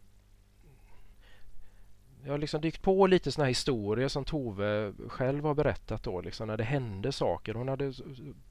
jag 2.25 2.33
har 2.33 2.37
liksom 2.37 2.61
dykt 2.61 2.81
på 2.81 3.07
lite 3.07 3.31
såna 3.31 3.45
här 3.45 3.49
historier 3.49 4.07
som 4.07 4.25
Tove 4.25 4.93
själv 5.07 5.45
har 5.45 5.53
berättat 5.53 6.03
då, 6.03 6.21
liksom 6.21 6.47
när 6.47 6.57
det 6.57 6.63
hände 6.63 7.11
saker. 7.11 7.53
Hon 7.53 7.67
hade 7.67 7.93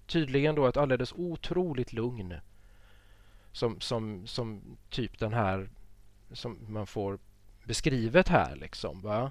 tydligen 0.06 0.54
då 0.54 0.66
ett 0.66 0.76
alldeles 0.76 1.12
otroligt 1.12 1.92
lugn. 1.92 2.34
Som, 3.52 3.80
som, 3.80 4.26
som 4.26 4.76
typ 4.90 5.18
den 5.18 5.32
här 5.32 5.70
som 6.32 6.58
man 6.68 6.86
får 6.86 7.18
beskrivet 7.64 8.28
här 8.28 8.56
liksom. 8.56 9.00
Va? 9.00 9.30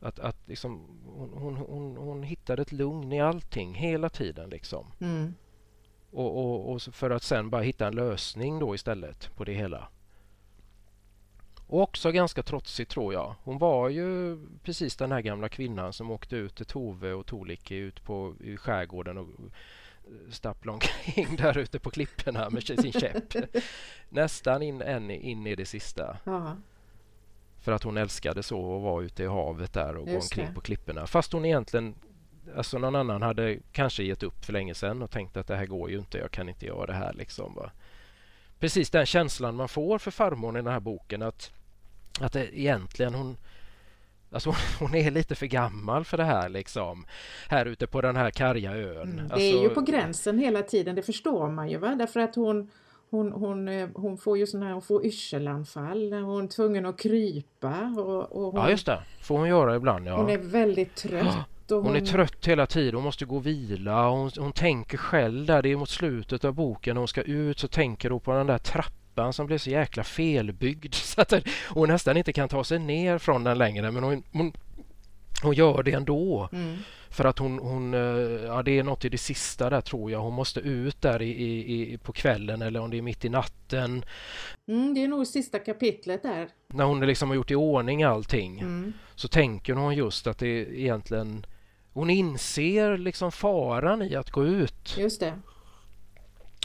Att, 0.00 0.18
att 0.18 0.48
liksom, 0.48 1.00
hon, 1.16 1.32
hon, 1.32 1.56
hon, 1.56 1.96
hon 1.96 2.22
hittade 2.22 2.62
ett 2.62 2.72
lugn 2.72 3.12
i 3.12 3.20
allting 3.20 3.74
hela 3.74 4.08
tiden 4.08 4.50
liksom. 4.50 4.92
Mm. 5.00 5.34
Och, 6.10 6.36
och, 6.36 6.72
och 6.72 6.82
för 6.82 7.10
att 7.10 7.22
sen 7.22 7.50
bara 7.50 7.62
hitta 7.62 7.86
en 7.86 7.94
lösning 7.94 8.58
då 8.58 8.74
istället 8.74 9.36
på 9.36 9.44
det 9.44 9.54
hela. 9.54 9.88
Och 11.70 11.82
också 11.82 12.12
ganska 12.12 12.42
trotsig 12.42 12.88
tror 12.88 13.12
jag. 13.12 13.34
Hon 13.42 13.58
var 13.58 13.88
ju 13.88 14.38
precis 14.62 14.96
den 14.96 15.12
här 15.12 15.20
gamla 15.20 15.48
kvinnan 15.48 15.92
som 15.92 16.10
åkte 16.10 16.36
ut 16.36 16.54
till 16.54 16.66
Tove 16.66 17.12
och 17.12 17.26
Tolicke 17.26 17.74
ut 17.74 18.04
på 18.04 18.34
i 18.40 18.56
skärgården 18.56 19.18
och 19.18 19.26
stapplade 20.30 20.74
omkring 20.74 21.36
där 21.38 21.58
ute 21.58 21.78
på 21.78 21.90
klipporna 21.90 22.50
med 22.50 22.62
sin 22.62 22.92
käpp. 23.00 23.34
Nästan 24.08 24.62
in, 24.62 24.82
in, 24.82 25.10
in 25.10 25.46
i 25.46 25.54
det 25.54 25.66
sista. 25.66 26.16
Aha. 26.26 26.56
För 27.60 27.72
att 27.72 27.82
hon 27.82 27.96
älskade 27.96 28.42
så 28.42 28.76
att 28.76 28.82
vara 28.82 29.04
ute 29.04 29.22
i 29.22 29.26
havet 29.26 29.72
där 29.72 29.96
och 29.96 30.08
Just 30.08 30.12
gå 30.12 30.22
omkring 30.22 30.46
det. 30.46 30.54
på 30.54 30.60
klipporna. 30.60 31.06
Fast 31.06 31.32
hon 31.32 31.44
egentligen 31.44 31.94
Alltså 32.56 32.78
någon 32.78 32.96
annan 32.96 33.22
hade 33.22 33.58
kanske 33.72 34.02
gett 34.02 34.22
upp 34.22 34.44
för 34.44 34.52
länge 34.52 34.74
sedan 34.74 35.02
och 35.02 35.10
tänkt 35.10 35.36
att 35.36 35.46
det 35.46 35.56
här 35.56 35.66
går 35.66 35.90
ju 35.90 35.98
inte, 35.98 36.18
jag 36.18 36.30
kan 36.30 36.48
inte 36.48 36.66
göra 36.66 36.86
det 36.86 36.92
här 36.92 37.12
liksom. 37.12 37.54
Va? 37.54 37.70
Precis 38.58 38.90
den 38.90 39.06
känslan 39.06 39.54
man 39.56 39.68
får 39.68 39.98
för 39.98 40.10
farmor 40.10 40.58
i 40.58 40.62
den 40.62 40.72
här 40.72 40.80
boken 40.80 41.22
att 41.22 41.52
att 42.20 42.32
det 42.32 42.58
egentligen 42.58 43.14
hon 43.14 43.36
Alltså 44.32 44.50
hon, 44.50 44.56
hon, 44.88 44.94
är 44.94 45.10
lite 45.10 45.34
för 45.34 45.46
gammal 45.46 46.04
för 46.04 46.16
det 46.16 46.24
här 46.24 46.48
liksom. 46.48 47.06
Här 47.48 47.66
ute 47.66 47.86
på 47.86 48.00
den 48.00 48.16
här 48.16 48.30
karga 48.30 48.72
ön. 48.72 49.02
Mm, 49.02 49.16
det 49.16 49.22
alltså, 49.22 49.38
är 49.38 49.62
ju 49.62 49.68
på 49.68 49.80
gränsen 49.80 50.38
hela 50.38 50.62
tiden, 50.62 50.96
det 50.96 51.02
förstår 51.02 51.50
man 51.50 51.68
ju 51.68 51.78
va? 51.78 51.94
Därför 51.94 52.20
att 52.20 52.34
hon 52.34 52.70
hon, 53.10 53.32
hon, 53.32 53.68
eh, 53.68 53.88
hon 53.94 54.18
får 54.18 54.38
ju 54.38 54.46
sån 54.46 54.62
här, 54.62 54.72
hon 54.72 54.82
får 54.82 55.06
yrselanfall, 55.06 56.12
hon 56.12 56.44
är 56.44 56.48
tvungen 56.48 56.86
att 56.86 56.98
krypa. 56.98 57.94
Och, 57.98 58.32
och 58.32 58.52
hon, 58.52 58.60
ja 58.60 58.70
just 58.70 58.86
det, 58.86 59.02
får 59.22 59.38
hon 59.38 59.48
göra 59.48 59.76
ibland. 59.76 60.08
Ja. 60.08 60.16
Hon 60.16 60.30
är 60.30 60.38
väldigt 60.38 60.94
trött. 60.94 61.36
Hon, 61.68 61.84
hon, 61.84 61.96
är 61.96 62.00
trött 62.00 62.46
hela 62.46 62.66
tiden, 62.66 62.94
hon 62.94 63.04
måste 63.04 63.24
gå 63.24 63.36
och 63.36 63.46
vila. 63.46 64.08
Hon, 64.08 64.30
hon 64.38 64.52
tänker 64.52 64.98
själv 64.98 65.46
där, 65.46 65.62
det 65.62 65.68
är 65.68 65.76
mot 65.76 65.88
slutet 65.88 66.44
av 66.44 66.54
boken 66.54 66.94
när 66.94 67.00
hon 67.00 67.08
ska 67.08 67.22
ut 67.22 67.58
så 67.58 67.68
tänker 67.68 68.10
hon 68.10 68.20
på 68.20 68.32
den 68.32 68.46
där 68.46 68.58
trappan 68.58 68.99
som 69.32 69.46
blev 69.46 69.58
så 69.58 69.70
jäkla 69.70 70.04
felbyggd 70.04 70.94
så 70.94 71.20
att 71.20 71.32
hon 71.68 71.88
nästan 71.88 72.16
inte 72.16 72.32
kan 72.32 72.48
ta 72.48 72.64
sig 72.64 72.78
ner 72.78 73.18
från 73.18 73.44
den 73.44 73.58
längre 73.58 73.90
men 73.90 74.04
hon, 74.04 74.22
hon, 74.32 74.52
hon 75.42 75.54
gör 75.54 75.82
det 75.82 75.92
ändå. 75.92 76.48
Mm. 76.52 76.76
För 77.10 77.24
att 77.24 77.38
hon, 77.38 77.58
hon, 77.58 77.94
eh, 77.94 78.00
ja 78.44 78.62
det 78.62 78.78
är 78.78 78.82
något 78.82 79.04
i 79.04 79.08
det 79.08 79.18
sista 79.18 79.70
där 79.70 79.80
tror 79.80 80.10
jag. 80.10 80.20
Hon 80.20 80.34
måste 80.34 80.60
ut 80.60 81.02
där 81.02 81.22
i, 81.22 81.92
i, 81.92 81.98
på 81.98 82.12
kvällen 82.12 82.62
eller 82.62 82.80
om 82.80 82.90
det 82.90 82.98
är 82.98 83.02
mitt 83.02 83.24
i 83.24 83.28
natten. 83.28 84.04
Mm, 84.68 84.94
det 84.94 85.04
är 85.04 85.08
nog 85.08 85.26
sista 85.26 85.58
kapitlet 85.58 86.22
där. 86.22 86.48
När 86.68 86.84
hon 86.84 87.00
liksom 87.00 87.28
har 87.28 87.36
gjort 87.36 87.50
i 87.50 87.54
ordning 87.54 88.02
allting 88.02 88.60
mm. 88.60 88.92
så 89.14 89.28
tänker 89.28 89.74
hon 89.74 89.94
just 89.94 90.26
att 90.26 90.38
det 90.38 90.80
egentligen 90.80 91.46
hon 91.92 92.10
inser 92.10 92.98
liksom 92.98 93.32
faran 93.32 94.02
i 94.02 94.16
att 94.16 94.30
gå 94.30 94.44
ut. 94.44 94.96
Just 94.98 95.20
det. 95.20 95.38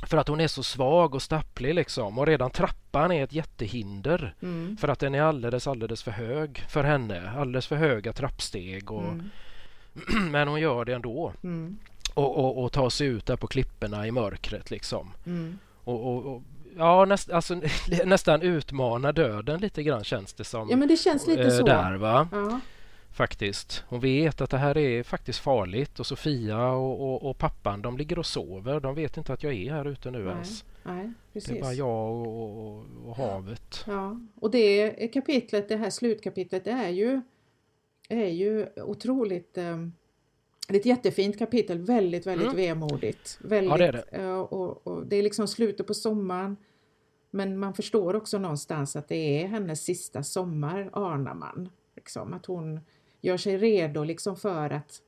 För 0.03 0.17
att 0.17 0.27
hon 0.27 0.39
är 0.39 0.47
så 0.47 0.63
svag 0.63 1.15
och 1.15 1.21
stapplig 1.21 1.75
liksom 1.75 2.19
och 2.19 2.27
redan 2.27 2.51
trappan 2.51 3.11
är 3.11 3.23
ett 3.23 3.33
jättehinder 3.33 4.35
mm. 4.41 4.77
för 4.77 4.87
att 4.87 4.99
den 4.99 5.15
är 5.15 5.21
alldeles, 5.21 5.67
alldeles 5.67 6.03
för 6.03 6.11
hög 6.11 6.63
för 6.69 6.83
henne. 6.83 7.31
Alldeles 7.37 7.67
för 7.67 7.75
höga 7.75 8.13
trappsteg 8.13 8.91
och 8.91 9.03
mm. 9.03 9.29
Men 10.31 10.47
hon 10.47 10.59
gör 10.59 10.85
det 10.85 10.93
ändå. 10.93 11.33
Mm. 11.43 11.77
Och, 12.13 12.37
och, 12.37 12.63
och 12.63 12.71
tar 12.71 12.89
sig 12.89 13.07
ut 13.07 13.25
där 13.25 13.35
på 13.35 13.47
klipporna 13.47 14.07
i 14.07 14.11
mörkret 14.11 14.71
liksom. 14.71 15.11
Mm. 15.25 15.59
Och, 15.83 16.07
och, 16.07 16.35
och, 16.35 16.41
ja, 16.77 17.05
näst, 17.05 17.31
alltså, 17.31 17.61
nästan 18.05 18.41
utmana 18.41 19.11
döden 19.11 19.59
lite 19.59 19.83
grann 19.83 20.03
känns 20.03 20.33
det 20.33 20.43
som. 20.43 20.69
Ja, 20.69 20.77
men 20.77 20.87
det 20.87 20.97
känns 20.97 21.27
lite 21.27 21.43
äh, 21.43 21.49
så. 21.49 21.65
Där, 21.65 21.95
va? 21.95 22.27
Ja 22.31 22.59
faktiskt. 23.15 23.83
Hon 23.87 23.99
vet 23.99 24.41
att 24.41 24.49
det 24.49 24.57
här 24.57 24.77
är 24.77 25.03
faktiskt 25.03 25.39
farligt 25.39 25.99
och 25.99 26.05
Sofia 26.05 26.69
och, 26.69 27.01
och, 27.01 27.29
och, 27.29 27.37
pappan 27.37 27.81
de 27.81 27.97
ligger 27.97 28.19
och 28.19 28.25
sover. 28.25 28.79
De 28.79 28.95
vet 28.95 29.17
inte 29.17 29.33
att 29.33 29.43
jag 29.43 29.53
är 29.53 29.71
här 29.71 29.87
ute 29.87 30.11
nu 30.11 30.23
nej, 30.23 30.33
ens. 30.33 30.65
Nej, 30.83 31.11
precis. 31.33 31.49
Det 31.49 31.57
är 31.57 31.61
bara 31.61 31.73
jag 31.73 32.27
och, 32.27 32.85
och, 33.05 33.15
havet. 33.15 33.83
Ja, 33.87 34.19
och 34.35 34.51
det 34.51 34.89
kapitlet, 35.13 35.69
det 35.69 35.77
här 35.77 35.89
slutkapitlet, 35.89 36.63
det 36.63 36.71
är 36.71 36.89
ju, 36.89 37.21
är 38.09 38.27
ju 38.27 38.67
otroligt 38.75 39.57
um, 39.57 39.93
det 40.67 40.75
är 40.75 40.79
ett 40.79 40.85
jättefint 40.85 41.39
kapitel, 41.39 41.79
väldigt, 41.79 42.27
väldigt 42.27 42.47
mm. 42.47 42.57
vemodigt. 42.57 43.39
Väldigt, 43.41 43.71
ja, 43.71 43.77
det 43.77 43.85
är 43.85 44.05
det. 44.11 44.33
Och, 44.33 44.87
och, 44.87 45.05
det 45.05 45.15
är 45.15 45.23
liksom 45.23 45.47
slutet 45.47 45.87
på 45.87 45.93
sommaren. 45.93 46.57
Men 47.31 47.57
man 47.57 47.73
förstår 47.73 48.15
också 48.15 48.37
någonstans 48.37 48.95
att 48.95 49.07
det 49.07 49.43
är 49.43 49.47
hennes 49.47 49.83
sista 49.83 50.23
sommar, 50.23 50.89
anar 50.93 51.33
man. 51.33 51.69
Liksom, 51.95 52.33
att 52.33 52.45
hon 52.45 52.79
gör 53.25 53.37
sig 53.37 53.57
redo 53.57 54.03
liksom 54.03 54.35
för 54.35 54.69
att 54.69 55.01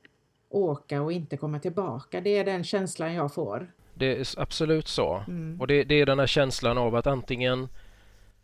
åka 0.48 1.02
och 1.02 1.12
inte 1.12 1.36
komma 1.36 1.58
tillbaka. 1.58 2.20
Det 2.20 2.38
är 2.38 2.44
den 2.44 2.64
känslan 2.64 3.14
jag 3.14 3.34
får. 3.34 3.72
Det 3.94 4.16
är 4.16 4.26
absolut 4.36 4.88
så. 4.88 5.24
Mm. 5.28 5.60
Och 5.60 5.66
det, 5.66 5.84
det, 5.84 6.00
är 6.00 6.06
den 6.06 6.18
här 6.18 6.26
känslan 6.26 6.78
av 6.78 6.94
att 6.96 7.06
antingen 7.06 7.68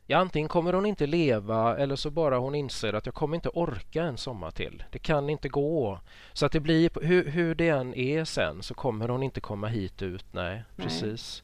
Ja, 0.06 0.18
antingen 0.18 0.48
kommer 0.48 0.72
hon 0.72 0.86
inte 0.86 1.06
leva 1.06 1.76
eller 1.76 1.96
så 1.96 2.10
bara 2.10 2.38
hon 2.38 2.54
inser 2.54 2.92
att 2.92 3.06
jag 3.06 3.14
kommer 3.14 3.34
inte 3.34 3.48
orka 3.48 4.02
en 4.02 4.16
sommar 4.16 4.50
till. 4.50 4.84
Det 4.90 4.98
kan 4.98 5.30
inte 5.30 5.48
gå. 5.48 6.00
Så 6.32 6.46
att 6.46 6.52
det 6.52 6.60
blir, 6.60 6.90
hur, 7.02 7.30
hur 7.30 7.54
det 7.54 7.68
än 7.68 7.94
är 7.94 8.24
sen 8.24 8.62
så 8.62 8.74
kommer 8.74 9.08
hon 9.08 9.22
inte 9.22 9.40
komma 9.40 9.66
hit 9.66 10.02
ut. 10.02 10.24
Nej, 10.32 10.54
nej. 10.54 10.86
precis. 10.86 11.42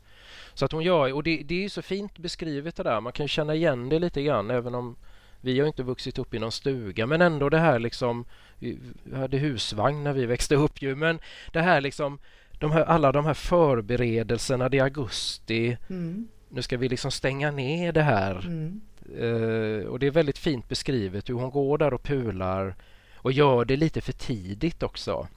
Så 0.54 0.64
att 0.64 0.72
hon 0.72 0.82
gör, 0.82 1.12
och 1.12 1.22
det, 1.22 1.36
det 1.36 1.64
är 1.64 1.68
så 1.68 1.82
fint 1.82 2.18
beskrivet 2.18 2.76
det 2.76 2.82
där. 2.82 3.00
Man 3.00 3.12
kan 3.12 3.28
känna 3.28 3.54
igen 3.54 3.88
det 3.88 3.98
lite 3.98 4.22
grann 4.22 4.50
även 4.50 4.74
om 4.74 4.96
vi 5.41 5.61
har 5.61 5.66
inte 5.66 5.82
vuxit 5.82 6.18
upp 6.18 6.34
i 6.34 6.38
någon 6.38 6.53
stuga 6.53 7.07
men 7.07 7.20
ändå 7.20 7.49
det 7.49 7.59
här 7.59 7.78
liksom 7.78 8.24
Vi 8.59 8.78
hade 9.14 9.38
husvagn 9.38 10.05
när 10.05 10.12
vi 10.12 10.26
växte 10.26 10.57
upp 10.57 10.82
ju 10.82 10.95
men 10.95 11.20
det 11.53 11.61
här 11.61 11.80
liksom 11.80 12.18
de 12.61 12.72
här, 12.72 12.84
alla 12.84 13.12
de 13.12 13.26
här 13.26 13.34
förberedelserna, 13.34 14.68
det 14.68 14.78
är 14.78 14.82
augusti. 14.82 15.76
Mm. 15.91 16.28
Nu 16.49 16.62
ska 16.62 16.76
vi 16.76 16.88
liksom 16.88 17.11
stänga 17.11 17.51
ner 17.51 17.93
det 17.93 18.03
här. 18.03 18.47
Mm. 18.47 18.80
Uh, 19.18 19.86
och 19.86 19.99
det 19.99 20.07
är 20.07 20.11
väldigt 20.11 20.38
fint 20.38 20.68
beskrivet 20.68 21.28
hur 21.28 21.34
hon 21.34 21.51
går 21.51 21.78
där 21.78 21.95
och 21.95 22.03
pular 22.03 22.76
och 23.14 23.32
gör 23.32 23.64
det 23.64 23.76
lite 23.76 24.01
för 24.01 24.12
tidigt 24.12 24.82
också. 24.82 25.28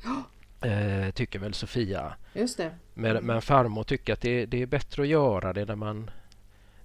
Uh, 0.65 1.09
tycker 1.13 1.39
väl 1.39 1.53
Sofia. 1.53 2.13
Just 2.33 2.57
det. 2.57 2.71
Men, 2.93 3.25
men 3.25 3.41
farmor 3.41 3.83
tycker 3.83 4.13
att 4.13 4.21
det, 4.21 4.45
det, 4.45 4.61
är 4.61 4.65
bättre 4.65 5.01
att 5.01 5.07
göra 5.07 5.53
det 5.53 5.65
när 5.65 5.75
man 5.75 6.11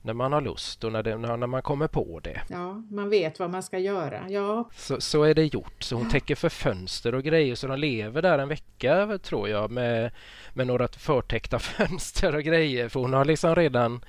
när 0.02 0.14
man 0.14 0.32
har 0.32 0.40
lust 0.40 0.84
och 0.84 0.92
när, 0.92 1.02
det, 1.02 1.16
när 1.16 1.46
man 1.46 1.62
kommer 1.62 1.88
på 1.88 2.20
det. 2.20 2.42
Ja, 2.48 2.82
man 2.90 3.10
vet 3.10 3.38
vad 3.38 3.50
man 3.50 3.62
ska 3.62 3.78
göra. 3.78 4.24
Ja. 4.28 4.70
Så, 4.74 5.00
så 5.00 5.22
är 5.22 5.34
det 5.34 5.54
gjort. 5.54 5.82
Så 5.82 5.94
hon 5.94 6.04
ja. 6.04 6.10
täcker 6.10 6.34
för 6.34 6.48
fönster 6.48 7.14
och 7.14 7.22
grejer 7.22 7.54
så 7.54 7.66
de 7.66 7.78
lever 7.78 8.22
där 8.22 8.38
en 8.38 8.48
vecka 8.48 9.18
tror 9.22 9.48
jag 9.48 9.70
med, 9.70 10.10
med 10.54 10.66
några 10.66 10.88
förtäckta 10.88 11.58
fönster 11.58 12.34
och 12.34 12.42
grejer 12.42 12.88
för 12.88 13.00
hon 13.00 13.12
har 13.12 13.24
liksom 13.24 13.54
redan 13.54 14.00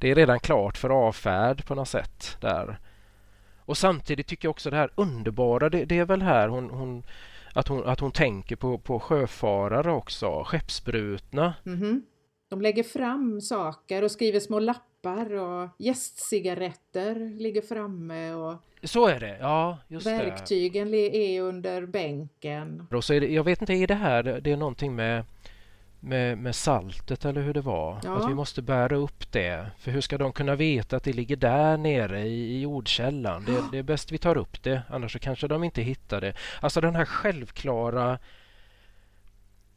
det 0.00 0.10
är 0.10 0.14
redan 0.14 0.40
klart 0.40 0.76
för 0.76 0.90
avfärd 0.90 1.66
på 1.66 1.74
något 1.74 1.88
sätt 1.88 2.36
där. 2.40 2.78
Och 3.58 3.78
samtidigt 3.78 4.26
tycker 4.26 4.46
jag 4.46 4.50
också 4.50 4.70
det 4.70 4.76
här 4.76 4.90
underbara, 4.94 5.70
det, 5.70 5.84
det 5.84 5.98
är 5.98 6.04
väl 6.04 6.22
här 6.22 6.48
hon, 6.48 6.70
hon, 6.70 7.02
att, 7.54 7.68
hon, 7.68 7.86
att 7.86 8.00
hon 8.00 8.12
tänker 8.12 8.56
på, 8.56 8.78
på 8.78 9.00
sjöfarare 9.00 9.92
också, 9.92 10.44
skeppsbrutna. 10.44 11.54
Mm 11.66 11.78
-hmm. 11.78 12.00
De 12.48 12.60
lägger 12.60 12.82
fram 12.82 13.40
saker 13.40 14.04
och 14.04 14.10
skriver 14.10 14.40
små 14.40 14.58
lappar 14.58 14.95
och 15.34 15.68
gästcigaretter 15.78 17.38
ligger 17.38 17.62
framme 17.62 18.32
och 18.32 18.54
så 18.82 19.06
är 19.06 19.20
det, 19.20 19.36
ja 19.40 19.78
just 19.88 20.06
Verktygen 20.06 20.90
det. 20.90 21.16
är 21.16 21.42
under 21.42 21.86
bänken. 21.86 22.86
Och 22.90 23.04
så 23.04 23.12
det, 23.12 23.32
jag 23.32 23.44
vet 23.44 23.60
inte, 23.60 23.72
är 23.72 23.86
det 23.86 23.94
här 23.94 24.22
det 24.22 24.52
är 24.52 24.56
någonting 24.56 24.94
med, 24.96 25.24
med, 26.00 26.38
med 26.38 26.54
saltet 26.54 27.24
eller 27.24 27.42
hur 27.42 27.54
det 27.54 27.60
var? 27.60 28.00
Ja. 28.04 28.16
Att 28.16 28.30
vi 28.30 28.34
måste 28.34 28.62
bära 28.62 28.96
upp 28.96 29.32
det. 29.32 29.66
För 29.78 29.90
hur 29.90 30.00
ska 30.00 30.18
de 30.18 30.32
kunna 30.32 30.54
veta 30.54 30.96
att 30.96 31.04
det 31.04 31.12
ligger 31.12 31.36
där 31.36 31.76
nere 31.76 32.20
i, 32.20 32.56
i 32.56 32.60
jordkällan? 32.60 33.44
Det, 33.44 33.62
det 33.72 33.78
är 33.78 33.82
bäst 33.82 34.12
vi 34.12 34.18
tar 34.18 34.36
upp 34.36 34.62
det, 34.62 34.82
annars 34.90 35.12
så 35.12 35.18
kanske 35.18 35.48
de 35.48 35.64
inte 35.64 35.82
hittar 35.82 36.20
det. 36.20 36.34
Alltså 36.60 36.80
den 36.80 36.94
här 36.94 37.04
självklara 37.04 38.18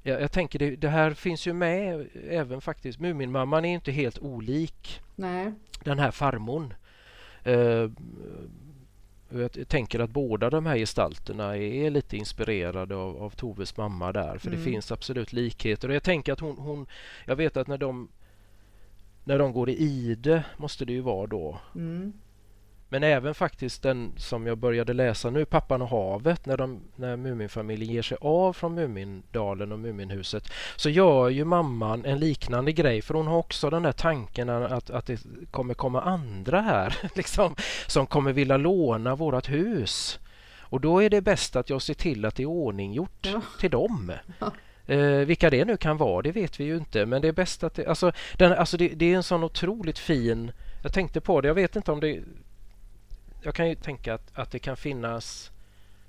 jag, 0.04 0.22
jag 0.22 0.32
tänker 0.32 0.60
det, 0.60 0.76
det, 0.76 0.89
här 0.89 1.14
finns 1.14 1.47
ju 1.47 1.54
med 1.54 2.08
även 2.30 2.62
faktiskt. 2.62 3.00
Muminmamman 3.00 3.66
är 3.66 3.74
inte 3.74 3.91
helt 3.91 4.20
olik 4.20 5.02
Nej. 5.16 5.54
den 5.84 6.00
här 6.00 6.12
farmon. 6.12 6.74
Uh, 7.47 7.91
jag 9.30 9.68
tänker 9.68 10.00
att 10.00 10.10
båda 10.10 10.50
de 10.50 10.66
här 10.66 10.78
gestalterna 10.78 11.58
är 11.58 11.89
lite 11.89 12.18
inspirerade 12.18 12.95
av, 12.95 13.24
av 13.24 13.30
Toves 13.30 13.78
mamma 13.78 14.12
där. 14.12 14.38
För 14.38 14.47
mm. 14.47 14.60
det 14.60 14.66
finns 14.66 14.91
absolut 14.91 15.34
likheter. 15.34 15.89
Och 15.89 15.95
jag 15.95 16.04
tänker 16.04 16.34
att 16.34 16.39
hon, 16.39 16.58
hon... 16.58 16.86
Jag 17.26 17.36
vet 17.36 17.58
att 17.58 17.68
när 17.68 17.78
de 17.78 18.10
när 19.24 19.39
de 19.39 19.54
går 19.54 19.70
i 19.70 19.74
ide 19.74 20.43
måste 20.58 20.86
det 20.86 20.93
ju 20.93 21.02
vara 21.02 21.28
då. 21.28 21.60
Mm. 21.76 22.14
Men 22.90 23.04
även 23.04 23.36
faktiskt 23.36 23.84
den 23.84 24.12
som 24.18 24.48
jag 24.48 24.58
började 24.58 24.94
läsa 24.94 25.30
nu, 25.30 25.46
Pappan 25.46 25.82
och 25.82 25.90
havet, 25.90 26.46
när, 26.46 26.58
de, 26.58 26.82
när 26.96 27.18
Muminfamiljen 27.18 27.94
ger 27.94 28.02
sig 28.02 28.18
av 28.22 28.54
från 28.54 28.76
Mumindalen 28.76 29.72
och 29.72 29.80
Muminhuset 29.80 30.52
så 30.76 30.90
gör 30.90 31.30
ju 31.30 31.46
mamman 31.46 32.06
en 32.06 32.20
liknande 32.20 32.72
grej 32.72 33.02
för 33.02 33.14
hon 33.14 33.28
har 33.28 33.38
också 33.38 33.70
den 33.70 33.84
där 33.84 33.92
tanken 33.92 34.50
att, 34.50 34.90
att 34.90 35.06
det 35.06 35.20
kommer 35.52 35.74
komma 35.74 36.02
andra 36.02 36.62
här 36.62 36.98
liksom, 37.16 37.56
som 37.88 38.08
kommer 38.08 38.34
vilja 38.34 38.58
låna 38.58 39.16
vårt 39.16 39.50
hus. 39.50 40.20
Och 40.60 40.82
då 40.82 41.04
är 41.04 41.10
det 41.10 41.22
bäst 41.22 41.56
att 41.56 41.70
jag 41.70 41.82
ser 41.82 41.94
till 41.94 42.26
att 42.26 42.36
det 42.36 42.44
är 42.44 42.48
ordninggjort 42.48 43.28
ja. 43.34 43.42
till 43.60 43.72
dem. 43.72 44.12
Ja. 44.40 44.52
Eh, 44.94 45.26
vilka 45.26 45.50
det 45.50 45.66
nu 45.66 45.78
kan 45.78 45.98
vara, 45.98 46.22
det 46.22 46.32
vet 46.32 46.60
vi 46.60 46.64
ju 46.64 46.78
inte, 46.78 47.06
men 47.06 47.22
det 47.22 47.28
är 47.28 47.32
bäst 47.32 47.64
att 47.64 47.74
det, 47.74 47.88
alltså, 47.88 48.12
den, 48.38 48.54
alltså 48.54 48.78
det, 48.78 48.88
det 48.88 49.14
är 49.14 49.16
en 49.16 49.24
sån 49.24 49.44
otroligt 49.44 50.00
fin 50.00 50.52
jag 50.84 50.94
tänkte 50.94 51.22
på 51.22 51.42
det, 51.42 51.48
jag 51.48 51.56
vet 51.56 51.76
inte 51.76 51.92
om 51.92 52.00
det 52.00 52.20
jag 53.42 53.56
kan 53.56 53.70
ju 53.70 53.76
tänka 53.76 54.14
att, 54.14 54.32
att 54.34 54.52
det 54.52 54.60
kan 54.60 54.78
finnas 54.78 55.52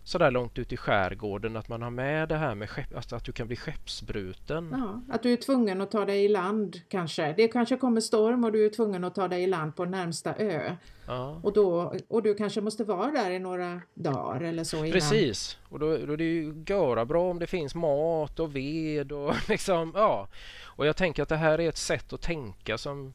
så 0.04 0.18
där 0.18 0.30
långt 0.30 0.58
ut 0.58 0.72
i 0.72 0.76
skärgården 0.76 1.56
att 1.56 1.68
man 1.68 1.82
har 1.82 1.90
med 1.90 2.28
det 2.28 2.36
här 2.36 2.54
med 2.54 2.70
skepp, 2.70 2.96
alltså 2.96 3.16
att 3.16 3.24
du 3.24 3.32
kan 3.32 3.46
bli 3.46 3.56
skeppsbruten. 3.56 4.68
Ja, 4.72 5.14
att 5.14 5.22
du 5.22 5.32
är 5.32 5.36
tvungen 5.36 5.80
att 5.80 5.90
ta 5.90 6.04
dig 6.04 6.24
i 6.24 6.28
land 6.28 6.80
kanske. 6.88 7.34
Det 7.36 7.48
kanske 7.48 7.76
kommer 7.76 8.00
storm 8.00 8.44
och 8.44 8.52
du 8.52 8.66
är 8.66 8.68
tvungen 8.68 9.04
att 9.04 9.14
ta 9.14 9.28
dig 9.28 9.42
i 9.42 9.46
land 9.46 9.76
på 9.76 9.84
närmsta 9.84 10.34
ö. 10.34 10.76
Ja. 11.06 11.40
Och, 11.42 11.52
då, 11.52 11.94
och 12.08 12.22
du 12.22 12.34
kanske 12.34 12.60
måste 12.60 12.84
vara 12.84 13.10
där 13.10 13.30
i 13.30 13.38
några 13.38 13.80
dagar 13.94 14.40
eller 14.40 14.64
så 14.64 14.76
innan. 14.76 14.92
Precis, 14.92 15.58
och 15.68 15.78
då, 15.78 15.86
då 15.86 16.12
är 16.12 16.16
det 16.16 16.24
ju 16.24 16.64
göra 16.66 17.04
bra 17.04 17.30
om 17.30 17.38
det 17.38 17.46
finns 17.46 17.74
mat 17.74 18.40
och 18.40 18.56
ved 18.56 19.12
och 19.12 19.34
liksom, 19.48 19.92
ja. 19.94 20.28
Och 20.62 20.86
jag 20.86 20.96
tänker 20.96 21.22
att 21.22 21.28
det 21.28 21.36
här 21.36 21.60
är 21.60 21.68
ett 21.68 21.76
sätt 21.76 22.12
att 22.12 22.22
tänka 22.22 22.78
som 22.78 23.12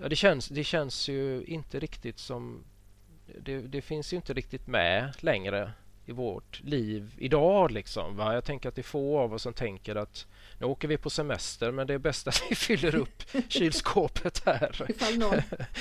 Ja, 0.00 0.08
det, 0.08 0.16
känns, 0.16 0.48
det 0.48 0.64
känns 0.64 1.08
ju 1.08 1.44
inte 1.44 1.80
riktigt 1.80 2.18
som 2.18 2.64
det, 3.40 3.60
det 3.60 3.82
finns 3.82 4.12
ju 4.12 4.16
inte 4.16 4.32
riktigt 4.32 4.66
med 4.66 5.12
längre 5.20 5.72
i 6.08 6.12
vårt 6.12 6.60
liv 6.64 7.14
idag. 7.18 7.70
Liksom, 7.70 8.16
va? 8.16 8.34
Jag 8.34 8.44
tänker 8.44 8.68
att 8.68 8.74
det 8.74 8.80
är 8.80 8.82
få 8.82 9.18
av 9.18 9.34
oss 9.34 9.42
som 9.42 9.52
tänker 9.52 9.96
att 9.96 10.26
nu 10.58 10.66
åker 10.66 10.88
vi 10.88 10.96
på 10.96 11.10
semester 11.10 11.72
men 11.72 11.86
det 11.86 11.94
är 11.94 11.98
bäst 11.98 12.28
att 12.28 12.42
vi 12.50 12.54
fyller 12.54 12.94
upp 12.94 13.22
kylskåpet 13.48 14.42
här. 14.46 14.86
Ifall 14.90 15.18
någon, 15.18 15.38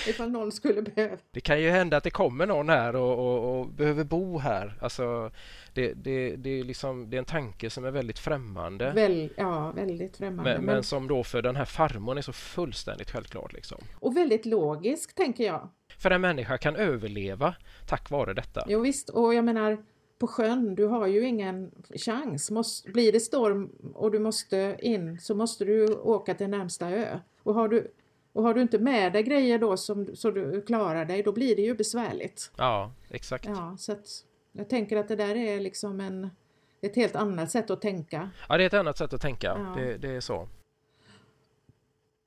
ifall 0.07 0.31
någon 0.31 0.51
skulle 0.51 0.81
behöva. 0.81 1.17
Det 1.31 1.41
kan 1.41 1.61
ju 1.61 1.69
hända 1.69 1.97
att 1.97 2.03
det 2.03 2.09
kommer 2.09 2.45
någon 2.45 2.69
här 2.69 2.95
och, 2.95 3.19
och, 3.19 3.59
och 3.59 3.67
behöver 3.67 4.03
bo 4.03 4.37
här. 4.37 4.73
Alltså, 4.81 5.31
det, 5.73 5.93
det, 5.93 6.35
det, 6.35 6.49
är 6.49 6.63
liksom, 6.63 7.09
det 7.09 7.17
är 7.17 7.19
en 7.19 7.25
tanke 7.25 7.69
som 7.69 7.85
är 7.85 7.91
väldigt 7.91 8.19
främmande. 8.19 8.91
Väl, 8.91 9.29
ja, 9.37 9.71
väldigt 9.71 10.17
främmande. 10.17 10.55
Men, 10.55 10.65
men, 10.65 10.83
som 10.83 11.07
då 11.07 11.23
för 11.23 11.41
den 11.41 11.55
här 11.55 11.65
farmor 11.65 12.17
är 12.17 12.21
så 12.21 12.33
fullständigt 12.33 13.11
självklart. 13.11 13.53
Liksom. 13.53 13.77
Och 13.99 14.17
väldigt 14.17 14.45
logisk, 14.45 15.15
tänker 15.15 15.43
jag. 15.43 15.69
För 15.97 16.11
en 16.11 16.21
människa 16.21 16.57
kan 16.57 16.75
överleva 16.75 17.55
tack 17.87 18.09
vare 18.09 18.33
detta. 18.33 18.63
Jo 18.67 18.79
visst, 18.79 19.09
och 19.09 19.33
jag 19.33 19.45
menar 19.45 19.77
på 20.19 20.27
sjön, 20.27 20.75
du 20.75 20.85
har 20.85 21.07
ju 21.07 21.27
ingen 21.27 21.71
chans. 21.95 22.51
Måste, 22.51 22.91
blir 22.91 23.11
det 23.11 23.19
storm 23.19 23.69
och 23.93 24.11
du 24.11 24.19
måste 24.19 24.77
in 24.79 25.19
så 25.19 25.35
måste 25.35 25.65
du 25.65 25.95
åka 25.95 26.33
till 26.33 26.49
närmsta 26.49 26.89
ö. 26.89 27.19
Och 27.43 27.53
har 27.53 27.67
du, 27.67 27.91
och 28.33 28.43
har 28.43 28.53
du 28.53 28.61
inte 28.61 28.79
med 28.79 29.13
dig 29.13 29.23
grejer 29.23 29.59
då 29.59 29.77
som, 29.77 30.15
så 30.15 30.31
du 30.31 30.61
klarar 30.61 31.05
dig, 31.05 31.23
då 31.23 31.31
blir 31.31 31.55
det 31.55 31.61
ju 31.61 31.75
besvärligt. 31.75 32.51
Ja, 32.57 32.91
exakt. 33.09 33.45
Ja, 33.45 33.75
så 33.79 33.91
att 33.91 34.07
jag 34.51 34.69
tänker 34.69 34.97
att 34.97 35.07
det 35.07 35.15
där 35.15 35.35
är 35.35 35.59
liksom 35.59 35.99
en, 35.99 36.29
ett 36.81 36.95
helt 36.95 37.15
annat 37.15 37.51
sätt 37.51 37.69
att 37.69 37.81
tänka. 37.81 38.29
Ja, 38.49 38.57
det 38.57 38.63
är 38.63 38.67
ett 38.67 38.73
annat 38.73 38.97
sätt 38.97 39.13
att 39.13 39.21
tänka. 39.21 39.47
Ja. 39.47 39.81
Det, 39.81 39.97
det 39.97 40.15
är 40.15 40.19
så. 40.19 40.47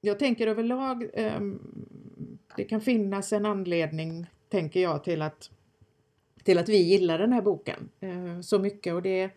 Jag 0.01 0.19
tänker 0.19 0.47
överlag, 0.47 1.11
um, 1.39 1.61
det 2.61 2.65
kan 2.65 2.81
finnas 2.81 3.33
en 3.33 3.47
anledning, 3.47 4.27
tänker 4.49 4.81
jag, 4.81 5.05
till 5.05 5.23
att 5.23 5.51
till 6.45 6.59
att 6.59 6.69
vi 6.69 6.77
gillar 6.77 7.19
den 7.19 7.33
här 7.33 7.43
boken 7.43 7.89
eh, 8.01 8.41
så 8.41 8.59
mycket 8.59 8.95
och 8.95 9.03
det 9.03 9.31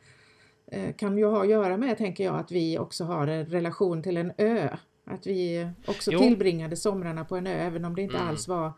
eh, 0.67 0.93
kan 0.95 1.17
ju 1.17 1.26
ha 1.26 1.41
att 1.41 1.49
göra 1.49 1.78
med, 1.78 1.97
tänker 1.97 2.24
jag, 2.24 2.36
att 2.36 2.51
vi 2.51 2.78
också 2.78 3.03
har 3.03 3.28
en 3.28 3.45
relation 3.45 4.03
till 4.03 4.17
en 4.17 4.32
ö. 4.38 4.69
Att 5.05 5.28
vi 5.28 5.69
också 5.88 6.11
jo. 6.11 6.19
tillbringade 6.19 6.76
somrarna 6.76 7.26
på 7.26 7.36
en 7.36 7.47
ö, 7.47 7.51
även 7.51 7.86
om 7.86 7.95
det 7.95 8.01
inte 8.01 8.17
mm. 8.17 8.28
alls 8.28 8.47
var 8.47 8.71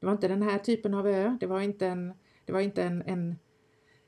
det 0.00 0.06
var 0.06 0.12
inte 0.12 0.28
den 0.28 0.42
här 0.42 0.58
typen 0.58 0.94
av 0.94 1.08
ö, 1.08 1.36
det 1.40 1.46
var 1.46 1.60
inte 1.60 1.86
en, 1.86 2.12
det 2.44 2.52
var 2.52 2.60
inte 2.60 2.82
en, 2.82 3.02
en 3.02 3.38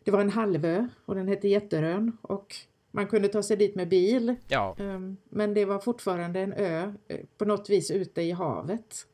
det 0.05 0.11
var 0.11 0.21
en 0.21 0.31
halvö 0.31 0.89
och 1.05 1.15
den 1.15 1.29
hette 1.29 1.49
Jätterön 1.49 2.17
och 2.23 2.55
man 2.91 3.07
kunde 3.07 3.29
ta 3.29 3.43
sig 3.43 3.57
dit 3.57 3.75
med 3.75 3.89
bil. 3.89 4.35
Ja. 4.49 4.77
Ehm, 4.79 5.17
men 5.29 5.55
det 5.55 5.65
var 5.65 5.79
fortfarande 5.79 6.41
en 6.41 6.53
ö 6.53 6.93
eh, 7.09 7.21
på 7.39 7.45
något 7.45 7.71
vis 7.71 7.91
ute 7.91 8.23
i 8.23 8.31
havet. 8.31 9.07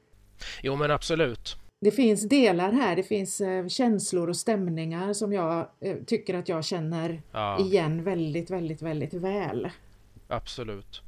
Jo 0.63 0.77
men 0.77 0.91
absolut 0.91 1.57
det 1.81 1.91
finns 1.91 2.29
delar 2.29 2.73
här, 2.73 2.97
det 2.97 3.03
finns 3.03 3.41
eh, 3.41 3.69
känslor 3.69 4.29
och 4.29 4.37
stämningar 4.37 5.13
som 5.13 5.33
jag 5.33 5.69
eh, 5.81 5.97
tycker 6.07 6.35
att 6.35 6.49
jag 6.49 6.65
känner 6.65 7.23
ja. 7.33 7.61
igen 7.61 8.05
väldigt, 8.05 8.51
väldigt, 8.51 8.83
väldigt 8.83 9.15
väl. 9.15 9.71
Absolut. 10.29 11.03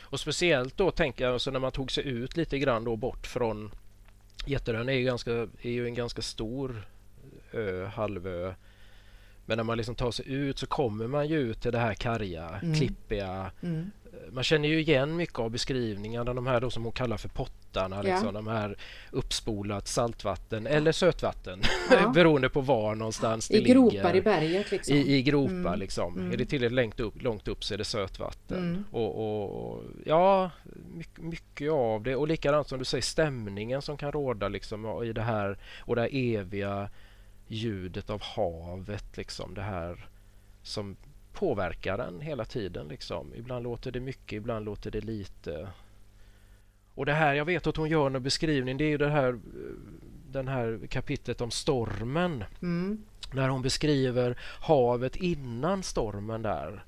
Och 0.00 0.20
speciellt 0.20 0.76
då 0.76 0.90
tänker 0.90 1.24
jag 1.24 1.32
alltså 1.32 1.50
när 1.50 1.60
man 1.60 1.72
tog 1.72 1.92
sig 1.92 2.08
ut 2.08 2.36
lite 2.36 2.58
grann 2.58 2.84
då 2.84 2.96
bort 2.96 3.26
från 3.26 3.70
Jätterön 4.46 4.88
är 4.88 4.92
ju, 4.92 5.04
ganska, 5.04 5.32
är 5.62 5.70
ju 5.70 5.86
en 5.86 5.94
ganska 5.94 6.22
stor 6.22 6.86
ö, 7.52 7.86
halvö. 7.86 8.54
Men 9.46 9.56
när 9.56 9.64
man 9.64 9.76
liksom 9.76 9.94
tar 9.94 10.10
sig 10.10 10.32
ut 10.32 10.58
så 10.58 10.66
kommer 10.66 11.06
man 11.06 11.28
ju 11.28 11.38
ut 11.38 11.60
till 11.60 11.72
det 11.72 11.78
här 11.78 11.94
karga, 11.94 12.48
mm. 12.62 12.74
klippiga. 12.74 13.50
Mm. 13.62 13.90
Man 14.30 14.44
känner 14.44 14.68
ju 14.68 14.80
igen 14.80 15.16
mycket 15.16 15.38
av 15.38 15.50
beskrivningarna, 15.50 16.34
de 16.34 16.46
här 16.46 16.60
då 16.60 16.70
som 16.70 16.84
hon 16.84 16.92
kallar 16.92 17.16
för 17.16 17.28
pott 17.28 17.57
knutarna, 17.68 18.02
liksom, 18.02 18.26
ja. 18.26 18.32
de 18.32 18.46
här 18.46 18.76
uppspolat 19.10 19.88
saltvatten 19.88 20.66
eller 20.66 20.92
sötvatten 20.92 21.62
ja. 21.90 22.08
beroende 22.14 22.48
på 22.48 22.60
var 22.60 22.94
någonstans 22.94 23.50
I 23.50 23.60
det 23.60 23.70
gropar 23.72 23.92
ligger. 23.92 24.14
i 24.14 24.20
berget 24.20 24.70
liksom. 24.70 24.96
I, 24.96 25.16
i 25.16 25.22
gropar 25.22 25.52
mm. 25.52 25.78
liksom. 25.78 26.18
Mm. 26.18 26.32
Är 26.32 26.36
det 26.36 26.44
tillräckligt 26.44 26.76
långt 26.76 27.00
upp, 27.00 27.22
långt 27.22 27.48
upp 27.48 27.64
så 27.64 27.74
är 27.74 27.78
det 27.78 27.84
sötvatten. 27.84 28.58
Mm. 28.58 28.84
Och, 28.90 29.72
och, 29.72 29.84
ja, 30.04 30.50
mycket, 30.94 31.24
mycket, 31.24 31.70
av 31.70 32.02
det 32.02 32.16
och 32.16 32.28
likadant 32.28 32.68
som 32.68 32.78
du 32.78 32.84
säger 32.84 33.02
stämningen 33.02 33.82
som 33.82 33.96
kan 33.96 34.12
råda 34.12 34.48
liksom 34.48 35.02
i 35.04 35.12
det 35.12 35.22
här 35.22 35.58
och 35.80 35.96
det 35.96 36.02
här 36.02 36.10
eviga 36.12 36.90
ljudet 37.48 38.10
av 38.10 38.22
havet 38.22 39.16
liksom 39.16 39.54
det 39.54 39.62
här 39.62 40.08
som 40.62 40.96
påverkar 41.32 41.98
den 41.98 42.20
hela 42.20 42.44
tiden. 42.44 42.88
Liksom. 42.88 43.34
Ibland 43.34 43.64
låter 43.64 43.92
det 43.92 44.00
mycket, 44.00 44.32
ibland 44.36 44.64
låter 44.64 44.90
det 44.90 45.00
lite. 45.00 45.68
Och 46.98 47.06
det 47.06 47.12
här, 47.12 47.34
jag 47.34 47.44
vet 47.44 47.66
att 47.66 47.76
hon 47.76 47.88
gör 47.88 48.06
en 48.06 48.22
beskrivning, 48.22 48.76
det 48.76 48.84
är 48.84 48.88
ju 48.88 48.98
det 48.98 49.08
här, 49.08 49.38
den 50.30 50.48
här 50.48 50.80
kapitlet 50.90 51.40
om 51.40 51.50
stormen. 51.50 52.44
Mm. 52.62 53.04
När 53.32 53.48
hon 53.48 53.62
beskriver 53.62 54.38
havet 54.60 55.16
innan 55.16 55.82
stormen 55.82 56.42
där. 56.42 56.84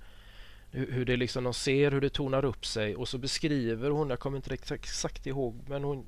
Hur, 0.70 1.04
det 1.04 1.16
liksom, 1.16 1.44
de 1.44 1.54
ser 1.54 1.90
hur 1.90 2.00
det 2.00 2.08
tonar 2.08 2.44
upp 2.44 2.66
sig 2.66 2.96
och 2.96 3.08
så 3.08 3.18
beskriver 3.18 3.90
hon, 3.90 4.10
jag 4.10 4.18
kommer 4.18 4.36
inte 4.36 4.54
exakt 4.74 5.26
ihåg, 5.26 5.60
men 5.68 5.84
hon 5.84 6.06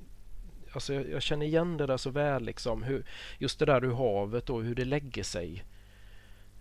Alltså 0.73 0.95
jag, 0.95 1.11
jag 1.11 1.23
känner 1.23 1.47
igen 1.47 1.77
det 1.77 1.87
där 1.87 1.97
så 1.97 2.11
väl 2.11 2.45
liksom, 2.45 2.83
hur, 2.83 3.05
just 3.39 3.59
det 3.59 3.65
där 3.65 3.85
ur 3.85 3.95
havet 3.95 4.51
och 4.51 4.63
hur 4.63 4.75
det 4.75 4.85
lägger 4.85 5.23
sig. 5.23 5.65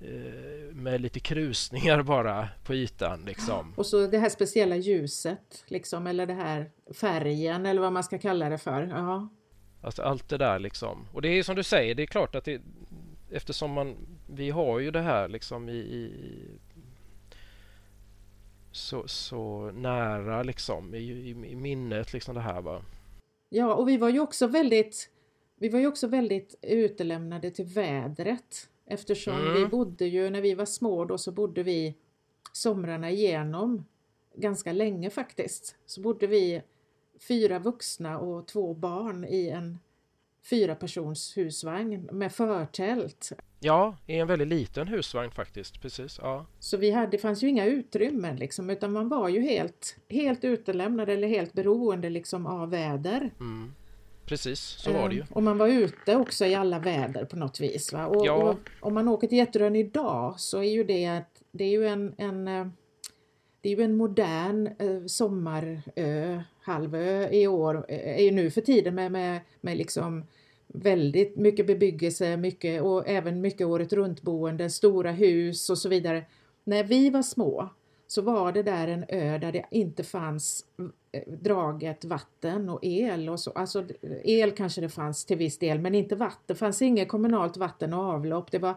Eh, 0.04 0.76
med 0.76 1.02
lite 1.02 1.20
krusningar 1.20 2.02
bara 2.04 2.50
på 2.64 2.74
ytan. 2.74 3.26
Liksom. 3.26 3.74
Och 3.78 3.86
så 3.86 4.08
det 4.08 4.18
här 4.18 4.30
speciella 4.30 4.76
ljuset, 4.76 5.64
liksom, 5.68 6.08
eller 6.08 6.26
det 6.26 6.34
här 6.34 6.72
färgen 6.94 7.66
eller 7.66 7.82
vad 7.82 7.94
man 7.94 8.04
ska 8.04 8.18
kalla 8.18 8.50
det 8.50 8.58
för. 8.58 8.88
Ja. 8.88 9.30
Alltså 9.82 10.02
allt 10.02 10.30
det 10.30 10.38
där 10.38 10.60
liksom. 10.60 11.08
Och 11.14 11.22
det 11.22 11.30
är 11.30 11.44
som 11.44 11.56
du 11.56 11.64
säger, 11.64 11.96
det 11.96 12.04
är 12.04 12.08
klart 12.08 12.36
att 12.36 12.46
det, 12.46 12.62
eftersom 13.32 13.72
man, 13.72 13.96
vi 14.28 14.50
har 14.50 14.80
ju 14.80 14.92
det 14.92 15.02
här 15.02 15.28
liksom 15.28 15.70
i, 15.70 15.78
i 15.78 16.12
så, 18.72 19.08
så 19.08 19.72
nära 19.72 20.44
liksom 20.44 20.96
i, 20.96 20.98
i, 20.98 21.30
i, 21.30 21.56
minnet 21.56 22.14
liksom 22.14 22.36
det 22.36 22.42
här 22.42 22.62
va. 22.62 22.82
Ja, 23.50 23.74
och 23.74 23.90
vi 23.90 23.98
var 23.98 24.10
ju 24.10 24.20
också 24.20 24.48
väldigt 24.48 25.10
vi 25.56 25.70
var 25.70 25.80
ju 25.80 25.88
också 25.88 26.08
väldigt 26.08 26.56
utelämnade 26.62 27.52
till 27.52 27.66
vädret. 27.66 28.70
Eftersom 28.92 29.42
mm. 29.42 29.54
vi 29.54 29.66
bodde 29.66 30.06
ju, 30.06 30.30
när 30.30 30.42
vi 30.42 30.54
var 30.54 30.66
små 30.66 31.06
då 31.06 31.18
så 31.18 31.32
bodde 31.32 31.64
vi 31.64 31.96
somrarna 32.54 33.10
igenom 33.10 33.86
ganska 34.36 34.74
länge 34.74 35.10
faktiskt. 35.10 35.76
Så 35.86 36.02
bodde 36.02 36.28
vi 36.28 36.62
fyra 37.28 37.60
vuxna 37.60 38.20
och 38.20 38.48
två 38.48 38.74
barn 38.74 39.26
i 39.26 39.50
en 39.50 39.80
fyra 40.50 40.76
persons 40.76 41.38
husvagn 41.38 42.10
med 42.12 42.32
förtält. 42.32 43.32
Ja, 43.60 43.98
i 44.08 44.18
en 44.18 44.28
väldigt 44.28 44.48
liten 44.48 44.88
husvagn 44.88 45.32
faktiskt. 45.32 45.82
Precis, 45.82 46.20
ja. 46.22 46.46
Så 46.60 46.78
vi 46.78 46.92
hade, 46.92 47.12
det 47.12 47.18
fanns 47.18 47.44
ju 47.44 47.48
inga 47.48 47.66
utrymmen 47.66 48.36
liksom, 48.36 48.70
utan 48.70 48.92
man 48.92 49.10
var 49.10 49.30
ju 49.30 49.42
helt, 49.42 49.98
helt 50.10 50.44
utelämnad 50.44 51.10
eller 51.10 51.28
helt 51.28 51.54
beroende 51.54 52.10
liksom 52.10 52.46
av 52.46 52.70
väder. 52.70 53.32
Mm 53.40 53.74
precis. 54.32 54.60
Så 54.60 54.94
var 54.94 55.10
det 55.10 55.16
ju. 55.16 55.22
Eh, 55.22 55.28
och 55.32 55.44
man 55.44 55.58
var 55.58 55.68
ute 55.68 56.16
också 56.16 56.46
i 56.46 56.56
alla 56.56 56.80
väder 56.80 57.26
på 57.26 57.38
något 57.38 57.60
vis. 57.60 57.94
Va? 57.94 58.08
Och, 58.08 58.26
ja. 58.26 58.34
och 58.34 58.70
om 58.80 58.94
man 58.94 59.08
åker 59.08 59.28
till 59.28 59.38
Jätterön 59.38 59.76
idag 59.76 60.40
så 60.40 60.58
är 60.58 60.72
ju 60.72 60.84
det 60.84 61.06
att 61.06 61.44
det 61.52 61.64
är 61.64 61.70
ju 61.70 61.88
en, 61.88 62.14
en 62.18 62.48
eh, 62.48 62.68
det 63.62 63.70
är 63.70 63.78
ju 63.78 63.84
en 63.84 63.98
modern 63.98 64.68
eh, 64.68 65.06
sommarö, 65.06 66.42
halvö 66.62 67.30
i 67.30 67.48
år, 67.48 67.86
eh, 67.88 68.20
är 68.20 68.24
ju 68.24 68.32
nu 68.32 68.52
för 68.52 68.62
tiden 68.62 68.96
med, 68.96 69.12
med, 69.12 69.40
med 69.62 69.78
liksom 69.78 70.26
väldigt 70.68 71.36
mycket 71.36 71.68
bebyggelse 71.68 72.38
mycket, 72.38 72.82
och 72.82 73.08
även 73.08 73.42
mycket 73.42 73.68
året 73.68 73.94
runt 73.94 74.22
boende, 74.22 74.70
stora 74.70 75.12
hus 75.12 75.70
och 75.70 75.78
så 75.78 75.90
vidare. 75.90 76.24
När 76.64 76.84
vi 76.84 77.10
var 77.10 77.22
små 77.22 77.70
så 78.12 78.22
var 78.22 78.52
det 78.52 78.64
där 78.64 78.88
en 78.88 79.06
ö 79.08 79.38
där 79.38 79.52
det 79.52 79.66
inte 79.72 80.04
fanns 80.04 80.66
eh, 81.12 81.22
draget 81.28 82.06
vatten 82.06 82.70
och 82.70 82.80
el 82.82 83.30
och 83.30 83.40
så. 83.40 83.52
Alltså 83.52 83.86
el 84.24 84.52
kanske 84.52 84.82
det 84.82 84.90
fanns 84.90 85.26
till 85.26 85.38
viss 85.38 85.58
del 85.58 85.80
men 85.80 85.96
inte 85.96 86.16
vatten. 86.16 86.42
Det 86.46 86.56
fanns 86.56 86.82
inget 86.82 87.10
kommunalt 87.10 87.58
vatten 87.58 87.94
och 87.94 88.04
avlopp. 88.04 88.52
Det 88.52 88.60
var, 88.60 88.74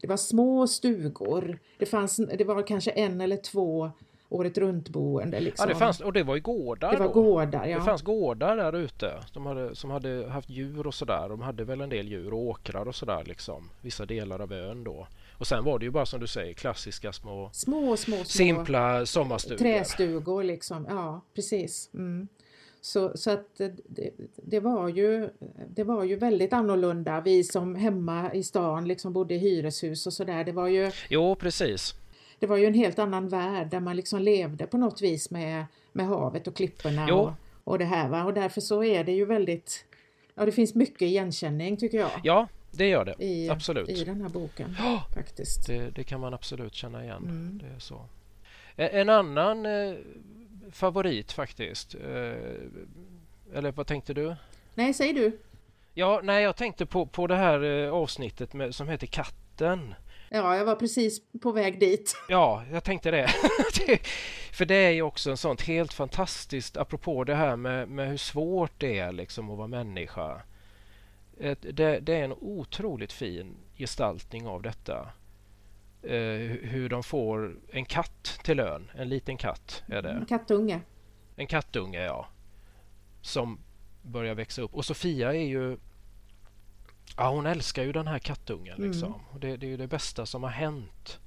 det 0.00 0.06
var 0.08 0.16
små 0.16 0.66
stugor. 0.66 1.58
Det, 1.78 1.86
fanns, 1.86 2.16
det 2.16 2.44
var 2.44 2.66
kanske 2.66 2.90
en 2.90 3.20
eller 3.20 3.36
två 3.36 3.90
året 4.28 4.58
runt 4.58 4.88
boende. 4.88 5.40
Liksom. 5.40 5.68
Ja, 5.68 5.74
det 5.74 5.78
fanns, 5.78 6.00
och 6.00 6.12
det 6.12 6.22
var 6.22 6.34
ju 6.34 6.40
gårdar 6.40 6.92
Det 6.92 6.98
var 6.98 7.06
då. 7.06 7.12
gårdar, 7.12 7.66
ja. 7.66 7.78
Det 7.78 7.84
fanns 7.84 8.02
gårdar 8.02 8.56
där 8.56 8.76
ute 8.76 9.12
som 9.32 9.46
hade, 9.46 9.74
som 9.74 9.90
hade 9.90 10.28
haft 10.30 10.50
djur 10.50 10.86
och 10.86 10.94
sådär. 10.94 11.28
De 11.28 11.40
hade 11.40 11.64
väl 11.64 11.80
en 11.80 11.90
del 11.90 12.08
djur 12.08 12.32
och 12.32 12.40
åkrar 12.40 12.88
och 12.88 12.94
sådär 12.94 13.24
liksom. 13.26 13.70
Vissa 13.80 14.06
delar 14.06 14.40
av 14.40 14.52
ön 14.52 14.84
då. 14.84 15.06
Och 15.38 15.46
sen 15.46 15.64
var 15.64 15.78
det 15.78 15.84
ju 15.84 15.90
bara 15.90 16.06
som 16.06 16.20
du 16.20 16.26
säger 16.26 16.54
klassiska 16.54 17.12
små, 17.12 17.50
små, 17.52 17.96
små, 17.96 18.16
små 18.16 18.24
simpla 18.24 19.06
sommarstugor. 19.06 19.58
Trästugor 19.58 20.42
liksom, 20.44 20.86
ja 20.88 21.20
precis. 21.34 21.90
Mm. 21.94 22.28
Så, 22.80 23.12
så 23.16 23.30
att 23.30 23.56
det, 23.56 24.10
det, 24.36 24.60
var 24.60 24.88
ju, 24.88 25.30
det 25.68 25.84
var 25.84 26.04
ju 26.04 26.16
väldigt 26.16 26.52
annorlunda. 26.52 27.20
Vi 27.20 27.44
som 27.44 27.74
hemma 27.74 28.32
i 28.32 28.42
stan 28.42 28.88
liksom 28.88 29.12
bodde 29.12 29.34
i 29.34 29.38
hyreshus 29.38 30.06
och 30.06 30.12
sådär. 30.12 30.44
Det 30.44 30.52
var 30.52 30.68
ju... 30.68 30.90
Jo, 31.08 31.34
precis. 31.34 31.94
Det 32.38 32.46
var 32.46 32.56
ju 32.56 32.66
en 32.66 32.74
helt 32.74 32.98
annan 32.98 33.28
värld 33.28 33.70
där 33.70 33.80
man 33.80 33.96
liksom 33.96 34.22
levde 34.22 34.66
på 34.66 34.78
något 34.78 35.02
vis 35.02 35.30
med, 35.30 35.64
med 35.92 36.06
havet 36.06 36.46
och 36.46 36.56
klipporna 36.56 37.14
och, 37.14 37.32
och 37.64 37.78
det 37.78 37.84
här. 37.84 38.08
Va? 38.08 38.24
Och 38.24 38.34
därför 38.34 38.60
så 38.60 38.84
är 38.84 39.04
det 39.04 39.12
ju 39.12 39.24
väldigt 39.24 39.84
Ja, 40.34 40.44
det 40.44 40.52
finns 40.52 40.74
mycket 40.74 41.02
igenkänning 41.02 41.76
tycker 41.76 41.98
jag. 41.98 42.10
Ja, 42.24 42.48
det 42.70 42.88
gör 42.88 43.04
det. 43.04 43.24
I, 43.24 43.48
absolut. 43.50 43.88
I 43.88 44.04
den 44.04 44.20
här 44.20 44.28
boken. 44.28 44.76
Ja, 44.78 45.04
faktiskt. 45.14 45.66
Det, 45.66 45.90
det, 45.90 46.04
kan 46.04 46.20
man 46.20 46.34
absolut 46.34 46.74
känna 46.74 47.04
igen. 47.04 47.22
Mm. 47.22 47.60
Det 47.62 47.76
är 47.76 47.78
så. 47.78 48.06
En 48.76 49.08
annan 49.08 49.66
eh, 49.66 49.94
favorit 50.72 51.32
faktiskt. 51.32 51.94
Eh, 51.94 52.00
eller 53.54 53.72
vad 53.72 53.86
tänkte 53.86 54.14
du? 54.14 54.36
Nej, 54.74 54.94
säg 54.94 55.12
du. 55.12 55.38
Ja, 55.94 56.20
nej, 56.24 56.42
jag 56.42 56.56
tänkte 56.56 56.86
på, 56.86 57.06
på 57.06 57.26
det 57.26 57.36
här 57.36 57.64
eh, 57.64 57.92
avsnittet 57.92 58.52
med, 58.54 58.74
som 58.74 58.88
heter 58.88 59.06
Katten. 59.06 59.94
Ja, 60.30 60.56
jag 60.56 60.64
var 60.64 60.74
precis 60.74 61.20
på 61.42 61.52
väg 61.52 61.80
dit. 61.80 62.16
Ja, 62.28 62.64
jag 62.72 62.84
tänkte 62.84 63.10
det. 63.10 63.28
För 64.52 64.64
det 64.64 64.74
är 64.74 64.90
ju 64.90 65.02
också 65.02 65.30
en 65.30 65.36
sånt 65.36 65.62
helt 65.62 65.92
fantastiskt, 65.92 66.76
apropå 66.76 67.24
det 67.24 67.34
här 67.34 67.56
med, 67.56 67.88
med 67.88 68.08
hur 68.08 68.16
svårt 68.16 68.72
det 68.78 68.98
är 68.98 69.12
liksom 69.12 69.50
att 69.50 69.58
vara 69.58 69.68
människa. 69.68 70.42
Det, 71.38 72.00
det 72.00 72.14
är 72.14 72.24
en 72.24 72.32
otroligt 72.32 73.12
fin 73.12 73.56
gestaltning 73.76 74.46
av 74.46 74.62
detta. 74.62 75.08
Eh, 76.02 76.38
hur 76.62 76.88
de 76.88 77.02
får 77.02 77.56
en 77.72 77.84
katt 77.84 78.40
till 78.44 78.56
lön, 78.56 78.90
en 78.94 79.08
liten 79.08 79.36
katt 79.36 79.82
är 79.86 80.02
det. 80.02 80.10
En 80.10 80.26
kattunge. 80.26 80.80
En 81.36 81.46
kattunge, 81.46 82.04
ja. 82.04 82.28
Som 83.22 83.58
börjar 84.02 84.34
växa 84.34 84.62
upp. 84.62 84.74
Och 84.74 84.84
Sofia 84.84 85.34
är 85.34 85.46
ju 85.46 85.78
Ja, 87.16 87.30
hon 87.30 87.46
älskar 87.46 87.82
ju 87.82 87.92
den 87.92 88.06
här 88.06 88.18
kattungen. 88.18 88.76
Mm. 88.76 88.90
Liksom. 88.90 89.20
Det, 89.40 89.56
det, 89.56 89.66
är 89.66 89.70
ju 89.70 89.76
det 89.76 89.86
bästa 89.86 90.26
som 90.26 90.42
har 90.42 90.50
hänt. 90.50 91.20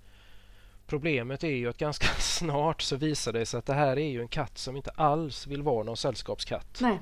Problemet 0.87 1.43
är 1.43 1.55
ju 1.55 1.69
att 1.69 1.77
ganska 1.77 2.07
snart 2.19 2.81
så 2.81 2.95
visar 2.95 3.33
det 3.33 3.45
sig 3.45 3.57
att 3.57 3.65
det 3.65 3.73
här 3.73 3.99
är 3.99 4.09
ju 4.09 4.21
en 4.21 4.27
katt 4.27 4.57
som 4.57 4.75
inte 4.75 4.91
alls 4.91 5.47
vill 5.47 5.61
vara 5.61 5.83
någon 5.83 5.97
sällskapskatt. 5.97 6.79
Nej. 6.81 6.99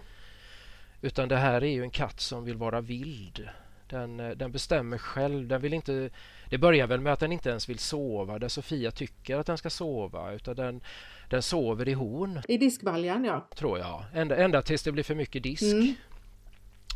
Utan 1.02 1.30
det 1.30 1.38
här 1.38 1.64
är 1.64 1.72
ju 1.72 1.84
en 1.84 1.90
katt 1.90 2.20
som 2.20 2.44
vill 2.46 2.58
vara 2.58 2.82
vild. 2.82 3.50
Den, 3.90 4.20
eh, 4.20 4.30
den 4.30 4.52
bestämmer 4.52 4.98
själv. 4.98 5.48
Den 5.48 5.62
vill 5.62 5.74
inte, 5.74 6.10
det 6.50 6.58
börjar 6.58 6.88
väl 6.88 7.00
med 7.02 7.14
att 7.14 7.20
den 7.20 7.32
inte 7.32 7.50
ens 7.50 7.70
vill 7.70 7.80
sova 7.80 8.40
där 8.40 8.48
Sofia 8.48 8.92
tycker 8.92 9.38
att 9.38 9.46
den 9.48 9.58
ska 9.58 9.70
sova. 9.70 10.32
Utan 10.34 10.56
den, 10.56 10.82
den 11.30 11.42
sover 11.42 11.88
i 11.90 11.94
horn. 11.94 12.42
I 12.48 12.58
diskbaljan, 12.58 13.26
ja. 13.26 13.48
Tror 13.56 13.80
jag. 13.80 14.04
Ända, 14.14 14.36
ända 14.38 14.62
tills 14.62 14.84
det 14.84 14.92
blir 14.92 15.04
för 15.04 15.16
mycket 15.16 15.44
disk. 15.44 15.64
Mm. 15.74 15.94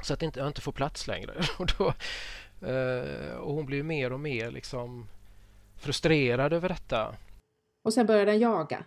Så 0.04 0.14
att 0.14 0.20
det 0.20 0.26
inte, 0.26 0.40
jag 0.40 0.48
inte 0.48 0.62
får 0.62 0.72
plats 0.72 1.08
längre. 1.08 1.32
Och, 1.60 1.68
då, 1.78 1.94
eh, 2.68 3.36
och 3.36 3.54
hon 3.54 3.66
blir 3.66 3.84
mer 3.84 4.14
och 4.14 4.20
mer 4.20 4.52
liksom 4.52 5.08
frustrerad 5.78 6.54
över 6.54 6.70
detta. 6.70 7.16
Och 7.84 7.94
sen 7.94 8.06
börjar 8.06 8.26
den 8.26 8.40
jaga. 8.40 8.84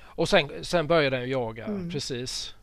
Och 0.00 0.28
sen, 0.28 0.64
sen 0.64 0.86
börjar 0.86 1.10
den 1.10 1.30
jaga, 1.30 1.64
Mm. 1.64 1.90
precis. 1.90 2.54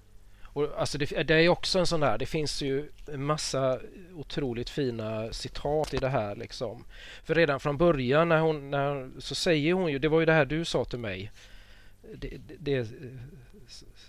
Och 0.59 0.79
alltså 0.79 0.97
det, 0.97 1.23
det 1.23 1.35
är 1.35 1.49
också 1.49 1.79
en 1.79 1.87
sån 1.87 1.99
där, 1.99 2.17
det 2.17 2.25
finns 2.25 2.61
ju 2.61 2.91
en 3.13 3.23
massa 3.23 3.79
otroligt 4.15 4.69
fina 4.69 5.33
citat 5.33 5.93
i 5.93 5.97
det 5.97 6.09
här 6.09 6.35
liksom. 6.35 6.85
För 7.23 7.35
redan 7.35 7.59
från 7.59 7.77
början 7.77 8.29
när 8.29 8.39
hon, 8.39 8.71
när, 8.71 9.09
så 9.19 9.35
säger 9.35 9.73
hon 9.73 9.91
ju, 9.91 9.99
det 9.99 10.07
var 10.07 10.19
ju 10.19 10.25
det 10.25 10.33
här 10.33 10.45
du 10.45 10.65
sa 10.65 10.85
till 10.85 10.99
mig. 10.99 11.31
Det, 12.15 12.37
det, 12.47 12.55
det 12.59 12.87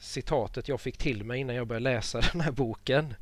citatet 0.01 0.69
jag 0.69 0.81
fick 0.81 0.97
till 0.97 1.25
mig 1.25 1.41
innan 1.41 1.57
jag 1.57 1.67
började 1.67 1.85
läsa 1.85 2.21
den 2.33 2.41
här 2.41 2.53
boken. 2.53 3.15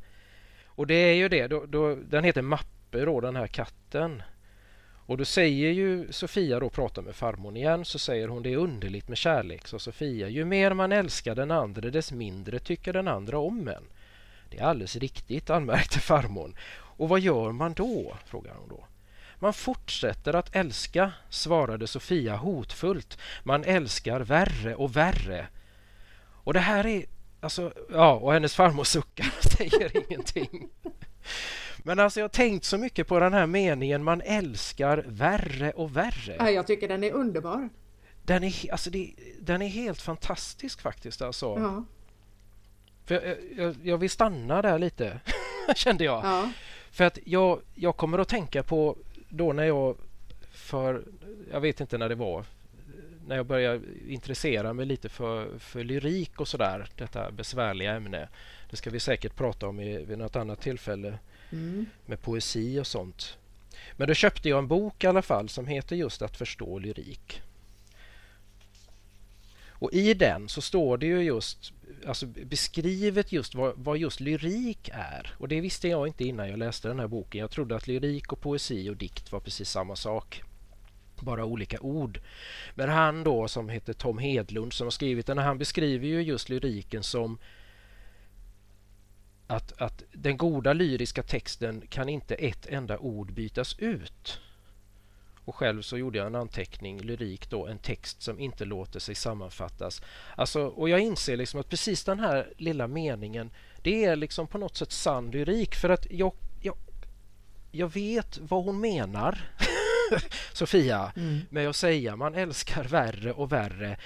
Och 0.65 0.87
det 0.87 0.95
är 0.95 1.13
ju 1.13 1.29
det, 1.29 1.47
då, 1.47 1.65
då, 1.65 1.95
den 1.95 2.23
heter 2.23 2.41
Mappe 2.41 3.05
då, 3.05 3.21
den 3.21 3.35
här 3.35 3.47
katten. 3.47 4.23
Och 5.09 5.17
då 5.17 5.25
säger 5.25 5.71
ju 5.71 6.11
Sofia 6.11 6.59
då, 6.59 6.69
pratar 6.69 7.01
med 7.01 7.15
farmor 7.15 7.57
igen, 7.57 7.85
så 7.85 7.99
säger 7.99 8.27
hon 8.27 8.43
det 8.43 8.53
är 8.53 8.57
underligt 8.57 9.07
med 9.07 9.17
kärlek, 9.17 9.67
sa 9.67 9.79
Sofia. 9.79 10.29
Ju 10.29 10.45
mer 10.45 10.73
man 10.73 10.91
älskar 10.91 11.35
den 11.35 11.51
andra, 11.51 11.89
dess 11.89 12.11
mindre 12.11 12.59
tycker 12.59 12.93
den 12.93 13.07
andra 13.07 13.39
om 13.39 13.67
en. 13.67 13.83
Det 14.49 14.59
är 14.59 14.63
alldeles 14.63 14.95
riktigt, 14.95 15.49
anmärkte 15.49 15.99
farmor. 15.99 16.53
Och 16.71 17.09
vad 17.09 17.19
gör 17.19 17.51
man 17.51 17.73
då? 17.73 18.17
frågar 18.25 18.55
hon 18.55 18.69
då. 18.69 18.85
Man 19.39 19.53
fortsätter 19.53 20.33
att 20.33 20.55
älska, 20.55 21.11
svarade 21.29 21.87
Sofia 21.87 22.35
hotfullt. 22.35 23.17
Man 23.43 23.63
älskar 23.63 24.19
värre 24.19 24.75
och 24.75 24.95
värre. 24.95 25.47
Och 26.43 26.53
det 26.53 26.59
här 26.59 26.85
är 26.85 27.05
Alltså, 27.41 27.73
ja, 27.91 28.13
och 28.13 28.33
hennes 28.33 28.55
farmor 28.55 28.83
suckar 28.83 29.31
och 29.37 29.43
säger 29.57 30.11
ingenting. 30.11 30.69
Men 31.83 31.99
alltså 31.99 32.19
jag 32.19 32.23
har 32.23 32.29
tänkt 32.29 32.65
så 32.65 32.77
mycket 32.77 33.07
på 33.07 33.19
den 33.19 33.33
här 33.33 33.47
meningen 33.47 34.03
man 34.03 34.21
älskar 34.21 35.03
värre 35.07 35.71
och 35.71 35.97
värre. 35.97 36.35
Ja, 36.39 36.49
jag 36.51 36.67
tycker 36.67 36.87
den 36.87 37.03
är 37.03 37.11
underbar. 37.11 37.69
Den 38.23 38.43
är, 38.43 38.71
alltså 38.71 38.89
det, 38.89 39.13
den 39.39 39.61
är 39.61 39.67
helt 39.67 40.01
fantastisk 40.01 40.81
faktiskt 40.81 41.21
alltså. 41.21 41.45
Ja. 41.45 41.83
För 43.05 43.15
jag, 43.15 43.37
jag, 43.57 43.75
jag 43.83 43.97
vill 43.97 44.09
stanna 44.09 44.61
där 44.61 44.79
lite, 44.79 45.19
kände 45.75 46.03
jag. 46.03 46.25
ja. 46.25 46.51
För 46.91 47.03
att 47.03 47.19
jag, 47.25 47.61
jag 47.75 47.97
kommer 47.97 48.19
att 48.19 48.27
tänka 48.27 48.63
på 48.63 48.97
då 49.29 49.53
när 49.53 49.63
jag 49.63 49.95
för, 50.51 51.03
jag 51.51 51.61
vet 51.61 51.81
inte 51.81 51.97
när 51.97 52.09
det 52.09 52.15
var, 52.15 52.45
när 53.27 53.35
jag 53.35 53.45
började 53.45 53.81
intressera 54.07 54.73
mig 54.73 54.85
lite 54.85 55.09
för, 55.09 55.59
för 55.59 55.83
lyrik 55.83 56.41
och 56.41 56.47
sådär, 56.47 56.87
detta 56.95 57.31
besvärliga 57.31 57.93
ämne. 57.95 58.29
Det 58.69 58.75
ska 58.75 58.89
vi 58.89 58.99
säkert 58.99 59.35
prata 59.35 59.67
om 59.67 59.79
i, 59.79 60.03
vid 60.03 60.17
något 60.17 60.35
annat 60.35 60.61
tillfälle 60.61 61.17
Mm. 61.51 61.85
med 62.05 62.21
poesi 62.21 62.79
och 62.79 62.87
sånt. 62.87 63.37
Men 63.97 64.07
då 64.07 64.13
köpte 64.13 64.49
jag 64.49 64.59
en 64.59 64.67
bok 64.67 65.03
i 65.03 65.07
alla 65.07 65.21
fall 65.21 65.49
som 65.49 65.67
heter 65.67 65.95
just 65.95 66.21
Att 66.21 66.37
förstå 66.37 66.79
lyrik. 66.79 67.41
Och 69.79 69.93
i 69.93 70.13
den 70.13 70.49
så 70.49 70.61
står 70.61 70.97
det 70.97 71.05
ju 71.05 71.21
just 71.21 71.73
alltså 72.05 72.25
beskrivet 72.25 73.31
just 73.31 73.55
vad, 73.55 73.73
vad 73.77 73.97
just 73.97 74.19
lyrik 74.19 74.89
är. 74.93 75.33
Och 75.37 75.47
det 75.47 75.61
visste 75.61 75.87
jag 75.87 76.07
inte 76.07 76.23
innan 76.23 76.49
jag 76.49 76.59
läste 76.59 76.87
den 76.87 76.99
här 76.99 77.07
boken. 77.07 77.41
Jag 77.41 77.51
trodde 77.51 77.75
att 77.75 77.87
lyrik 77.87 78.31
och 78.31 78.41
poesi 78.41 78.89
och 78.89 78.97
dikt 78.97 79.31
var 79.31 79.39
precis 79.39 79.69
samma 79.69 79.95
sak. 79.95 80.41
Bara 81.21 81.45
olika 81.45 81.79
ord. 81.79 82.19
Men 82.75 82.89
han 82.89 83.23
då 83.23 83.47
som 83.47 83.69
heter 83.69 83.93
Tom 83.93 84.17
Hedlund 84.17 84.73
som 84.73 84.85
har 84.85 84.91
skrivit 84.91 85.27
den, 85.27 85.37
han 85.37 85.57
beskriver 85.57 86.07
ju 86.07 86.21
just 86.21 86.49
lyriken 86.49 87.03
som 87.03 87.37
att, 89.49 89.81
att 89.81 90.03
den 90.11 90.37
goda 90.37 90.73
lyriska 90.73 91.23
texten 91.23 91.83
kan 91.89 92.09
inte 92.09 92.35
ett 92.35 92.65
enda 92.65 92.97
ord 92.97 93.33
bytas 93.33 93.75
ut. 93.79 94.39
Och 95.45 95.55
själv 95.55 95.81
så 95.81 95.97
gjorde 95.97 96.17
jag 96.17 96.27
en 96.27 96.35
anteckning, 96.35 97.01
lyrik 97.01 97.49
då, 97.49 97.67
en 97.67 97.77
text 97.77 98.21
som 98.21 98.39
inte 98.39 98.65
låter 98.65 98.99
sig 98.99 99.15
sammanfattas. 99.15 100.01
Alltså, 100.35 100.61
och 100.65 100.89
jag 100.89 100.99
inser 100.99 101.37
liksom 101.37 101.59
att 101.59 101.69
precis 101.69 102.03
den 102.03 102.19
här 102.19 102.53
lilla 102.57 102.87
meningen, 102.87 103.51
det 103.83 104.05
är 104.05 104.15
liksom 104.15 104.47
på 104.47 104.57
något 104.57 104.75
sätt 104.77 104.91
sann 104.91 105.31
lyrik 105.31 105.75
för 105.75 105.89
att 105.89 106.07
jag, 106.11 106.33
jag, 106.61 106.77
jag 107.71 107.93
vet 107.93 108.37
vad 108.37 108.63
hon 108.65 108.79
menar, 108.81 109.51
Sofia, 110.53 111.11
Mm. 111.15 111.39
med 111.49 111.69
att 111.69 111.75
säga 111.75 112.15
man 112.15 112.35
älskar 112.35 112.83
värre 112.83 113.33
och 113.33 113.51
värre. 113.51 113.97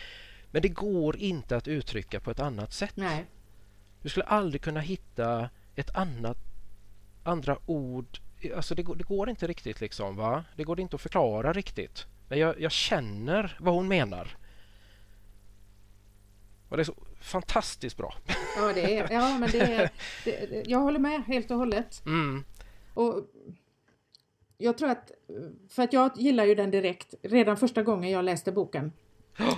Men 0.51 0.61
det 0.61 0.69
går 0.69 1.17
inte 1.17 1.57
att 1.57 1.67
uttrycka 1.67 2.19
på 2.19 2.31
ett 2.31 2.39
annat 2.39 2.73
sätt. 2.73 2.93
Nej. 2.95 3.25
Du 4.03 4.09
skulle 4.09 4.25
aldrig 4.25 4.61
kunna 4.61 4.79
hitta 4.79 5.49
ett 5.75 5.95
annat 5.95 6.37
andra 7.23 7.57
ord. 7.65 8.17
Alltså 8.55 8.75
det, 8.75 8.83
går- 8.83 8.95
det 8.95 9.03
går 9.03 9.29
inte 9.29 9.47
riktigt 9.47 9.81
liksom 9.81 10.15
va? 10.15 10.43
Det 10.55 10.63
går 10.63 10.79
inte 10.79 10.95
att 10.95 11.01
förklara 11.01 11.53
riktigt. 11.53 12.05
Men 12.27 12.39
jag, 12.39 12.61
jag 12.61 12.71
känner 12.71 13.57
vad 13.59 13.73
hon 13.73 13.87
menar. 13.87 14.37
Och 16.69 16.77
det 16.77 16.81
är 16.83 16.85
så 16.85 16.95
fantastiskt 17.21 17.97
bra. 17.97 18.15
Ja, 18.57 18.73
det 18.73 18.97
är, 18.97 19.11
ja 19.11 19.37
men 19.37 19.49
det 19.51 19.59
är, 19.59 19.89
det, 20.25 20.45
det- 20.49 20.63
jag 20.69 20.79
håller 20.79 20.99
med 20.99 21.23
helt 21.23 21.51
och 21.51 21.57
hållet. 21.57 22.05
Mm. 22.05 22.43
Och 22.93 23.25
jag 24.57 24.77
tror 24.77 24.89
att, 24.89 25.11
för 25.69 25.83
att 25.83 25.93
jag 25.93 26.11
gillar 26.17 26.45
ju 26.45 26.55
den 26.55 26.71
direkt, 26.71 27.13
redan 27.23 27.57
första 27.57 27.83
gången 27.83 28.11
jag 28.11 28.25
läste 28.25 28.51
boken 28.51 28.91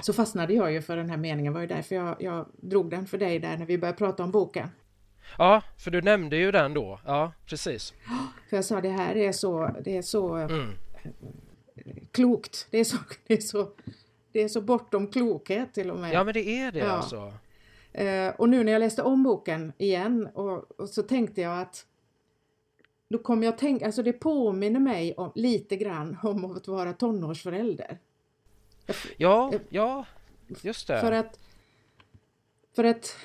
så 0.02 0.14
fastnade 0.14 0.54
jag 0.54 0.72
ju 0.72 0.82
för 0.82 0.98
den 0.98 1.10
här 1.10 1.18
meningen, 1.18 1.54
var 1.54 1.62
ju 1.62 1.68
därför 1.68 1.96
jag, 1.96 2.16
jag 2.20 2.46
drog 2.58 2.90
den 2.90 3.06
för 3.08 3.18
dig 3.18 3.40
där 3.40 3.58
när 3.58 3.66
vi 3.66 3.78
började 3.78 3.98
prata 3.98 4.24
om 4.24 4.32
boken. 4.32 4.70
Ja, 5.38 5.62
för 5.78 5.92
du 5.92 6.02
nämnde 6.02 6.38
ju 6.38 6.52
den 6.52 6.74
då. 6.74 7.00
Ja, 7.06 7.32
precis. 7.46 7.94
För 8.50 8.58
jag 8.58 8.66
sa 8.66 8.82
det 8.82 8.90
här 8.90 9.16
är 9.18 9.32
så, 9.32 9.70
det 9.84 9.98
är 9.98 10.02
så 10.02 10.34
Mm. 10.36 10.72
klokt, 12.12 12.68
det 12.72 12.78
är 12.80 12.84
så, 12.84 12.98
det 13.28 13.34
är 13.34 13.42
så, 13.42 13.68
det 14.32 14.42
är 14.44 14.48
så 14.48 14.62
bortom 14.62 15.08
klokhet 15.08 15.74
till 15.74 15.92
och 15.92 16.00
med. 16.00 16.14
Ja, 16.14 16.24
men 16.24 16.34
det 16.34 16.50
är 16.62 16.72
det 16.72 16.80
Ja. 16.80 16.86
alltså. 16.86 17.34
Eh, 17.92 18.30
och 18.38 18.50
nu 18.50 18.64
när 18.64 18.72
jag 18.72 18.80
läste 18.80 19.04
om 19.04 19.24
boken 19.24 19.74
igen 19.78 20.30
och, 20.34 20.80
och 20.82 20.90
så 20.90 21.02
tänkte 21.04 21.42
jag 21.42 21.60
att 21.62 21.86
då 23.10 23.18
kom 23.18 23.44
jag 23.44 23.58
tänka, 23.58 23.86
alltså 23.86 24.04
det 24.04 24.14
påminner 24.14 24.80
mig 24.80 25.14
om, 25.14 25.32
lite 25.36 25.76
grann 25.76 26.18
om 26.24 26.46
att 26.46 26.68
vara 26.68 26.94
tonårsförälder. 26.94 27.98
Ja, 29.18 29.54
ja, 29.70 30.06
just 30.62 30.88
det. 30.88 31.02
För 31.02 31.12
att, 31.12 31.40
för 32.76 32.84
att, 32.84 33.16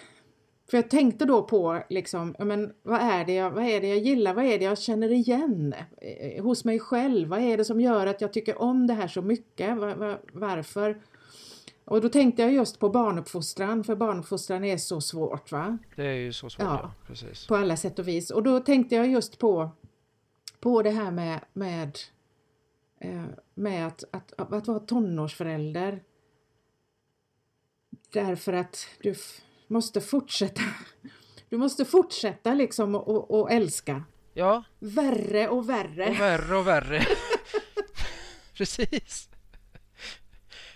för 0.71 0.77
jag 0.77 0.91
tänkte 0.91 1.25
då 1.25 1.43
på 1.43 1.83
liksom, 1.89 2.35
men 2.39 2.73
vad 2.83 3.01
är 3.01 3.25
det 3.25 3.35
jag, 3.35 3.51
vad 3.51 3.65
är 3.65 3.81
det 3.81 3.89
jag 3.89 3.99
gillar, 3.99 4.35
vad 4.35 4.45
är 4.45 4.59
det 4.59 4.65
jag 4.65 4.79
känner 4.79 5.13
igen 5.13 5.75
eh, 6.01 6.43
hos 6.43 6.65
mig 6.65 6.79
själv, 6.79 7.29
vad 7.29 7.41
är 7.41 7.57
det 7.57 7.65
som 7.65 7.81
gör 7.81 8.07
att 8.07 8.21
jag 8.21 8.33
tycker 8.33 8.63
om 8.63 8.87
det 8.87 8.95
här 8.95 9.09
så 9.09 9.23
mycket, 9.23 9.79
va, 9.79 9.95
va, 9.95 10.19
varför? 10.33 11.01
Och 11.85 12.01
då 12.01 12.09
tänkte 12.09 12.43
jag 12.43 12.53
just 12.53 12.79
på 12.79 12.89
barnuppfostran, 12.89 13.85
för 13.85 13.97
barnuppfostran 13.97 14.65
är 14.65 14.77
så 14.77 15.01
svårt 15.01 15.53
va? 15.53 15.79
Det 15.97 16.07
är 16.07 16.15
ju 16.15 16.33
så 16.33 16.51
svårt, 16.51 16.67
ja. 16.67 16.81
ja. 16.83 16.93
Precis. 17.07 17.47
På 17.47 17.57
alla 17.57 17.77
sätt 17.77 17.99
och 17.99 18.09
vis. 18.09 18.31
Och 18.31 18.43
då 18.43 18.61
tänkte 18.61 18.95
jag 18.95 19.09
just 19.09 19.39
på, 19.39 19.71
på 20.61 20.83
det 20.83 20.91
här 20.91 21.11
med, 21.11 21.41
med, 21.53 21.89
eh, 21.89 21.93
med 23.55 23.87
att, 23.87 24.05
att, 24.13 24.33
att, 24.41 24.53
att 24.53 24.67
vara 24.67 24.81
tonårsförälder. 24.81 26.03
Därför 28.13 28.53
att 28.53 28.87
du 29.03 29.15
måste 29.67 30.01
fortsätta 30.01 30.63
du 31.51 31.57
måste 31.57 31.85
fortsätta 31.85 32.55
liksom 32.55 32.95
och, 32.95 33.41
och 33.41 33.53
älska. 33.53 34.05
Ja. 34.35 34.65
Värre 34.79 35.49
och 35.49 35.69
värre. 35.69 36.11
Och 36.11 36.21
värre 36.21 36.57
och 36.57 36.67
värre. 36.67 37.07
Precis. 38.55 39.29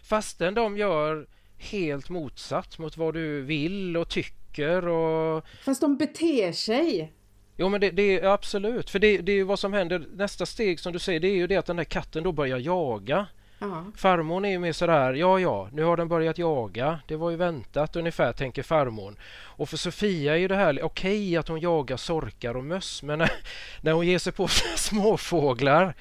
Fastän 0.02 0.54
de 0.54 0.76
gör 0.76 1.28
helt 1.56 2.08
motsatt 2.08 2.78
mot 2.78 2.96
vad 2.96 3.14
du 3.14 3.42
vill 3.42 3.96
och 3.96 4.08
tycker 4.08 4.88
och... 4.88 5.44
Fast 5.64 5.80
de 5.80 5.96
beter 5.96 6.52
sig. 6.52 7.12
Jo 7.56 7.68
men 7.68 7.80
det, 7.80 7.90
det 7.90 8.20
är 8.20 8.24
absolut, 8.24 8.90
för 8.90 8.98
det, 8.98 9.18
det 9.18 9.32
är 9.32 9.44
vad 9.44 9.58
som 9.58 9.72
händer. 9.72 10.06
Nästa 10.12 10.46
steg 10.46 10.80
som 10.80 10.92
du 10.92 10.98
säger 10.98 11.20
det 11.20 11.28
är 11.28 11.36
ju 11.36 11.46
det 11.46 11.56
att 11.56 11.66
den 11.66 11.76
där 11.76 11.84
katten 11.84 12.22
då 12.22 12.32
börjar 12.32 12.58
jaga. 12.58 13.26
Ja. 13.58 13.84
Farmor 13.96 14.46
är 14.46 14.50
ju 14.50 14.58
mer 14.58 14.72
sådär, 14.72 15.12
ja 15.12 15.40
ja, 15.40 15.68
nu 15.72 15.82
har 15.82 15.96
den 15.96 16.08
börjat 16.08 16.38
jaga. 16.38 17.00
Det 17.06 17.16
var 17.16 17.30
ju 17.30 17.36
väntat 17.36 17.96
ungefär, 17.96 18.32
tänker 18.32 18.62
farmor. 18.62 19.16
Och 19.34 19.68
för 19.68 19.76
Sofia 19.76 20.32
är 20.34 20.38
ju 20.38 20.48
det 20.48 20.56
här 20.56 20.82
okej 20.82 20.84
okay, 20.84 21.36
att 21.36 21.48
hon 21.48 21.60
jagar 21.60 21.96
sorkar 21.96 22.56
och 22.56 22.64
möss, 22.64 23.02
men 23.02 23.18
när, 23.18 23.30
när 23.80 23.92
hon 23.92 24.06
ger 24.06 24.18
sig 24.18 24.32
på 24.32 24.48
småfåglar 24.76 25.94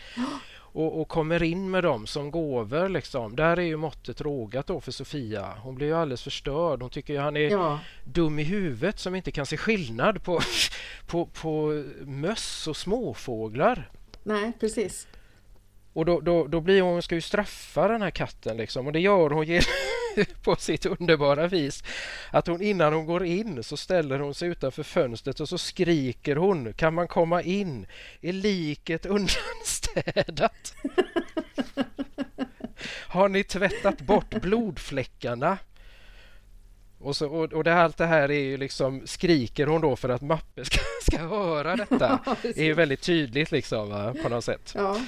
och, 0.73 1.01
och, 1.01 1.07
kommer 1.07 1.43
in 1.43 1.71
med 1.71 1.83
dem 1.83 2.07
som 2.07 2.31
gåvor, 2.31 2.89
liksom, 2.89 3.35
där 3.35 3.57
är 3.57 3.61
ju 3.61 3.77
måttet 3.77 4.21
rågat 4.21 4.67
då 4.67 4.81
för 4.81 4.91
Sofia. 4.91 5.53
Hon 5.61 5.75
blir 5.75 5.87
ju 5.87 5.93
alldeles 5.93 6.23
förstörd. 6.23 6.81
Hon 6.81 6.89
tycker 6.89 7.13
ju 7.13 7.19
han 7.19 7.37
är 7.37 7.51
ja. 7.51 7.79
dum 8.03 8.39
i 8.39 8.43
huvudet 8.43 8.99
som 8.99 9.15
inte 9.15 9.31
kan 9.31 9.45
se 9.45 9.57
skillnad 9.57 10.23
på, 10.23 10.41
på, 11.07 11.25
på 11.25 11.83
möss 12.01 12.67
och 12.67 12.77
småfåglar. 12.77 13.89
Nej, 14.23 14.51
precis. 14.59 15.07
Och 15.93 16.05
då, 16.05 16.19
då, 16.19 16.47
då 16.47 16.61
blir 16.61 16.81
hon, 16.81 17.01
ska 17.01 17.15
ju 17.15 17.21
straffa 17.21 17.87
den 17.87 18.01
här 18.01 18.11
katten 18.11 18.57
liksom 18.57 18.87
och 18.87 18.93
det 18.93 18.99
gör 18.99 19.29
hon 19.29 19.45
på 20.43 20.55
sitt 20.55 20.85
underbara 20.85 21.47
vis. 21.47 21.83
Att 22.31 22.47
hon 22.47 22.61
innan 22.61 22.93
hon 22.93 23.05
går 23.05 23.25
in 23.25 23.63
så 23.63 23.77
ställer 23.77 24.19
hon 24.19 24.33
sig 24.33 24.49
utanför 24.49 24.83
fönstret 24.83 25.39
och 25.39 25.49
så 25.49 25.57
skriker 25.57 26.35
hon 26.35 26.73
Kan 26.73 26.93
man 26.93 27.07
komma 27.07 27.41
in? 27.41 27.85
Är 28.21 28.33
liket 28.33 29.05
undanstädat? 29.05 30.73
Har 33.07 33.29
ni 33.29 33.43
tvättat 33.43 34.01
bort 34.01 34.41
blodfläckarna? 34.41 35.57
Och, 36.99 37.15
så, 37.15 37.27
och, 37.27 37.53
och 37.53 37.63
det, 37.63 37.73
allt 37.73 37.97
det 37.97 38.05
här 38.05 38.31
är 38.31 38.39
ju 38.39 38.57
liksom 38.57 39.01
skriker 39.07 39.67
hon 39.67 39.81
då 39.81 39.95
för 39.95 40.09
att 40.09 40.21
Mappe 40.21 40.65
ska, 40.65 40.79
ska 41.03 41.17
höra 41.17 41.75
detta. 41.75 42.19
det 42.41 42.57
är 42.57 42.63
ju 42.63 42.73
väldigt 42.73 43.01
tydligt 43.01 43.51
liksom 43.51 43.89
va, 43.89 44.15
på 44.23 44.29
något 44.29 44.43
sätt. 44.43 44.71
Ja. 44.75 45.01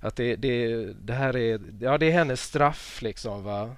Att 0.00 0.16
det, 0.16 0.36
det, 0.36 0.84
det 0.92 1.12
här 1.12 1.36
är, 1.36 1.60
ja, 1.80 1.98
det 1.98 2.06
är 2.06 2.12
hennes 2.12 2.42
straff 2.42 3.02
liksom. 3.02 3.44
va. 3.44 3.76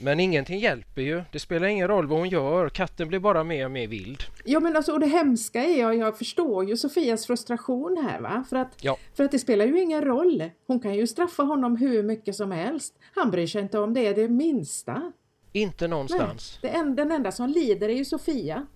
Men 0.00 0.20
ingenting 0.20 0.58
hjälper 0.58 1.02
ju. 1.02 1.22
Det 1.32 1.38
spelar 1.38 1.66
ingen 1.66 1.88
roll 1.88 2.06
vad 2.06 2.18
hon 2.18 2.28
gör. 2.28 2.68
Katten 2.68 3.08
blir 3.08 3.18
bara 3.18 3.44
mer 3.44 3.64
och 3.64 3.70
mer 3.70 3.86
vild. 3.86 4.22
Ja 4.44 4.60
men 4.60 4.76
alltså 4.76 4.92
och 4.92 5.00
det 5.00 5.06
hemska 5.06 5.64
är, 5.64 5.80
jag, 5.80 5.96
jag 5.96 6.18
förstår 6.18 6.64
ju 6.64 6.76
Sofias 6.76 7.26
frustration 7.26 8.06
här 8.10 8.20
va. 8.20 8.44
För 8.48 8.56
att, 8.56 8.72
ja. 8.80 8.98
för 9.14 9.24
att 9.24 9.30
det 9.30 9.38
spelar 9.38 9.66
ju 9.66 9.80
ingen 9.80 10.04
roll. 10.04 10.50
Hon 10.66 10.80
kan 10.80 10.94
ju 10.94 11.06
straffa 11.06 11.42
honom 11.42 11.76
hur 11.76 12.02
mycket 12.02 12.34
som 12.34 12.50
helst. 12.50 12.94
Han 13.14 13.30
bryr 13.30 13.46
sig 13.46 13.62
inte 13.62 13.78
om 13.78 13.94
det 13.94 14.12
det 14.12 14.28
minsta. 14.28 15.12
Inte 15.52 15.88
någonstans. 15.88 16.58
Nej, 16.62 16.72
en, 16.74 16.96
den 16.96 17.12
enda 17.12 17.32
som 17.32 17.48
lider 17.48 17.88
är 17.88 17.94
ju 17.94 18.04
Sofia. 18.04 18.66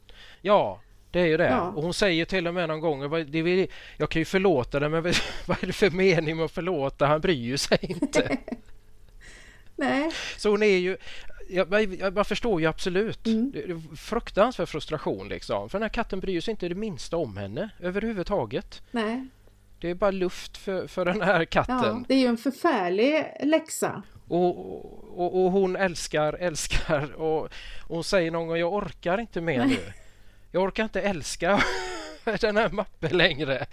Ja, 0.42 0.80
det 1.10 1.20
är 1.20 1.26
ju 1.26 1.36
det. 1.36 1.48
Ja. 1.48 1.72
Och 1.76 1.82
hon 1.82 1.94
säger 1.94 2.24
till 2.24 2.46
och 2.46 2.54
med 2.54 2.68
någon 2.68 2.80
gång, 2.80 3.10
det 3.30 3.42
vill, 3.42 3.66
jag 3.96 4.08
kan 4.08 4.20
ju 4.20 4.24
förlåta 4.24 4.80
det 4.80 4.88
men 4.88 5.02
vad 5.46 5.62
är 5.62 5.66
det 5.66 5.72
för 5.72 5.90
mening 5.90 6.36
med 6.36 6.44
att 6.44 6.50
förlåta? 6.50 7.06
Han 7.06 7.20
bryr 7.20 7.42
ju 7.42 7.58
sig 7.58 7.78
inte. 7.82 8.38
Nej. 9.80 10.10
Så 10.36 10.50
hon 10.50 10.62
är 10.62 10.76
ju, 10.76 10.96
jag, 11.48 11.94
jag, 11.94 12.14
man 12.14 12.24
förstår 12.24 12.60
ju 12.60 12.66
absolut. 12.66 13.26
Mm. 13.26 13.50
Det 13.50 13.58
är 13.58 13.96
fruktansvärd 13.96 14.68
frustration 14.68 15.28
liksom. 15.28 15.68
För 15.68 15.78
den 15.78 15.82
här 15.82 15.88
katten 15.88 16.20
bryr 16.20 16.40
sig 16.40 16.52
inte 16.52 16.68
det 16.68 16.74
minsta 16.74 17.16
om 17.16 17.36
henne 17.36 17.70
överhuvudtaget. 17.80 18.82
Nej. 18.90 19.26
Det 19.80 19.90
är 19.90 19.94
bara 19.94 20.10
luft 20.10 20.56
för, 20.56 20.86
för 20.86 21.04
den 21.04 21.20
här 21.20 21.44
katten. 21.44 21.76
Ja, 21.76 22.04
det 22.08 22.14
är 22.14 22.18
ju 22.18 22.26
en 22.26 22.36
förfärlig 22.36 23.26
läxa. 23.42 24.02
Och, 24.28 25.20
och, 25.20 25.44
och 25.44 25.52
hon 25.52 25.76
älskar, 25.76 26.32
älskar 26.32 27.12
och, 27.12 27.42
och 27.42 27.50
hon 27.88 28.04
säger 28.04 28.30
någon 28.30 28.46
gång 28.46 28.56
jag 28.56 28.72
orkar 28.74 29.20
inte 29.20 29.40
mer 29.40 29.64
nu. 29.64 29.92
Jag 30.50 30.62
orkar 30.62 30.84
inte 30.84 31.00
älska 31.00 31.62
den 32.40 32.56
här 32.56 32.70
mappen 32.70 33.16
längre. 33.16 33.66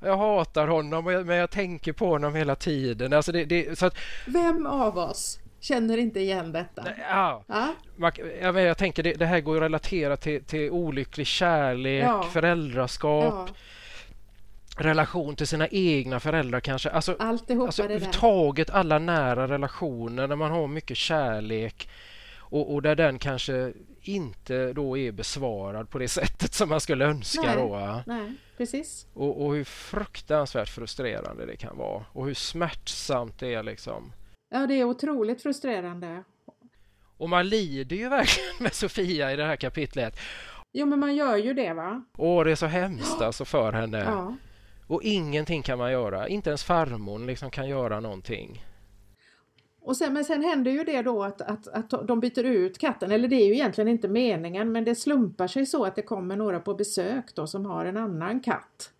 Jag 0.00 0.16
hatar 0.16 0.68
honom 0.68 1.04
men 1.04 1.36
jag 1.36 1.50
tänker 1.50 1.92
på 1.92 2.06
honom 2.06 2.34
hela 2.34 2.54
tiden. 2.56 3.12
Alltså 3.12 3.32
det, 3.32 3.44
det, 3.44 3.78
så 3.78 3.86
att, 3.86 3.96
Vem 4.26 4.66
av 4.66 4.98
oss 4.98 5.38
känner 5.60 5.96
inte 5.98 6.20
igen 6.20 6.52
detta? 6.52 6.84
Ja, 7.10 7.44
ja? 7.46 7.74
Man, 7.96 8.12
jag, 8.40 8.60
jag 8.60 8.78
tänker 8.78 9.02
det, 9.02 9.12
det 9.12 9.26
här 9.26 9.40
går 9.40 9.56
att 9.56 9.62
relatera 9.62 10.16
till, 10.16 10.44
till 10.44 10.70
olycklig 10.70 11.26
kärlek, 11.26 12.04
Ja. 12.04 12.22
föräldraskap, 12.22 13.48
Ja, 13.48 13.54
relation 14.76 15.36
till 15.36 15.46
sina 15.46 15.68
egna 15.68 16.20
föräldrar 16.20 16.60
kanske. 16.60 16.90
Alltså, 16.90 17.16
alltihopa 17.18 17.66
alltså 17.66 17.82
det 17.82 17.98
där. 17.98 18.10
alla 18.70 18.98
nära 18.98 19.48
relationer 19.48 20.28
där 20.28 20.36
man 20.36 20.50
har 20.50 20.66
mycket 20.66 20.96
kärlek 20.96 21.88
och, 22.50 22.74
och 22.74 22.82
där 22.82 22.94
den 22.96 23.18
kanske 23.18 23.72
inte 24.00 24.72
då 24.72 24.98
är 24.98 25.12
besvarad 25.12 25.90
på 25.90 25.98
det 25.98 26.08
sättet 26.20 26.54
som 26.54 26.68
man 26.68 26.80
skulle 26.80 27.04
önska. 27.04 27.42
Nej. 27.42 27.56
Då? 27.56 28.02
Nej, 28.06 28.32
precis. 28.56 29.06
och, 29.14 29.44
och 29.44 29.54
hur 29.54 29.64
fruktansvärt 29.64 30.68
frustrerande 30.68 31.46
det 31.46 31.56
kan 31.56 31.78
vara 31.78 32.04
och 32.12 32.26
hur 32.26 32.34
smärtsamt 32.34 33.38
det 33.38 33.54
är. 33.54 33.62
liksom. 33.62 34.12
Ja, 34.54 34.66
det 34.66 34.74
är 34.74 34.84
otroligt 34.84 35.42
frustrerande. 35.42 36.24
Och 37.16 37.28
man 37.28 37.48
lider 37.48 37.96
ju 37.96 38.08
verkligen 38.18 38.54
med 38.60 38.74
Sofia 38.74 39.32
i 39.32 39.36
det 39.36 39.44
här 39.44 39.56
kapitlet. 39.56 40.20
Jo, 40.72 40.86
men 40.86 40.98
man 40.98 41.16
gör 41.16 41.36
ju 41.36 41.54
det 41.54 41.72
va? 41.72 42.04
Åh, 42.18 42.44
det 42.44 42.50
är 42.50 42.56
så 42.56 42.66
hemskt 42.66 43.20
alltså 43.20 43.44
för 43.44 43.72
henne. 43.72 43.98
Ja. 43.98 44.36
Och 44.86 45.02
ingenting 45.02 45.62
kan 45.62 45.78
man 45.78 45.92
göra. 45.92 46.28
Inte 46.28 46.50
ens 46.50 46.64
farmor 46.64 47.18
liksom 47.18 47.50
kan 47.50 47.68
göra 47.68 48.00
någonting. 48.00 48.64
Och 49.84 49.96
sen, 49.96 50.12
men 50.12 50.24
sen 50.24 50.42
händer 50.42 50.70
ju 50.70 50.84
det 50.84 51.02
då 51.02 51.22
att, 51.22 51.40
att, 51.40 51.68
att 51.68 52.06
de 52.08 52.20
byter 52.20 52.44
ut 52.44 52.78
katten, 52.78 53.12
eller 53.12 53.28
det 53.28 53.36
är 53.36 53.46
ju 53.46 53.52
egentligen 53.52 53.88
inte 53.88 54.08
meningen 54.08 54.72
men 54.72 54.84
det 54.84 54.94
slumpar 54.94 55.46
sig 55.46 55.66
så 55.66 55.84
att 55.84 55.96
det 55.96 56.02
kommer 56.02 56.36
några 56.36 56.60
på 56.60 56.74
besök 56.74 57.34
då 57.34 57.46
som 57.46 57.66
har 57.66 57.84
en 57.84 57.96
annan 57.96 58.40
katt. 58.40 58.90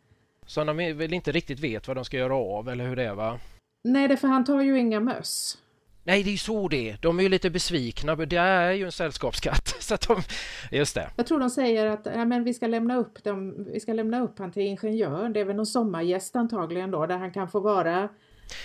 Så 0.46 0.64
de 0.64 0.76
väl 0.76 1.14
inte 1.14 1.32
riktigt 1.32 1.60
vet 1.60 1.88
vad 1.88 1.96
de 1.96 2.04
ska 2.04 2.16
göra 2.16 2.34
av 2.34 2.68
eller 2.68 2.86
hur 2.88 2.96
det 2.96 3.04
är 3.04 3.14
va? 3.14 3.38
Nej, 3.84 4.08
det 4.08 4.16
för 4.16 4.28
han 4.28 4.44
tar 4.44 4.60
ju 4.60 4.78
inga 4.78 5.00
möss. 5.00 5.58
Nej, 6.06 6.22
det 6.22 6.30
är 6.30 6.32
ju 6.32 6.38
så 6.38 6.68
det 6.68 6.90
är. 6.90 6.98
De 7.00 7.18
är 7.18 7.22
ju 7.22 7.28
lite 7.28 7.50
besvikna. 7.50 8.16
Det 8.16 8.36
är 8.36 8.72
ju 8.72 8.84
en 8.84 8.92
sällskapskatt. 8.92 9.68
Så 9.80 9.96
de... 10.08 10.22
Just 10.76 10.94
det. 10.94 11.10
Jag 11.16 11.26
tror 11.26 11.40
de 11.40 11.50
säger 11.50 11.86
att 11.86 12.06
ja, 12.14 12.24
men 12.24 12.44
vi 12.44 12.54
ska 12.54 12.66
lämna 12.66 12.96
upp 12.96 13.24
dem, 13.24 13.66
vi 13.72 13.80
ska 13.80 13.92
lämna 13.92 14.20
upp 14.20 14.38
han 14.38 14.52
till 14.52 14.62
ingenjör. 14.62 15.28
Det 15.28 15.40
är 15.40 15.44
väl 15.44 15.56
någon 15.56 15.66
sommargäst 15.66 16.36
antagligen 16.36 16.90
då 16.90 17.06
där 17.06 17.16
han 17.18 17.32
kan 17.32 17.48
få 17.48 17.60
vara 17.60 18.08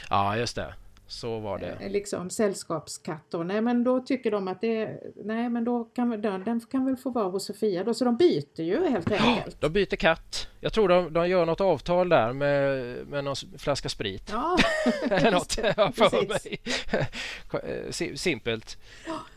Ja, 0.09 0.37
just 0.37 0.55
det. 0.55 0.73
Så 1.09 1.39
var 1.39 1.57
det. 1.59 1.77
eh, 1.81 1.91
liksom 1.91 2.29
sällskapskatt 2.29 3.25
då. 3.29 3.37
Nej 3.43 3.61
men 3.61 3.83
då 3.83 3.99
tycker 3.99 4.31
de 4.31 4.47
att 4.47 4.61
det, 4.61 4.99
nej 5.15 5.49
men 5.49 5.63
då 5.63 5.83
kan 5.83 6.21
den, 6.21 6.43
den 6.43 6.59
kan 6.59 6.85
väl 6.85 6.97
få 6.97 7.09
vara 7.09 7.29
hos 7.29 7.45
Sofia 7.45 7.83
då. 7.83 7.93
Så 7.93 8.05
de 8.05 8.17
byter 8.17 8.61
ju 8.61 8.89
helt 8.89 9.11
enkelt. 9.11 9.61
De 9.61 9.73
byter 9.73 9.95
katt. 9.95 10.47
Jag 10.59 10.73
tror 10.73 10.87
de, 10.87 11.13
de 11.13 11.29
gör 11.29 11.45
något 11.45 11.61
avtal 11.61 12.09
där 12.09 12.33
med, 12.33 13.07
med 13.07 13.23
någon 13.23 13.35
flaska 13.57 13.89
sprit. 13.89 14.29
Ja, 14.31 14.57
Eller 15.11 15.31
något, 15.31 15.53
för 15.95 16.27
mig. 16.27 16.61
Eh, 17.63 17.89
Si- 17.91 18.17
Simpelt. 18.17 18.77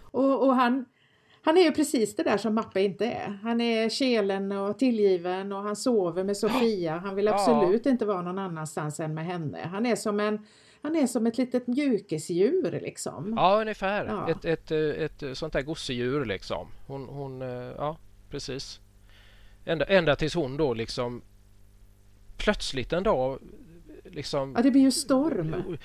och, 0.02 0.46
och 0.46 0.54
han, 0.56 0.84
han 1.44 1.58
är 1.58 1.62
ju 1.62 1.72
precis 1.72 2.16
det 2.16 2.22
där 2.22 2.36
som 2.36 2.54
Mappe 2.54 2.80
inte 2.80 3.06
är. 3.06 3.38
Han 3.42 3.60
är 3.60 3.88
kelen 3.88 4.52
och 4.52 4.78
tillgiven 4.78 5.52
och 5.52 5.62
han 5.62 5.76
sover 5.76 6.24
med 6.24 6.36
Sofia. 6.46 6.98
Han 6.98 7.14
vill 7.14 7.24
Ja. 7.26 7.34
absolut 7.34 7.86
inte 7.86 8.04
vara 8.06 8.22
någon 8.22 8.38
annanstans 8.38 9.00
än 9.00 9.14
med 9.14 9.24
henne. 9.26 9.58
Han 9.72 9.86
är 9.86 9.96
som 9.96 10.20
en 10.20 10.46
han 10.84 10.96
är 10.96 11.06
som 11.06 11.26
ett 11.26 11.38
litet 11.38 11.66
mjukisdjur 11.66 12.80
liksom. 12.82 13.34
Ja, 13.36 13.60
ungefär. 13.60 14.06
Ja. 14.06 14.30
Ett, 14.30 14.44
ett, 14.44 14.70
ett, 15.22 15.38
sånt 15.38 15.52
där 15.52 15.62
gosedjur 15.62 16.24
liksom. 16.24 16.68
Hon, 16.86 17.08
hon, 17.08 17.42
eh, 17.42 17.48
ja 17.76 17.96
precis. 18.30 18.80
Ända, 19.64 19.84
ända 19.84 20.16
tills 20.16 20.34
hon 20.34 20.56
då 20.56 20.74
liksom 20.74 21.22
plötsligt 22.36 22.92
en 22.92 23.02
dag 23.02 23.38
liksom... 24.04 24.52
Ja, 24.56 24.62
det 24.62 24.70
blir 24.70 24.82
ju 24.82 24.90
storm. 24.90 25.76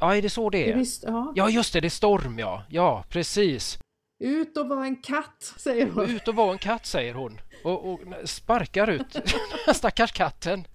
Ja, 0.00 0.16
är 0.16 0.22
det 0.22 0.30
så 0.30 0.50
det 0.50 0.58
Det 0.58 0.70
är? 0.70 0.74
blir, 0.74 0.86
ja. 1.02 1.32
Ja, 1.36 1.50
just 1.50 1.72
det, 1.72 1.80
det 1.80 1.86
är 1.86 1.90
storm 1.90 2.38
ja. 2.38 2.62
Ja, 2.68 3.04
precis. 3.08 3.78
Ut 4.22 4.56
och 4.56 4.68
vara 4.68 4.84
en 4.84 4.96
katt, 4.96 5.54
säger 5.56 5.90
hon. 5.90 6.10
Ut 6.10 6.28
och 6.28 6.34
vara 6.34 6.52
en 6.52 6.58
katt, 6.58 6.86
säger 6.86 7.14
hon. 7.14 7.40
Och, 7.64 7.92
och 7.92 8.00
sparkar 8.24 8.90
ut 8.90 9.16
stackars 9.74 10.12
katten. 10.12 10.66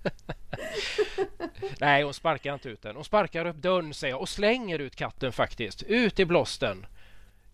Nej, 1.79 2.03
hon 2.03 2.13
sparkar 2.13 2.53
inte 2.53 2.69
ut 2.69 2.81
den. 2.81 2.95
Hon 2.95 3.05
sparkar 3.05 3.45
upp 3.45 3.55
dörren, 3.55 3.93
säger 3.93 4.13
jag, 4.13 4.21
och 4.21 4.29
slänger 4.29 4.79
ut 4.79 4.95
katten 4.95 5.31
faktiskt. 5.31 5.83
Ut 5.83 6.19
i 6.19 6.25
blåsten. 6.25 6.85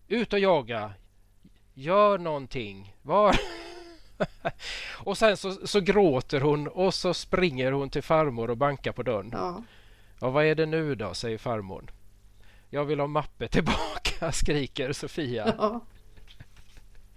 Ut 0.08 0.32
och 0.32 0.38
jaga. 0.38 0.92
Gör 1.74 2.18
någonting. 2.18 2.96
Var... 3.02 3.36
och 4.98 5.18
sen 5.18 5.36
så, 5.36 5.66
så, 5.66 5.80
gråter 5.80 6.40
hon 6.40 6.68
och 6.68 6.94
så 6.94 7.14
springer 7.14 7.72
hon 7.72 7.90
till 7.90 8.02
farmor 8.02 8.50
och 8.50 8.56
bankar 8.56 8.92
på 8.92 9.02
dörren. 9.02 9.30
Ja. 9.32 9.62
ja, 10.20 10.30
vad 10.30 10.44
är 10.44 10.54
det 10.54 10.66
nu 10.66 10.94
då, 10.94 11.14
säger 11.14 11.38
farmor. 11.38 11.92
Jag 12.74 12.84
vill 12.84 13.00
ha 13.00 13.06
Mappe 13.06 13.48
tillbaka, 13.48 14.32
skriker 14.32 14.92
Sofia. 14.92 15.54
Ja. 15.58 15.80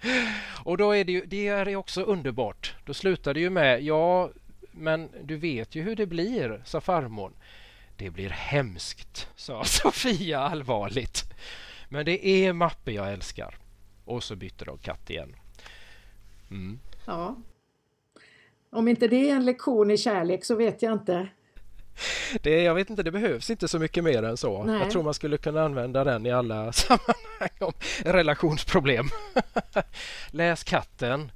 Och 0.64 0.78
då 0.78 0.92
är 0.92 1.04
det 1.04 1.12
ju, 1.12 1.26
det 1.26 1.48
är 1.48 1.76
också 1.76 2.02
underbart. 2.02 2.76
Då 2.86 2.94
slutar 2.94 3.34
det 3.34 3.40
ju 3.40 3.50
med, 3.50 3.84
ja, 3.84 4.30
men 4.72 5.10
du 5.24 5.38
vet 5.38 5.76
ju 5.76 5.82
hur 5.82 5.96
det 5.96 6.06
blir, 6.06 6.62
sa 6.66 6.82
farmor. 6.82 7.32
Det 7.98 8.10
blir 8.10 8.30
hemskt, 8.30 9.30
sa 9.36 9.64
Sofia 9.66 10.40
allvarligt. 10.40 11.34
Men 11.90 12.06
det 12.06 12.28
är 12.28 12.54
Mappe 12.54 12.92
jag 12.92 13.14
älskar. 13.14 13.58
Och 14.06 14.24
så 14.24 14.36
bytte 14.36 14.66
de 14.66 14.78
katt 14.78 15.10
igen. 15.10 15.36
Mm. 16.52 16.80
Ja. 17.06 17.36
Om 18.70 18.88
inte 18.88 19.08
det 19.08 19.30
är 19.30 19.36
en 19.36 19.46
lektion 19.46 19.92
i 19.92 19.98
kärlek 19.98 20.46
så 20.46 20.56
vet 20.56 20.82
jag 20.82 20.94
inte. 20.94 21.28
Det, 22.42 22.64
jag 22.64 22.76
vet 22.76 22.90
inte, 22.90 23.04
det 23.04 23.12
behövs 23.12 23.50
inte 23.50 23.68
så 23.68 23.80
mycket 23.80 24.04
mer 24.04 24.24
än 24.24 24.38
så. 24.38 24.64
Nej. 24.64 24.80
Jag 24.80 24.92
tror 24.92 25.04
man 25.04 25.14
skulle 25.14 25.38
kunna 25.38 25.64
använda 25.66 26.04
den 26.04 26.26
i 26.26 26.32
alla 26.32 26.72
sammanhang 26.74 27.50
om 27.60 27.74
relationsproblem. 28.04 29.10
Läs 30.32 30.64
katten 30.64 31.32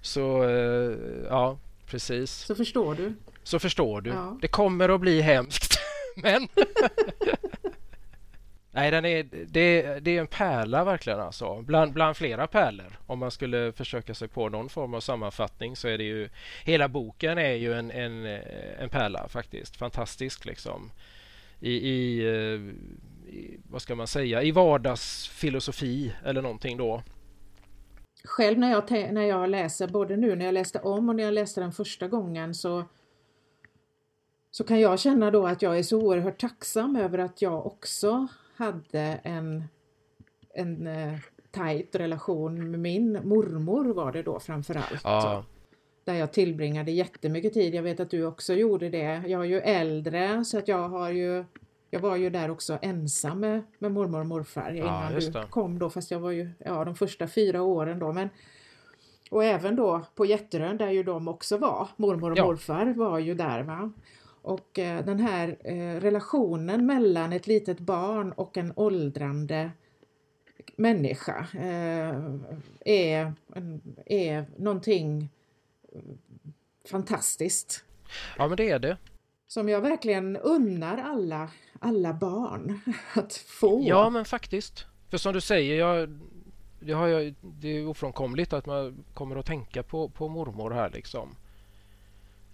så, 0.00 0.44
eh, 0.44 0.96
ja, 1.28 1.58
precis. 1.86 2.32
Så 2.32 2.54
förstår 2.54 2.94
du. 2.94 3.14
Så 3.42 3.58
förstår 3.58 4.00
du. 4.00 4.10
Ja. 4.10 4.38
Det 4.40 4.48
kommer 4.48 4.88
att 4.88 5.00
bli 5.00 5.20
hemskt, 5.20 5.78
men 6.16 6.48
Nej, 8.74 8.90
den 8.90 9.04
är, 9.04 9.28
det, 9.46 10.00
det 10.00 10.16
är 10.16 10.20
en 10.20 10.26
pärla 10.26 10.84
verkligen 10.84 11.20
alltså. 11.20 11.62
Bland, 11.62 11.92
bland 11.92 12.16
flera 12.16 12.46
pärlor. 12.46 12.98
Om 13.06 13.18
man 13.18 13.30
skulle 13.30 13.72
försöka 13.72 14.14
sig 14.14 14.28
på 14.28 14.48
någon 14.48 14.68
form 14.68 14.94
av 14.94 15.00
sammanfattning 15.00 15.76
så 15.76 15.88
är 15.88 15.98
det 15.98 16.04
ju... 16.04 16.28
Hela 16.64 16.88
boken 16.88 17.38
är 17.38 17.54
ju 17.54 17.72
en, 17.72 17.90
en, 17.90 18.26
eh, 18.26 18.82
en 18.82 18.88
pärla 18.88 19.28
faktiskt. 19.28 19.76
Fantastisk 19.76 20.44
liksom. 20.44 20.90
I, 21.60 21.72
i, 21.72 22.18
eh, 22.28 22.60
i, 23.34 23.60
vad 23.70 23.82
ska 23.82 23.94
man 23.94 24.06
säga, 24.06 24.42
i 24.42 24.50
vardagsfilosofi 24.50 26.12
eller 26.24 26.42
någonting 26.42 26.76
då. 26.76 27.02
Själv 28.24 28.58
när 28.58 28.70
jag, 28.70 28.90
när 29.12 29.26
jag 29.26 29.50
läser, 29.50 29.88
både 29.88 30.16
nu 30.16 30.36
när 30.36 30.44
jag 30.44 30.54
läste 30.54 30.78
om 30.78 31.08
och 31.08 31.16
när 31.16 31.24
jag 31.24 31.34
läste 31.34 31.60
den 31.60 31.72
första 31.72 32.08
gången 32.08 32.54
så 32.54 32.84
så 34.50 34.64
kan 34.64 34.80
jag 34.80 34.98
känna 34.98 35.30
då 35.30 35.46
att 35.46 35.62
jag 35.62 35.78
är 35.78 35.82
så 35.82 35.98
oerhört 35.98 36.40
tacksam 36.40 36.96
över 36.96 37.18
att 37.18 37.42
jag 37.42 37.66
också 37.66 38.28
hade 38.56 39.20
en, 39.22 39.64
en 40.54 40.86
eh, 40.86 41.18
tajt 41.50 41.94
relation 41.94 42.70
med 42.70 42.80
min 42.80 43.28
mormor 43.28 43.84
var 43.84 44.12
det 44.12 44.22
då 44.22 44.40
framförallt. 44.40 45.00
Ja. 45.04 45.44
Där 46.04 46.14
jag 46.14 46.32
tillbringade 46.32 46.90
jättemycket 46.90 47.52
tid. 47.52 47.74
Jag 47.74 47.82
vet 47.82 48.00
att 48.00 48.10
du 48.10 48.24
också 48.24 48.54
gjorde 48.54 48.88
det. 48.88 49.22
Jag 49.26 49.40
är 49.40 49.44
ju 49.44 49.60
äldre 49.60 50.44
så 50.44 50.58
att 50.58 50.68
jag 50.68 50.88
har 50.88 51.10
ju 51.10 51.44
jag 51.94 52.00
var 52.00 52.16
ju 52.16 52.30
där 52.30 52.50
också 52.50 52.78
ensam 52.82 53.40
med, 53.40 53.62
med 53.78 53.92
mormor 53.92 54.20
och 54.20 54.26
morfar 54.26 54.74
innan 54.74 55.12
ja, 55.12 55.20
du 55.20 55.46
kom 55.50 55.78
då 55.78 55.90
fast 55.90 56.10
jag 56.10 56.20
var 56.20 56.30
ju 56.30 56.50
ja, 56.58 56.84
de 56.84 56.94
första 56.94 57.28
fyra 57.28 57.62
åren 57.62 57.98
då. 57.98 58.12
Men, 58.12 58.28
och 59.30 59.44
även 59.44 59.76
då 59.76 60.02
på 60.14 60.26
Jätterön 60.26 60.76
där 60.76 60.90
ju 60.90 61.02
de 61.02 61.28
också 61.28 61.56
var, 61.56 61.88
mormor 61.96 62.30
och 62.30 62.38
ja. 62.38 62.44
morfar 62.44 62.94
var 62.96 63.18
ju 63.18 63.34
där. 63.34 63.62
Va? 63.62 63.92
Och 64.42 64.78
eh, 64.78 65.04
den 65.04 65.20
här 65.20 65.56
eh, 65.64 66.00
relationen 66.00 66.86
mellan 66.86 67.32
ett 67.32 67.46
litet 67.46 67.80
barn 67.80 68.32
och 68.32 68.56
en 68.56 68.72
åldrande 68.76 69.70
människa 70.76 71.46
eh, 71.54 72.16
är, 72.84 73.32
är 74.06 74.44
någonting 74.56 75.28
fantastiskt. 76.90 77.84
Ja 78.38 78.48
men 78.48 78.56
det 78.56 78.70
är 78.70 78.78
det. 78.78 78.96
Som 79.46 79.68
jag 79.68 79.80
verkligen 79.80 80.36
unnar 80.36 80.98
alla, 80.98 81.50
alla 81.80 82.12
barn 82.12 82.80
att 83.14 83.34
få. 83.34 83.84
Ja 83.86 84.10
men 84.10 84.24
faktiskt. 84.24 84.86
För 85.10 85.18
som 85.18 85.32
du 85.32 85.40
säger, 85.40 85.78
jag, 85.78 86.20
det, 86.80 86.92
har 86.92 87.06
jag, 87.06 87.34
det 87.40 87.68
är 87.68 87.86
ofrånkomligt 87.86 88.52
att 88.52 88.66
man 88.66 89.04
kommer 89.14 89.36
att 89.36 89.46
tänka 89.46 89.82
på, 89.82 90.08
på 90.08 90.28
mormor 90.28 90.70
här 90.70 90.90
liksom. 90.90 91.36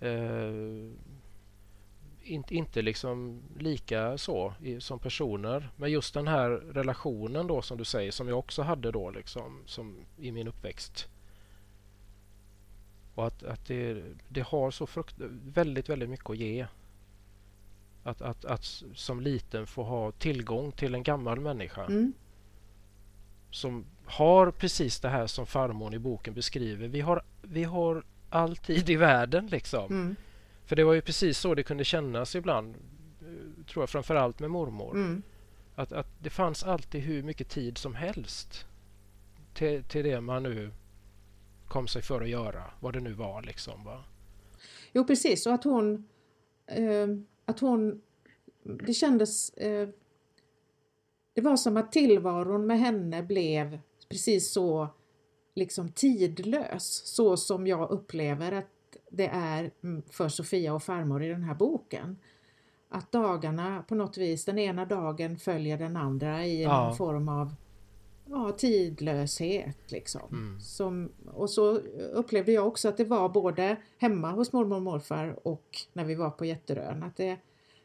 Eh, 0.00 1.08
inte, 2.28 2.54
inte 2.54 2.82
liksom 2.82 3.42
lika 3.58 4.18
så 4.18 4.54
i, 4.62 4.80
som 4.80 4.98
personer. 4.98 5.70
Men 5.76 5.90
just 5.90 6.14
den 6.14 6.28
här 6.28 6.50
relationen 6.50 7.46
då 7.46 7.62
som 7.62 7.78
du 7.78 7.84
säger 7.84 8.12
som 8.12 8.28
jag 8.28 8.38
också 8.38 8.62
hade 8.62 8.90
då 8.90 9.10
liksom 9.10 9.62
som 9.66 9.96
i 10.18 10.32
min 10.32 10.48
uppväxt. 10.48 11.08
Och 13.14 13.26
att, 13.26 13.42
att 13.42 13.66
det, 13.66 14.02
det 14.28 14.40
har 14.40 14.70
så 14.70 14.86
frukt, 14.86 15.14
väldigt, 15.44 15.88
väldigt 15.88 16.10
mycket 16.10 16.30
att 16.30 16.36
ge. 16.36 16.66
Att, 18.02 18.22
att, 18.22 18.44
att 18.44 18.64
som 18.94 19.20
liten 19.20 19.66
få 19.66 19.82
ha 19.82 20.12
tillgång 20.12 20.72
till 20.72 20.94
en 20.94 21.02
gammal 21.02 21.40
människa. 21.40 21.84
Mm. 21.84 22.12
Som 23.50 23.84
har 24.04 24.50
precis 24.50 25.00
det 25.00 25.08
här 25.08 25.26
som 25.26 25.46
farmor 25.46 25.94
i 25.94 25.98
boken 25.98 26.34
beskriver. 26.34 26.88
Vi 26.88 27.00
har, 27.00 27.22
vi 27.42 27.64
har 27.64 28.04
all 28.30 28.56
tid 28.56 28.90
i 28.90 28.96
världen 28.96 29.46
liksom. 29.46 29.92
Mm. 29.92 30.16
För 30.68 30.76
det 30.76 30.84
var 30.84 30.94
ju 30.94 31.00
precis 31.00 31.38
så 31.38 31.54
det 31.54 31.62
kunde 31.62 31.84
kännas 31.84 32.34
ibland, 32.34 32.76
eh, 33.20 33.64
tror 33.64 33.82
jag 33.82 33.90
framförallt 33.90 34.40
med 34.40 34.50
mormor. 34.50 34.94
Mm. 34.94 35.22
Att, 35.74 35.92
att 35.92 36.06
det 36.22 36.30
fanns 36.30 36.64
alltid 36.64 37.00
hur 37.00 37.22
mycket 37.22 37.48
tid 37.48 37.78
som 37.78 37.94
helst 37.94 38.66
till, 39.54 39.84
till 39.84 40.04
det 40.04 40.20
man 40.20 40.42
nu 40.42 40.70
kom 41.68 41.88
sig 41.88 42.02
för 42.02 42.20
att 42.20 42.28
göra, 42.28 42.62
vad 42.80 42.92
det 42.92 43.00
nu 43.00 43.12
var 43.12 43.42
liksom. 43.42 43.84
Va? 43.84 44.04
Jo 44.92 45.04
precis, 45.04 45.46
och 45.46 45.52
att 45.52 45.64
hon, 45.64 46.08
eh, 46.66 47.08
att 47.44 47.60
hon, 47.60 48.02
det 48.62 48.94
kändes, 48.94 49.50
eh, 49.50 49.88
det 51.34 51.40
var 51.40 51.56
som 51.56 51.76
att 51.76 51.92
tillvaron 51.92 52.66
med 52.66 52.78
henne 52.78 53.22
blev 53.22 53.78
precis 54.08 54.52
så 54.52 54.88
liksom 55.54 55.92
tidlös, 55.92 57.02
så 57.04 57.36
som 57.36 57.66
jag 57.66 57.90
upplever 57.90 58.52
att 58.52 58.77
det 59.10 59.26
är 59.32 59.70
mm, 59.82 60.02
för 60.10 60.28
Sofia 60.28 60.74
och 60.74 60.82
farmor 60.82 61.22
i 61.22 61.28
den 61.28 61.42
här 61.42 61.54
boken. 61.54 62.16
Att 62.88 63.12
dagarna 63.12 63.84
på 63.88 63.94
något 63.94 64.18
vis, 64.18 64.44
den 64.44 64.58
ena 64.58 64.84
dagen 64.84 65.38
följer 65.38 65.78
den 65.78 65.96
andra 65.96 66.44
i 66.44 66.64
en 66.64 66.70
ja. 66.70 66.94
form 66.94 67.28
av 67.28 67.54
ja, 68.30 68.52
tidlöshet. 68.52 69.90
Liksom. 69.90 70.28
Mm. 70.30 70.60
Som, 70.60 71.12
och 71.34 71.50
så 71.50 71.70
upplevde 72.12 72.52
jag 72.52 72.66
också 72.66 72.88
att 72.88 72.96
det 72.96 73.04
var 73.04 73.28
både 73.28 73.76
hemma 73.98 74.30
hos 74.30 74.52
mormor 74.52 74.76
och 74.76 74.82
morfar 74.82 75.38
och 75.48 75.66
när 75.92 76.04
vi 76.04 76.14
var 76.14 76.30
på 76.30 76.44
Jätterön. 76.44 77.02
Att 77.02 77.16
det, 77.16 77.36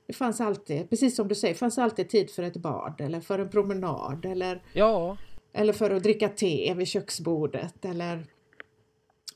det 0.07 0.13
fanns 0.13 0.41
alltid, 0.41 0.89
precis 0.89 1.15
som 1.15 1.27
du 1.27 1.35
säger, 1.35 1.55
fanns 1.55 1.77
alltid 1.77 2.09
tid 2.09 2.31
för 2.31 2.43
ett 2.43 2.57
bad 2.57 3.01
eller 3.01 3.21
för 3.21 3.39
en 3.39 3.49
promenad 3.49 4.25
eller, 4.25 4.63
ja. 4.73 5.17
eller 5.53 5.73
för 5.73 5.91
att 5.91 6.03
dricka 6.03 6.29
te 6.29 6.73
vid 6.73 6.87
köksbordet 6.87 7.85
eller 7.85 8.25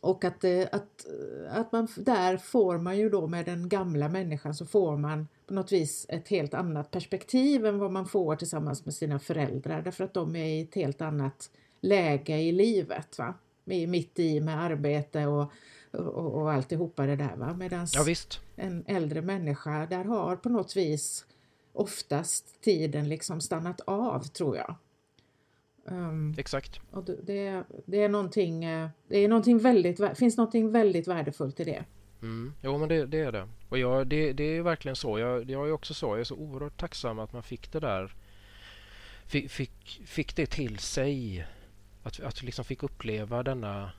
och 0.01 0.25
att, 0.25 0.43
eh, 0.43 0.67
att, 0.71 1.05
att 1.49 1.71
man 1.71 1.87
där 1.97 2.37
får 2.37 2.77
man 2.77 2.97
ju 2.97 3.09
då 3.09 3.27
med 3.27 3.45
den 3.45 3.69
gamla 3.69 4.09
människan 4.09 4.53
så 4.53 4.65
får 4.65 4.97
man 4.97 5.27
på 5.47 5.53
något 5.53 5.71
vis 5.71 6.05
ett 6.09 6.27
helt 6.27 6.53
annat 6.53 6.91
perspektiv 6.91 7.65
än 7.65 7.79
vad 7.79 7.91
man 7.91 8.05
får 8.05 8.35
tillsammans 8.35 8.85
med 8.85 8.93
sina 8.93 9.19
föräldrar 9.19 9.81
därför 9.81 10.03
att 10.03 10.13
de 10.13 10.35
är 10.35 10.45
i 10.45 10.61
ett 10.61 10.75
helt 10.75 11.01
annat 11.01 11.51
läge 11.81 12.37
i 12.37 12.51
livet. 12.51 13.17
Va? 13.17 13.33
mitt 13.65 14.19
i 14.19 14.39
med 14.39 14.63
arbete 14.63 15.25
och, 15.25 15.51
och, 15.91 16.41
och 16.41 16.51
alltihopa 16.51 17.05
det 17.05 17.15
där. 17.15 17.35
Va? 17.35 17.53
Medan 17.53 17.87
ja, 17.93 18.05
en 18.55 18.83
äldre 18.87 19.21
människa 19.21 19.85
där 19.85 20.03
har 20.03 20.35
på 20.35 20.49
något 20.49 20.75
vis 20.75 21.25
oftast 21.73 22.61
tiden 22.61 23.09
liksom 23.09 23.41
stannat 23.41 23.81
av 23.81 24.23
tror 24.23 24.57
jag. 24.57 24.75
Um, 25.91 26.35
Exakt. 26.37 26.79
Och 26.91 27.03
det, 27.03 27.63
det, 27.85 28.03
är 28.03 28.09
någonting, 28.09 28.63
eh, 28.63 28.89
det 29.07 29.17
är 29.17 29.27
någonting 29.27 29.57
väldigt, 29.57 30.17
finns 30.17 30.37
någonting 30.37 30.71
väldigt 30.71 31.07
värdefullt 31.07 31.59
i 31.59 31.63
det. 31.63 31.85
Mm. 32.21 32.53
Jo 32.61 32.77
men 32.77 32.89
det, 32.89 33.05
det, 33.05 33.19
är 33.19 33.31
det. 33.31 33.47
Och 33.69 33.77
jag, 33.77 34.07
det, 34.07 34.33
det 34.33 34.43
är 34.43 34.61
verkligen 34.61 34.95
så. 34.95 35.19
Jag, 35.19 35.49
jag 35.49 35.67
är 35.67 35.71
också 35.71 35.93
så. 35.93 36.05
Jag 36.05 36.19
är 36.19 36.23
så 36.23 36.35
oerhört 36.35 36.79
tacksam 36.79 37.19
att 37.19 37.33
man 37.33 37.43
fick 37.43 37.71
det 37.71 37.79
där. 37.79 38.15
Fick, 39.25 39.51
fick, 39.51 40.01
fick 40.05 40.35
det 40.35 40.45
till 40.45 40.79
sig. 40.79 41.45
Att, 42.03 42.19
att 42.19 42.43
liksom 42.43 42.65
fick 42.65 42.83
uppleva 42.83 43.43
denna... 43.43 43.91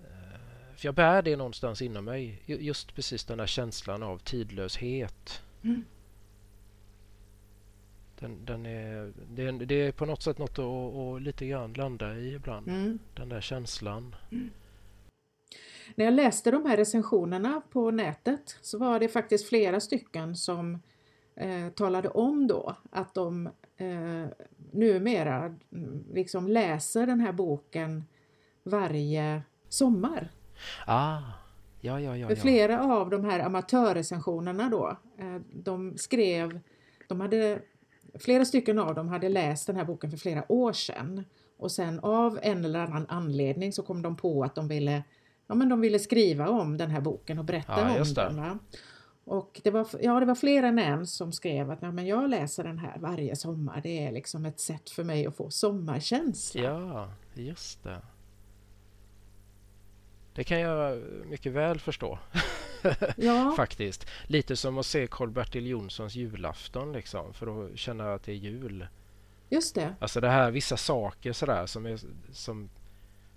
Eh, 0.00 0.76
för 0.76 0.86
jag 0.86 0.94
bär 0.94 1.22
det 1.22 1.36
någonstans 1.36 1.82
inom 1.82 2.04
mig. 2.04 2.42
Just 2.46 2.94
precis 2.94 3.24
den 3.24 3.38
där 3.38 3.46
känslan 3.46 4.02
av 4.02 4.18
tidlöshet. 4.18 5.42
Mm 5.62 5.84
Den, 8.20 8.44
den 8.44 8.66
är, 8.66 9.12
det, 9.30 9.50
det, 9.64 9.74
är 9.74 9.92
på 9.92 10.06
något 10.06 10.22
sätt 10.22 10.38
något 10.38 10.58
att, 10.58 10.64
att 10.64 11.22
lite 11.22 11.46
grann 11.46 11.72
landa 11.72 12.16
i 12.16 12.34
ibland. 12.34 12.68
Mm. 12.68 12.98
Den 13.14 13.28
där 13.28 13.40
känslan. 13.40 14.16
Mm. 14.32 14.50
När 15.94 16.04
jag 16.04 16.14
läste 16.14 16.50
de 16.50 16.66
här 16.66 16.76
recensionerna 16.76 17.62
på 17.70 17.90
nätet 17.90 18.58
så 18.60 18.78
var 18.78 19.00
det 19.00 19.08
faktiskt 19.08 19.48
flera 19.48 19.80
stycken 19.80 20.36
som 20.36 20.82
eh, 21.36 21.68
talade 21.68 22.08
om 22.08 22.46
då 22.46 22.76
att 22.90 23.14
de 23.14 23.46
eh, 23.76 24.26
numera 24.72 25.54
liksom 26.12 26.48
läser 26.48 27.06
den 27.06 27.20
här 27.20 27.32
boken 27.32 28.04
varje 28.62 29.42
sommar. 29.68 30.30
Ah, 30.86 31.20
ja, 31.80 32.00
ja, 32.00 32.16
ja. 32.16 32.28
För 32.28 32.36
flera 32.36 32.82
av 32.94 33.10
de 33.10 33.24
här 33.24 33.40
amatörrecensionerna 33.40 34.68
då, 34.68 34.96
eh, 35.18 35.36
de 35.52 35.98
skrev, 35.98 36.60
de 37.08 37.20
hade, 37.20 37.62
flera 38.18 38.44
stycken 38.44 38.78
av 38.78 38.94
dem 38.94 39.08
hade 39.08 39.28
läst 39.28 39.66
den 39.66 39.76
här 39.76 39.84
boken 39.84 40.10
för 40.10 40.18
flera 40.18 40.52
år 40.52 40.72
sedan 40.72 41.24
och 41.58 41.72
sen 41.72 42.00
av 42.00 42.38
en 42.42 42.64
eller 42.64 42.80
annan 42.80 43.06
anledning 43.08 43.72
så 43.72 43.82
kom 43.82 44.02
de 44.02 44.16
på 44.16 44.44
att 44.44 44.54
de 44.54 44.68
ville, 44.68 45.02
ja, 45.46 45.54
men 45.54 45.68
de 45.68 45.80
ville 45.80 45.98
skriva 45.98 46.48
om 46.48 46.76
den 46.76 46.90
här 46.90 47.00
boken 47.00 47.38
och 47.38 47.44
berätta 47.44 47.94
ja, 47.96 48.02
om 48.02 48.14
den. 48.14 48.36
Va? 48.36 48.58
Och 49.24 49.60
det 49.64 49.70
var, 49.70 49.88
ja, 50.00 50.20
det 50.20 50.26
var 50.26 50.34
fler 50.34 50.62
än 50.62 50.78
en 50.78 51.06
som 51.06 51.32
skrev 51.32 51.70
att 51.70 51.82
men 51.82 52.06
jag 52.06 52.30
läser 52.30 52.64
den 52.64 52.78
här 52.78 52.98
varje 52.98 53.36
sommar. 53.36 53.80
Det 53.82 54.06
är 54.06 54.12
liksom 54.12 54.46
ett 54.46 54.60
sätt 54.60 54.90
för 54.90 55.04
mig 55.04 55.26
att 55.26 55.36
få 55.36 55.50
sommarkänsla. 55.50 56.62
Ja, 56.62 57.12
just 57.34 57.82
det. 57.82 58.02
Det 60.34 60.44
kan 60.44 60.60
jag 60.60 61.02
mycket 61.26 61.52
väl 61.52 61.80
förstå. 61.80 62.18
Ja. 63.16 63.52
Faktiskt. 63.56 64.06
Lite 64.26 64.56
som 64.56 64.78
att 64.78 64.86
se 64.86 65.06
Karl-Bertil 65.06 65.66
Jonssons 65.66 66.14
julafton 66.14 66.92
liksom, 66.92 67.34
för 67.34 67.64
att 67.64 67.78
känna 67.78 68.14
att 68.14 68.22
det 68.22 68.32
är 68.32 68.36
jul. 68.36 68.86
Just 69.48 69.74
det. 69.74 69.94
Alltså 70.00 70.20
det 70.20 70.28
här 70.28 70.50
vissa 70.50 70.76
saker 70.76 71.32
sådär 71.32 71.66
som, 71.66 71.86
är, 71.86 71.98
som 72.32 72.70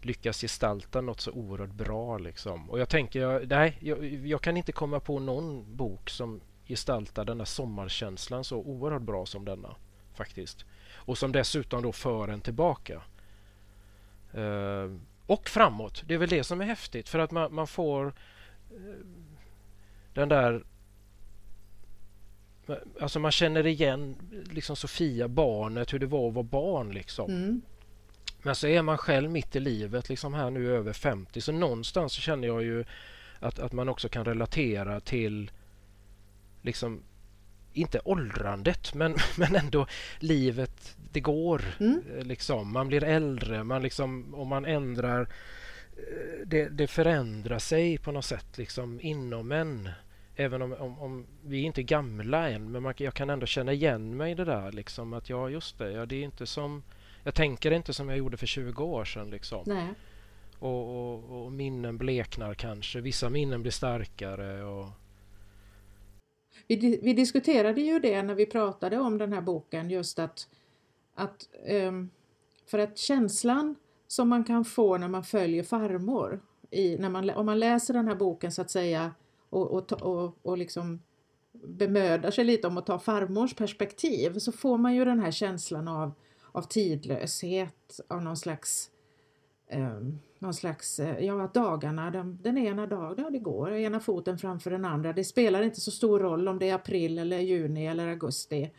lyckas 0.01 0.41
gestalta 0.41 1.01
något 1.01 1.21
så 1.21 1.31
oerhört 1.31 1.73
bra. 1.73 2.17
Liksom. 2.17 2.69
Och 2.69 2.79
jag 2.79 2.89
tänker, 2.89 3.45
nej, 3.45 3.77
jag, 3.81 4.05
jag, 4.05 4.41
kan 4.41 4.57
inte 4.57 4.71
komma 4.71 4.99
på 4.99 5.19
någon 5.19 5.75
bok 5.75 6.09
som 6.09 6.41
gestaltar 6.67 7.25
denna 7.25 7.45
sommarkänslan 7.45 8.43
så 8.43 8.57
oerhört 8.57 9.01
bra 9.01 9.25
som 9.25 9.45
denna. 9.45 9.75
faktiskt. 10.13 10.65
Och 10.93 11.17
som 11.17 11.31
dessutom 11.31 11.81
då 11.81 11.91
för 11.91 12.27
en 12.27 12.41
tillbaka. 12.41 13.01
Uh, 14.37 14.97
och 15.27 15.49
framåt. 15.49 16.03
Det 16.07 16.13
är 16.13 16.17
väl 16.17 16.29
det 16.29 16.43
som 16.43 16.61
är 16.61 16.65
häftigt 16.65 17.09
för 17.09 17.19
att 17.19 17.31
man, 17.31 17.53
man 17.53 17.67
får 17.67 18.05
uh, 18.05 18.13
den 20.14 20.30
där 20.30 20.64
Alltså 22.99 23.20
man 23.20 23.32
känner 23.32 23.68
igen 23.68 24.16
liksom 24.51 24.76
Sofia, 24.76 25.28
barnet, 25.28 25.93
hur 25.93 25.99
det 25.99 26.05
var 26.05 26.28
att 26.28 26.34
vara 26.34 26.43
barn. 26.43 26.91
Liksom. 26.91 27.32
Mm. 27.32 27.61
Men 28.41 28.55
så 28.55 28.68
är 28.68 28.82
man 28.82 28.97
själv 28.97 29.32
mitt 29.32 29.55
i 29.55 29.59
livet, 29.59 30.09
liksom 30.09 30.34
här 30.34 30.49
nu 30.49 30.76
över 30.76 30.93
50, 30.93 31.41
så 31.41 31.51
någonstans 31.51 32.14
så 32.14 32.22
känner 32.22 32.47
jag 32.47 32.64
ju 32.64 32.86
att, 33.39 33.59
att 33.59 33.72
man 33.72 33.89
också 33.89 34.09
kan 34.09 34.26
relatera 34.26 34.99
till 34.99 35.51
liksom 36.61 37.01
inte 37.74 37.99
åldrandet 38.05 38.93
men, 38.93 39.16
men 39.38 39.55
ändå 39.55 39.88
livet, 40.20 40.97
det 41.11 41.20
går. 41.20 41.61
Mm. 41.80 42.01
Eh, 42.18 42.26
liksom. 42.26 42.74
Man 42.74 42.88
blir 42.88 43.03
äldre, 43.03 43.64
man 43.64 43.82
liksom, 43.82 44.36
och 44.36 44.47
man 44.47 44.66
ändrar 44.66 45.22
eh, 45.97 46.45
det, 46.45 46.70
det 46.70 46.88
förändrar 46.88 47.59
sig 47.59 47.97
på 47.97 48.11
något 48.11 48.26
sätt 48.26 48.57
liksom 48.57 48.99
inom 49.01 49.51
en. 49.51 49.89
Även 50.36 50.61
om, 50.61 50.73
om, 50.73 50.99
om 50.99 51.27
vi 51.43 51.61
är 51.61 51.65
inte 51.65 51.84
gamla 51.84 52.49
än 52.49 52.71
men 52.71 52.84
man, 52.84 52.93
jag 52.97 53.13
kan 53.13 53.29
ändå 53.29 53.45
känna 53.45 53.73
igen 53.73 54.17
mig 54.17 54.31
i 54.31 54.36
det 54.36 54.45
där 54.45 54.71
liksom 54.71 55.13
att 55.13 55.29
ja 55.29 55.49
just 55.49 55.77
det, 55.77 55.91
ja, 55.91 56.05
det 56.05 56.15
är 56.15 56.23
inte 56.23 56.45
som 56.45 56.84
jag 57.23 57.36
tänker 57.36 57.71
inte 57.71 57.93
som 57.93 58.09
jag 58.09 58.17
gjorde 58.17 58.38
för 58.38 58.45
20 58.45 58.84
år 58.84 59.05
sedan. 59.05 59.29
Liksom. 59.29 59.86
Och, 60.59 61.13
och, 61.13 61.45
och, 61.45 61.51
minnen 61.51 61.97
bleknar 61.97 62.53
kanske. 62.53 63.01
Vissa 63.01 63.29
minnen 63.29 63.61
blir 63.61 63.71
starkare. 63.71 64.63
Och... 64.63 64.88
Vi, 66.67 66.99
vi, 67.03 67.13
diskuterade 67.13 67.81
ju 67.81 67.99
det 67.99 68.23
när 68.23 68.36
vi 68.36 68.45
pratade 68.45 68.97
om 68.97 69.17
den 69.17 69.34
här 69.34 69.41
boken 69.41 69.89
just 69.89 70.19
att, 70.19 70.47
att 71.15 71.49
um, 71.69 72.09
för 72.65 72.79
att 72.79 72.97
känslan 72.97 73.75
som 74.07 74.29
man 74.29 74.43
kan 74.43 74.65
få 74.65 74.97
när 74.97 75.07
man 75.07 75.23
följer 75.23 75.63
farmor 75.63 76.41
i, 76.71 76.97
när 76.97 77.09
man, 77.09 77.29
om 77.29 77.45
man 77.45 77.59
läser 77.59 77.93
den 77.93 78.07
här 78.07 78.15
boken 78.15 78.51
så 78.51 78.61
att 78.61 78.71
säga 78.71 79.11
och, 79.54 79.72
och, 79.72 80.01
och, 80.01 80.38
och 80.41 80.58
liksom 80.58 81.01
bemödar 81.54 82.32
sig 82.32 82.43
lite 82.43 82.68
om 82.68 82.78
att 82.78 82.86
ta 82.86 82.99
farmors 82.99 83.56
perspektiv 83.56 84.39
så 84.39 84.51
får 84.51 84.78
man 84.78 84.95
ju 84.95 85.06
den 85.06 85.20
här 85.20 85.32
känslan 85.32 85.88
av 85.88 86.12
av 86.54 86.62
tidlöshet, 86.62 87.99
av 88.08 88.22
någon 88.22 88.38
slags 88.38 88.89
eh, 89.68 89.99
någon 90.39 90.54
slags, 90.54 90.99
eh, 90.99 91.26
ja 91.26 91.43
att 91.43 91.54
dagarna, 91.54 92.12
den, 92.12 92.39
den 92.41 92.58
ena 92.58 92.88
dagen, 92.88 93.16
ja 93.18 93.30
det 93.30 93.39
går, 93.39 93.74
ena 93.74 93.99
foten 93.99 94.38
framför 94.38 94.72
den 94.72 94.86
andra. 94.86 95.14
Det 95.14 95.24
spelar 95.24 95.62
inte 95.62 95.82
så 95.82 95.91
stor 95.91 96.20
roll 96.20 96.47
om 96.47 96.60
det 96.60 96.70
är 96.70 96.76
april 96.76 97.20
eller 97.20 97.39
juni 97.39 97.88
eller 97.88 98.08
augusti 98.08 98.72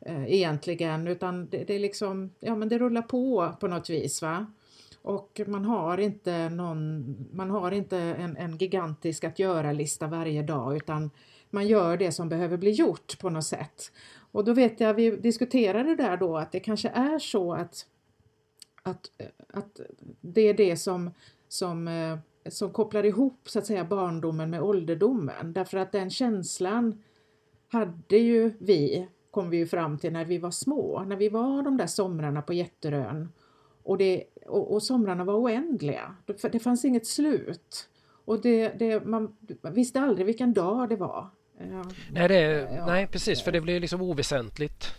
eh, 0.00 0.34
egentligen 0.34 1.08
utan 1.08 1.48
det, 1.48 1.64
det 1.64 1.74
är 1.74 1.78
liksom, 1.78 2.30
ja 2.40 2.56
men 2.56 2.68
det 2.68 2.78
rullar 2.78 3.02
på 3.02 3.52
på 3.60 3.68
något 3.68 3.90
vis 3.90 4.22
va. 4.22 4.46
Och 5.02 5.40
man 5.46 5.64
har 5.64 5.98
inte 5.98 6.48
någon, 6.48 7.16
man 7.32 7.50
har 7.50 7.70
inte 7.70 7.98
en, 7.98 8.36
en 8.36 8.56
gigantisk 8.56 9.24
att 9.24 9.38
göra-lista 9.38 10.06
varje 10.06 10.42
dag 10.42 10.76
utan 10.76 11.10
man 11.50 11.66
gör 11.66 11.96
det 11.96 12.12
som 12.12 12.28
behöver 12.28 12.56
bli 12.56 12.70
gjort 12.70 13.18
på 13.18 13.30
något 13.30 13.44
sätt. 13.44 13.92
Och 14.32 14.44
då 14.44 14.52
vet 14.52 14.80
jag, 14.80 14.94
vi 14.94 15.10
diskuterade 15.10 15.96
där 15.96 16.16
då 16.16 16.36
att 16.36 16.52
det 16.52 16.60
kanske 16.60 16.88
är 16.88 17.18
så 17.18 17.52
att, 17.52 17.86
att, 18.82 19.10
att 19.48 19.80
det 20.20 20.40
är 20.40 20.54
det 20.54 20.76
som, 20.76 21.10
som, 21.48 21.88
eh, 21.88 22.18
som 22.48 22.72
kopplar 22.72 23.06
ihop 23.06 23.40
så 23.44 23.58
att 23.58 23.66
säga 23.66 23.84
barndomen 23.84 24.50
med 24.50 24.62
ålderdomen. 24.62 25.52
Därför 25.52 25.78
att 25.78 25.92
den 25.92 26.10
känslan 26.10 27.02
hade 27.68 28.16
ju 28.16 28.52
vi, 28.58 29.08
kom 29.30 29.50
vi 29.50 29.56
ju 29.56 29.66
fram 29.66 29.98
till 29.98 30.12
när 30.12 30.24
vi 30.24 30.38
var 30.38 30.50
små, 30.50 31.04
när 31.06 31.16
vi 31.16 31.28
var 31.28 31.62
de 31.62 31.76
där 31.76 31.86
somrarna 31.86 32.42
på 32.42 32.52
Jätterön. 32.52 33.28
Och, 33.82 33.98
det, 33.98 34.24
och, 34.46 34.72
och 34.74 34.82
somrarna 34.82 35.24
var 35.24 35.34
oändliga, 35.34 36.14
det 36.52 36.58
fanns 36.58 36.84
inget 36.84 37.06
slut. 37.06 37.88
Och 38.24 38.40
det, 38.40 38.68
det, 38.78 39.04
man 39.04 39.36
visste 39.72 40.00
aldrig 40.00 40.26
vilken 40.26 40.52
dag 40.52 40.88
det 40.88 40.96
var. 40.96 41.30
Ja. 41.58 41.84
Nej, 42.12 42.28
det, 42.28 42.40
ja. 42.76 42.86
nej, 42.86 43.06
precis, 43.06 43.42
för 43.42 43.52
det 43.52 43.60
blir 43.60 43.80
liksom 43.80 44.02
oväsentligt. 44.02 44.94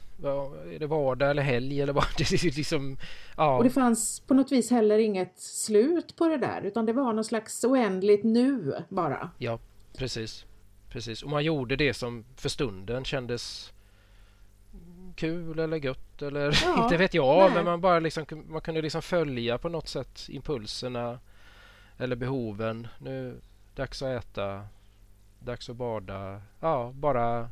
Är 0.73 0.79
det 0.79 0.87
vardag 0.87 1.29
eller 1.29 1.43
helg 1.43 1.81
eller 1.81 1.93
vad? 1.93 2.05
Det 2.17 2.31
är 2.31 2.55
liksom, 2.55 2.97
ja. 3.37 3.57
Och 3.57 3.63
det 3.63 3.69
fanns 3.69 4.19
på 4.19 4.33
något 4.33 4.51
vis 4.51 4.71
heller 4.71 4.97
inget 4.97 5.39
slut 5.39 6.15
på 6.15 6.27
det 6.27 6.37
där 6.37 6.61
utan 6.61 6.85
det 6.85 6.93
var 6.93 7.13
någon 7.13 7.23
slags 7.23 7.63
oändligt 7.63 8.23
nu 8.23 8.73
bara. 8.89 9.29
Ja, 9.37 9.59
precis. 9.97 10.45
precis. 10.89 11.23
Och 11.23 11.29
man 11.29 11.43
gjorde 11.43 11.75
det 11.75 11.93
som 11.93 12.25
för 12.35 12.49
stunden 12.49 13.05
kändes 13.05 13.71
kul 15.15 15.59
eller 15.59 15.77
gött 15.77 16.21
eller 16.21 16.59
ja, 16.63 16.83
inte 16.83 16.97
vet 16.97 17.13
jag 17.13 17.45
nej. 17.45 17.55
men 17.55 17.65
man 17.65 17.81
bara 17.81 17.99
liksom, 17.99 18.25
man 18.47 18.61
kunde 18.61 18.81
liksom 18.81 19.01
följa 19.01 19.57
på 19.57 19.69
något 19.69 19.87
sätt 19.87 20.27
impulserna 20.29 21.19
eller 21.97 22.15
behoven. 22.15 22.87
Nu 22.99 23.41
dags 23.75 24.01
att 24.01 24.23
äta, 24.23 24.67
dags 25.39 25.69
att 25.69 25.75
bada. 25.75 26.41
Ja, 26.59 26.91
bara... 26.95 27.49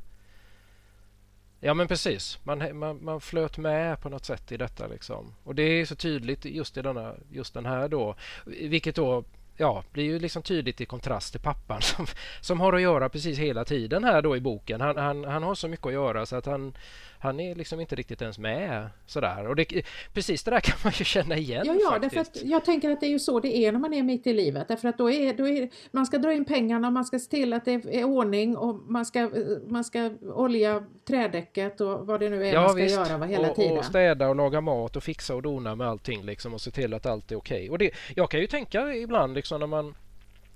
Ja 1.60 1.74
men 1.74 1.88
precis, 1.88 2.40
man, 2.44 2.78
man, 2.78 3.04
man 3.04 3.22
flöt 3.22 3.58
med 3.58 4.02
på 4.02 4.10
något 4.10 4.26
sätt 4.26 4.52
i 4.52 4.58
detta 4.58 4.88
liksom. 4.88 5.36
Och 5.44 5.56
det 5.56 5.64
är 5.64 5.86
så 5.86 5.96
tydligt 5.96 6.46
just 6.46 6.78
i 6.78 6.82
denna, 6.82 7.16
just 7.32 7.54
den 7.54 7.66
här 7.66 7.88
då, 7.88 8.16
vilket 8.46 8.96
då 8.96 9.24
ja, 9.60 9.84
blir 9.92 10.04
ju 10.04 10.20
liksom 10.20 10.42
tydligt 10.42 10.82
i 10.82 10.86
kontrast 10.86 11.32
till 11.32 11.42
pappan 11.42 11.82
som, 11.96 12.06
som 12.42 12.60
har 12.60 12.74
att 12.74 12.82
göra 12.82 13.10
precis 13.10 13.38
hela 13.38 13.66
tiden 13.66 14.04
här 14.04 14.22
då 14.22 14.38
i 14.38 14.42
boken. 14.42 14.82
Han, 14.82 14.98
han, 14.98 15.24
han 15.24 15.44
har 15.44 15.56
så 15.56 15.68
mycket 15.68 15.86
att 15.86 15.94
göra 15.94 16.26
så 16.26 16.36
att 16.36 16.46
han, 16.46 16.74
han 17.20 17.40
är 17.40 17.56
liksom 17.56 17.80
inte 17.80 17.96
riktigt 17.96 18.22
ens 18.22 18.40
med 18.40 18.90
sådär. 19.06 19.48
Och 19.48 19.56
det, 19.56 19.86
precis 20.14 20.44
det 20.44 20.52
där 20.52 20.60
kan 20.60 20.78
man 20.84 20.94
ju 20.96 21.06
känna 21.06 21.38
igen 21.38 21.66
Ja, 21.66 21.76
ja 21.82 22.00
därför 22.00 22.20
att 22.20 22.44
jag 22.44 22.66
tänker 22.66 22.92
att 22.92 23.00
det 23.00 23.06
är 23.06 23.10
ju 23.10 23.20
så 23.20 23.40
det 23.40 23.58
är 23.58 23.72
när 23.72 23.80
man 23.80 23.94
är 23.94 24.04
mitt 24.04 24.28
i 24.28 24.34
livet. 24.34 24.68
Därför 24.68 24.88
att 24.88 24.98
då 24.98 25.12
är, 25.12 25.34
då 25.34 25.48
är 25.48 25.70
man 25.92 26.06
ska 26.06 26.18
dra 26.18 26.34
in 26.34 26.46
pengarna, 26.46 26.92
man 26.92 27.06
ska 27.06 27.20
se 27.20 27.30
till 27.30 27.54
att 27.54 27.66
det 27.66 27.72
är 27.74 28.04
ordning 28.04 28.58
och 28.58 28.76
man 28.76 29.06
ska, 29.06 29.30
man 29.68 29.84
ska 29.84 30.12
olja 30.22 30.84
trädäcket 31.08 31.82
och 31.82 32.08
vad 32.08 32.20
det 32.20 32.30
nu 32.30 32.48
är 32.48 32.54
ja, 32.54 32.62
man 32.62 32.70
ska 32.70 32.84
visst. 32.84 32.96
göra 32.96 33.26
hela 33.26 33.50
och, 33.50 33.56
tiden. 33.56 33.78
Och 33.78 33.86
städa 33.86 34.30
och 34.30 34.36
laga 34.36 34.62
mat 34.62 34.96
och 34.96 35.04
fixa 35.04 35.36
och 35.36 35.42
dona 35.42 35.76
med 35.76 35.88
allting 35.88 36.26
liksom 36.26 36.54
och 36.54 36.62
se 36.62 36.72
till 36.72 36.94
att 36.94 37.06
allt 37.06 37.32
är 37.32 37.36
okej. 37.36 37.58
Okay. 37.58 37.70
Och 37.70 37.78
det, 37.78 37.92
jag 38.16 38.32
kan 38.32 38.40
ju 38.40 38.48
tänka 38.48 38.94
ibland 38.94 39.34
liksom 39.34 39.49
när 39.58 39.68
man 39.68 39.96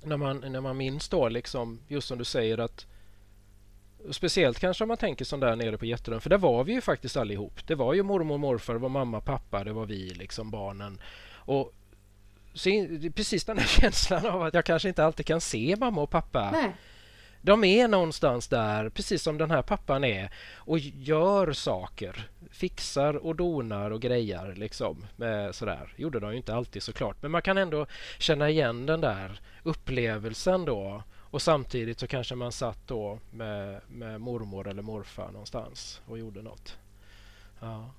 när 0.03 0.17
man, 0.17 0.37
när 0.37 0.61
man 0.61 0.77
minns 0.77 1.09
då 1.09 1.29
liksom 1.29 1.79
just 1.87 2.07
som 2.07 2.17
du 2.17 2.23
säger 2.23 2.57
att 2.57 2.85
Speciellt 4.11 4.59
kanske 4.59 4.83
om 4.83 4.87
man 4.87 4.97
tänker 4.97 5.25
som 5.25 5.39
där 5.39 5.55
nere 5.55 5.77
på 5.77 5.85
Jätterön, 5.85 6.21
för 6.21 6.29
där 6.29 6.37
var 6.37 6.63
vi 6.63 6.73
ju 6.73 6.81
faktiskt 6.81 7.17
allihop. 7.17 7.67
Det 7.67 7.75
var 7.75 7.93
ju 7.93 8.03
mormor 8.03 8.33
och 8.33 8.39
morfar, 8.39 8.73
det 8.73 8.79
var 8.79 8.89
mamma 8.89 9.21
pappa, 9.21 9.63
det 9.63 9.73
var 9.73 9.85
vi 9.85 10.09
liksom 10.09 10.51
barnen. 10.51 11.01
Och 11.33 11.73
så, 12.53 12.69
precis 13.15 13.45
den 13.45 13.57
här 13.57 13.67
känslan 13.81 14.25
av 14.25 14.43
att 14.43 14.53
jag 14.53 14.65
kanske 14.65 14.87
inte 14.87 15.05
alltid 15.05 15.25
kan 15.25 15.41
se 15.41 15.75
mamma 15.79 16.01
och 16.01 16.09
pappa. 16.09 16.49
Nej. 16.51 16.75
De 17.41 17.63
är 17.63 17.87
någonstans 17.87 18.47
där, 18.47 18.89
precis 18.89 19.23
som 19.23 19.37
den 19.37 19.51
här 19.51 19.61
pappan 19.61 20.03
är 20.03 20.31
och 20.55 20.79
gör 20.79 21.53
saker. 21.53 22.29
Fixar 22.53 23.13
och 23.13 23.35
donar 23.35 23.91
och 23.91 24.01
grejar 24.01 24.53
liksom. 24.55 25.05
Med 25.15 25.55
sådär. 25.55 25.93
Gjorde 25.95 26.19
de 26.19 26.31
ju 26.31 26.37
inte 26.37 26.55
alltid 26.55 26.83
såklart 26.83 27.21
men 27.21 27.31
man 27.31 27.41
kan 27.41 27.57
ändå 27.57 27.85
känna 28.19 28.49
igen 28.49 28.85
den 28.85 29.01
där 29.01 29.39
upplevelsen 29.63 30.65
då. 30.65 31.03
Och 31.13 31.41
samtidigt 31.41 31.99
så 31.99 32.07
kanske 32.07 32.35
man 32.35 32.51
satt 32.51 32.87
då 32.87 33.19
med, 33.31 33.81
med 33.87 34.21
mormor 34.21 34.67
eller 34.67 34.81
morfar 34.81 35.31
någonstans 35.31 36.01
och 36.05 36.19
gjorde 36.19 36.41
något. 36.41 36.77
Ja. 37.59 37.89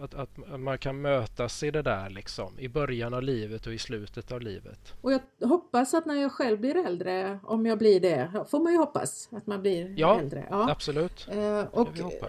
Att, 0.00 0.14
att 0.14 0.60
man 0.60 0.78
kan 0.78 1.00
mötas 1.00 1.62
i 1.62 1.70
det 1.70 1.82
där 1.82 2.10
liksom 2.10 2.58
i 2.58 2.68
början 2.68 3.14
av 3.14 3.22
livet 3.22 3.66
och 3.66 3.72
i 3.74 3.78
slutet 3.78 4.32
av 4.32 4.40
livet. 4.40 4.94
Och 5.00 5.12
jag 5.12 5.48
hoppas 5.48 5.94
att 5.94 6.06
när 6.06 6.14
jag 6.14 6.32
själv 6.32 6.60
blir 6.60 6.86
äldre, 6.86 7.38
om 7.42 7.66
jag 7.66 7.78
blir 7.78 8.00
det, 8.00 8.44
får 8.50 8.60
man 8.60 8.72
ju 8.72 8.78
hoppas 8.78 9.28
att 9.32 9.46
man 9.46 9.62
blir 9.62 9.94
ja, 9.96 10.20
äldre. 10.20 10.46
Ja, 10.50 10.70
absolut. 10.70 11.28
Eh, 11.30 11.60
och, 11.60 11.88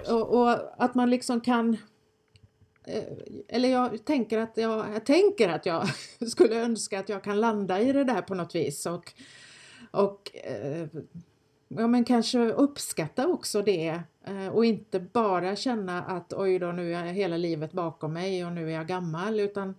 och, 0.10 0.42
och, 0.42 0.84
att 0.84 0.96
man 0.96 1.10
liksom 1.10 1.42
kan 1.42 1.78
eh, 2.84 3.04
eller 3.48 3.70
jag 3.70 4.06
tänker 4.06 4.38
att 4.38 4.58
jag, 4.58 4.86
jag 4.94 5.06
tänker 5.06 5.50
att 5.50 5.66
jag 5.66 5.88
skulle 6.30 6.56
önska 6.56 7.00
att 7.00 7.10
jag 7.10 7.24
kan 7.24 7.40
landa 7.40 7.82
i 7.82 7.92
det 7.92 8.04
där 8.04 8.22
på 8.22 8.36
något 8.36 8.56
vis 8.56 8.86
och, 8.86 9.14
och 9.92 10.32
eh, 10.36 10.88
ja, 11.68 11.88
men 11.88 12.04
kanske 12.04 12.40
uppskatta 12.40 13.28
också 13.28 13.62
det 13.62 14.02
och 14.52 14.66
inte 14.66 15.00
bara 15.00 15.56
känna 15.56 16.04
att 16.04 16.34
oj 16.34 16.60
då 16.60 16.72
nu 16.72 16.96
är 16.96 17.04
hela 17.04 17.38
livet 17.38 17.72
bakom 17.72 18.14
mig 18.14 18.46
och 18.46 18.52
nu 18.52 18.70
är 18.72 18.76
jag 18.76 18.88
gammal 18.88 19.40
utan, 19.40 19.76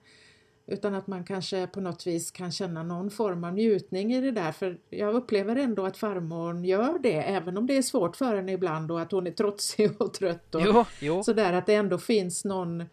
utan 0.67 0.95
att 0.95 1.07
man 1.07 1.25
kanske 1.25 1.67
på 1.67 1.81
något 1.81 2.07
vis 2.07 2.31
kan 2.31 2.53
känna 2.53 2.83
någon 2.83 3.11
form 3.11 3.45
av 3.45 3.53
njutning 3.55 4.13
i 4.13 4.21
det 4.21 4.31
där 4.31 4.53
för 4.53 4.79
jag 4.91 5.15
upplever 5.15 5.57
ändå 5.57 5.87
att 5.87 5.97
farmor 5.97 6.65
gör 6.67 6.99
det 6.99 7.13
även 7.23 7.57
om 7.57 7.67
det 7.67 7.77
är 7.77 7.83
svårt 7.83 8.17
för 8.17 8.37
henne 8.37 8.53
ibland 8.53 8.91
och 8.91 9.01
att 9.01 9.13
hon 9.13 9.27
är 9.27 9.31
trotsig 9.31 10.01
och 10.03 10.15
trött 10.15 10.55
och 10.55 10.63
jo, 10.65 10.85
jo. 11.01 11.23
sådär 11.23 11.53
att 11.53 11.67
det 11.67 11.75
ändå 11.75 11.99
finns 11.99 12.45
någon 12.45 12.85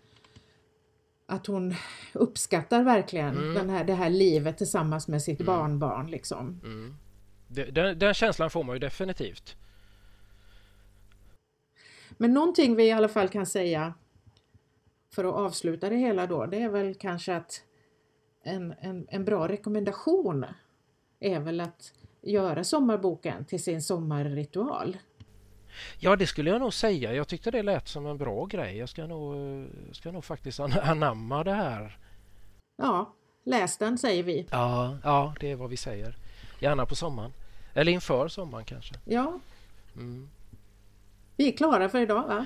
att 1.27 1.47
hon 1.47 1.73
uppskattar 2.13 2.83
verkligen 2.83 3.37
Mm. 3.37 3.53
den 3.53 3.69
här, 3.69 3.83
det 3.83 3.93
här 3.93 4.09
livet 4.09 4.57
tillsammans 4.57 5.07
med 5.07 5.21
sitt 5.21 5.39
Mm. 5.39 5.45
barnbarn 5.45 6.07
liksom. 6.11 6.61
Mm. 6.63 6.95
Den, 7.47 7.99
den 7.99 8.13
känslan 8.13 8.49
får 8.49 8.63
man 8.63 8.75
ju 8.75 8.79
definitivt. 8.79 9.55
Men 12.17 12.33
någonting 12.33 12.75
vi 12.75 12.83
i 12.87 12.91
alla 12.91 13.07
fall 13.09 13.29
kan 13.29 13.45
säga 13.45 13.93
för 15.15 15.23
att 15.23 15.33
avsluta 15.35 15.89
det 15.89 15.95
hela 15.95 16.27
då, 16.27 16.45
det 16.45 16.61
är 16.61 16.69
väl 16.69 16.95
kanske 16.95 17.35
att 17.35 17.63
en, 18.43 18.73
en, 18.79 19.07
en 19.09 19.25
bra 19.25 19.47
rekommendation 19.47 20.45
är 21.19 21.39
väl 21.39 21.61
att 21.61 21.93
göra 22.21 22.63
sommarboken 22.63 23.45
till 23.45 23.63
sin 23.63 23.81
sommarritual. 23.81 24.97
Ja, 25.99 26.15
det 26.15 26.27
skulle 26.27 26.49
jag 26.49 26.59
nog 26.61 26.73
säga. 26.73 27.13
Jag 27.13 27.27
tyckte 27.27 27.51
det 27.51 27.63
lät 27.63 27.87
som 27.87 28.05
en 28.05 28.17
bra 28.17 28.45
grej. 28.45 28.77
Jag 28.77 28.89
ska 28.89 29.07
nog, 29.07 29.35
ska 29.91 30.11
nog 30.11 30.25
faktiskt 30.25 30.59
an- 30.59 30.73
anamma 30.83 31.43
det 31.43 31.53
här. 31.53 31.97
Ja, 32.77 33.13
läs 33.45 33.77
den 33.77 33.97
säger 33.97 34.23
vi. 34.23 34.47
Ja, 34.51 34.97
ja, 35.03 35.35
det 35.39 35.51
är 35.51 35.55
vad 35.55 35.69
vi 35.69 35.77
säger. 35.77 36.17
Gärna 36.59 36.85
på 36.85 36.95
sommaren. 36.95 37.33
Eller 37.73 37.91
inför 37.91 38.27
sommaren 38.27 38.65
kanske. 38.65 38.95
Ja, 39.05 39.39
Mm. 39.95 40.29
Vi 41.35 41.47
är 41.53 41.57
klara 41.57 41.89
för 41.89 41.99
idag 41.99 42.27
va? 42.27 42.45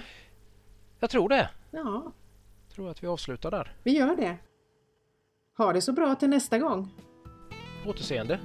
Jag 0.99 1.09
tror 1.09 1.29
det. 1.29 1.49
Ja, 1.71 2.11
Jag 2.67 2.75
tror 2.75 2.89
att 2.89 3.03
vi 3.03 3.07
avslutar 3.07 3.51
där. 3.51 3.73
vi 3.83 3.91
gör 3.97 4.15
det. 4.15 4.37
Ha 5.57 5.73
det 5.73 5.81
så 5.81 5.93
bra 5.93 6.15
till 6.15 6.29
nästa 6.29 6.59
gång. 6.59 6.89
Återseende. 7.87 8.39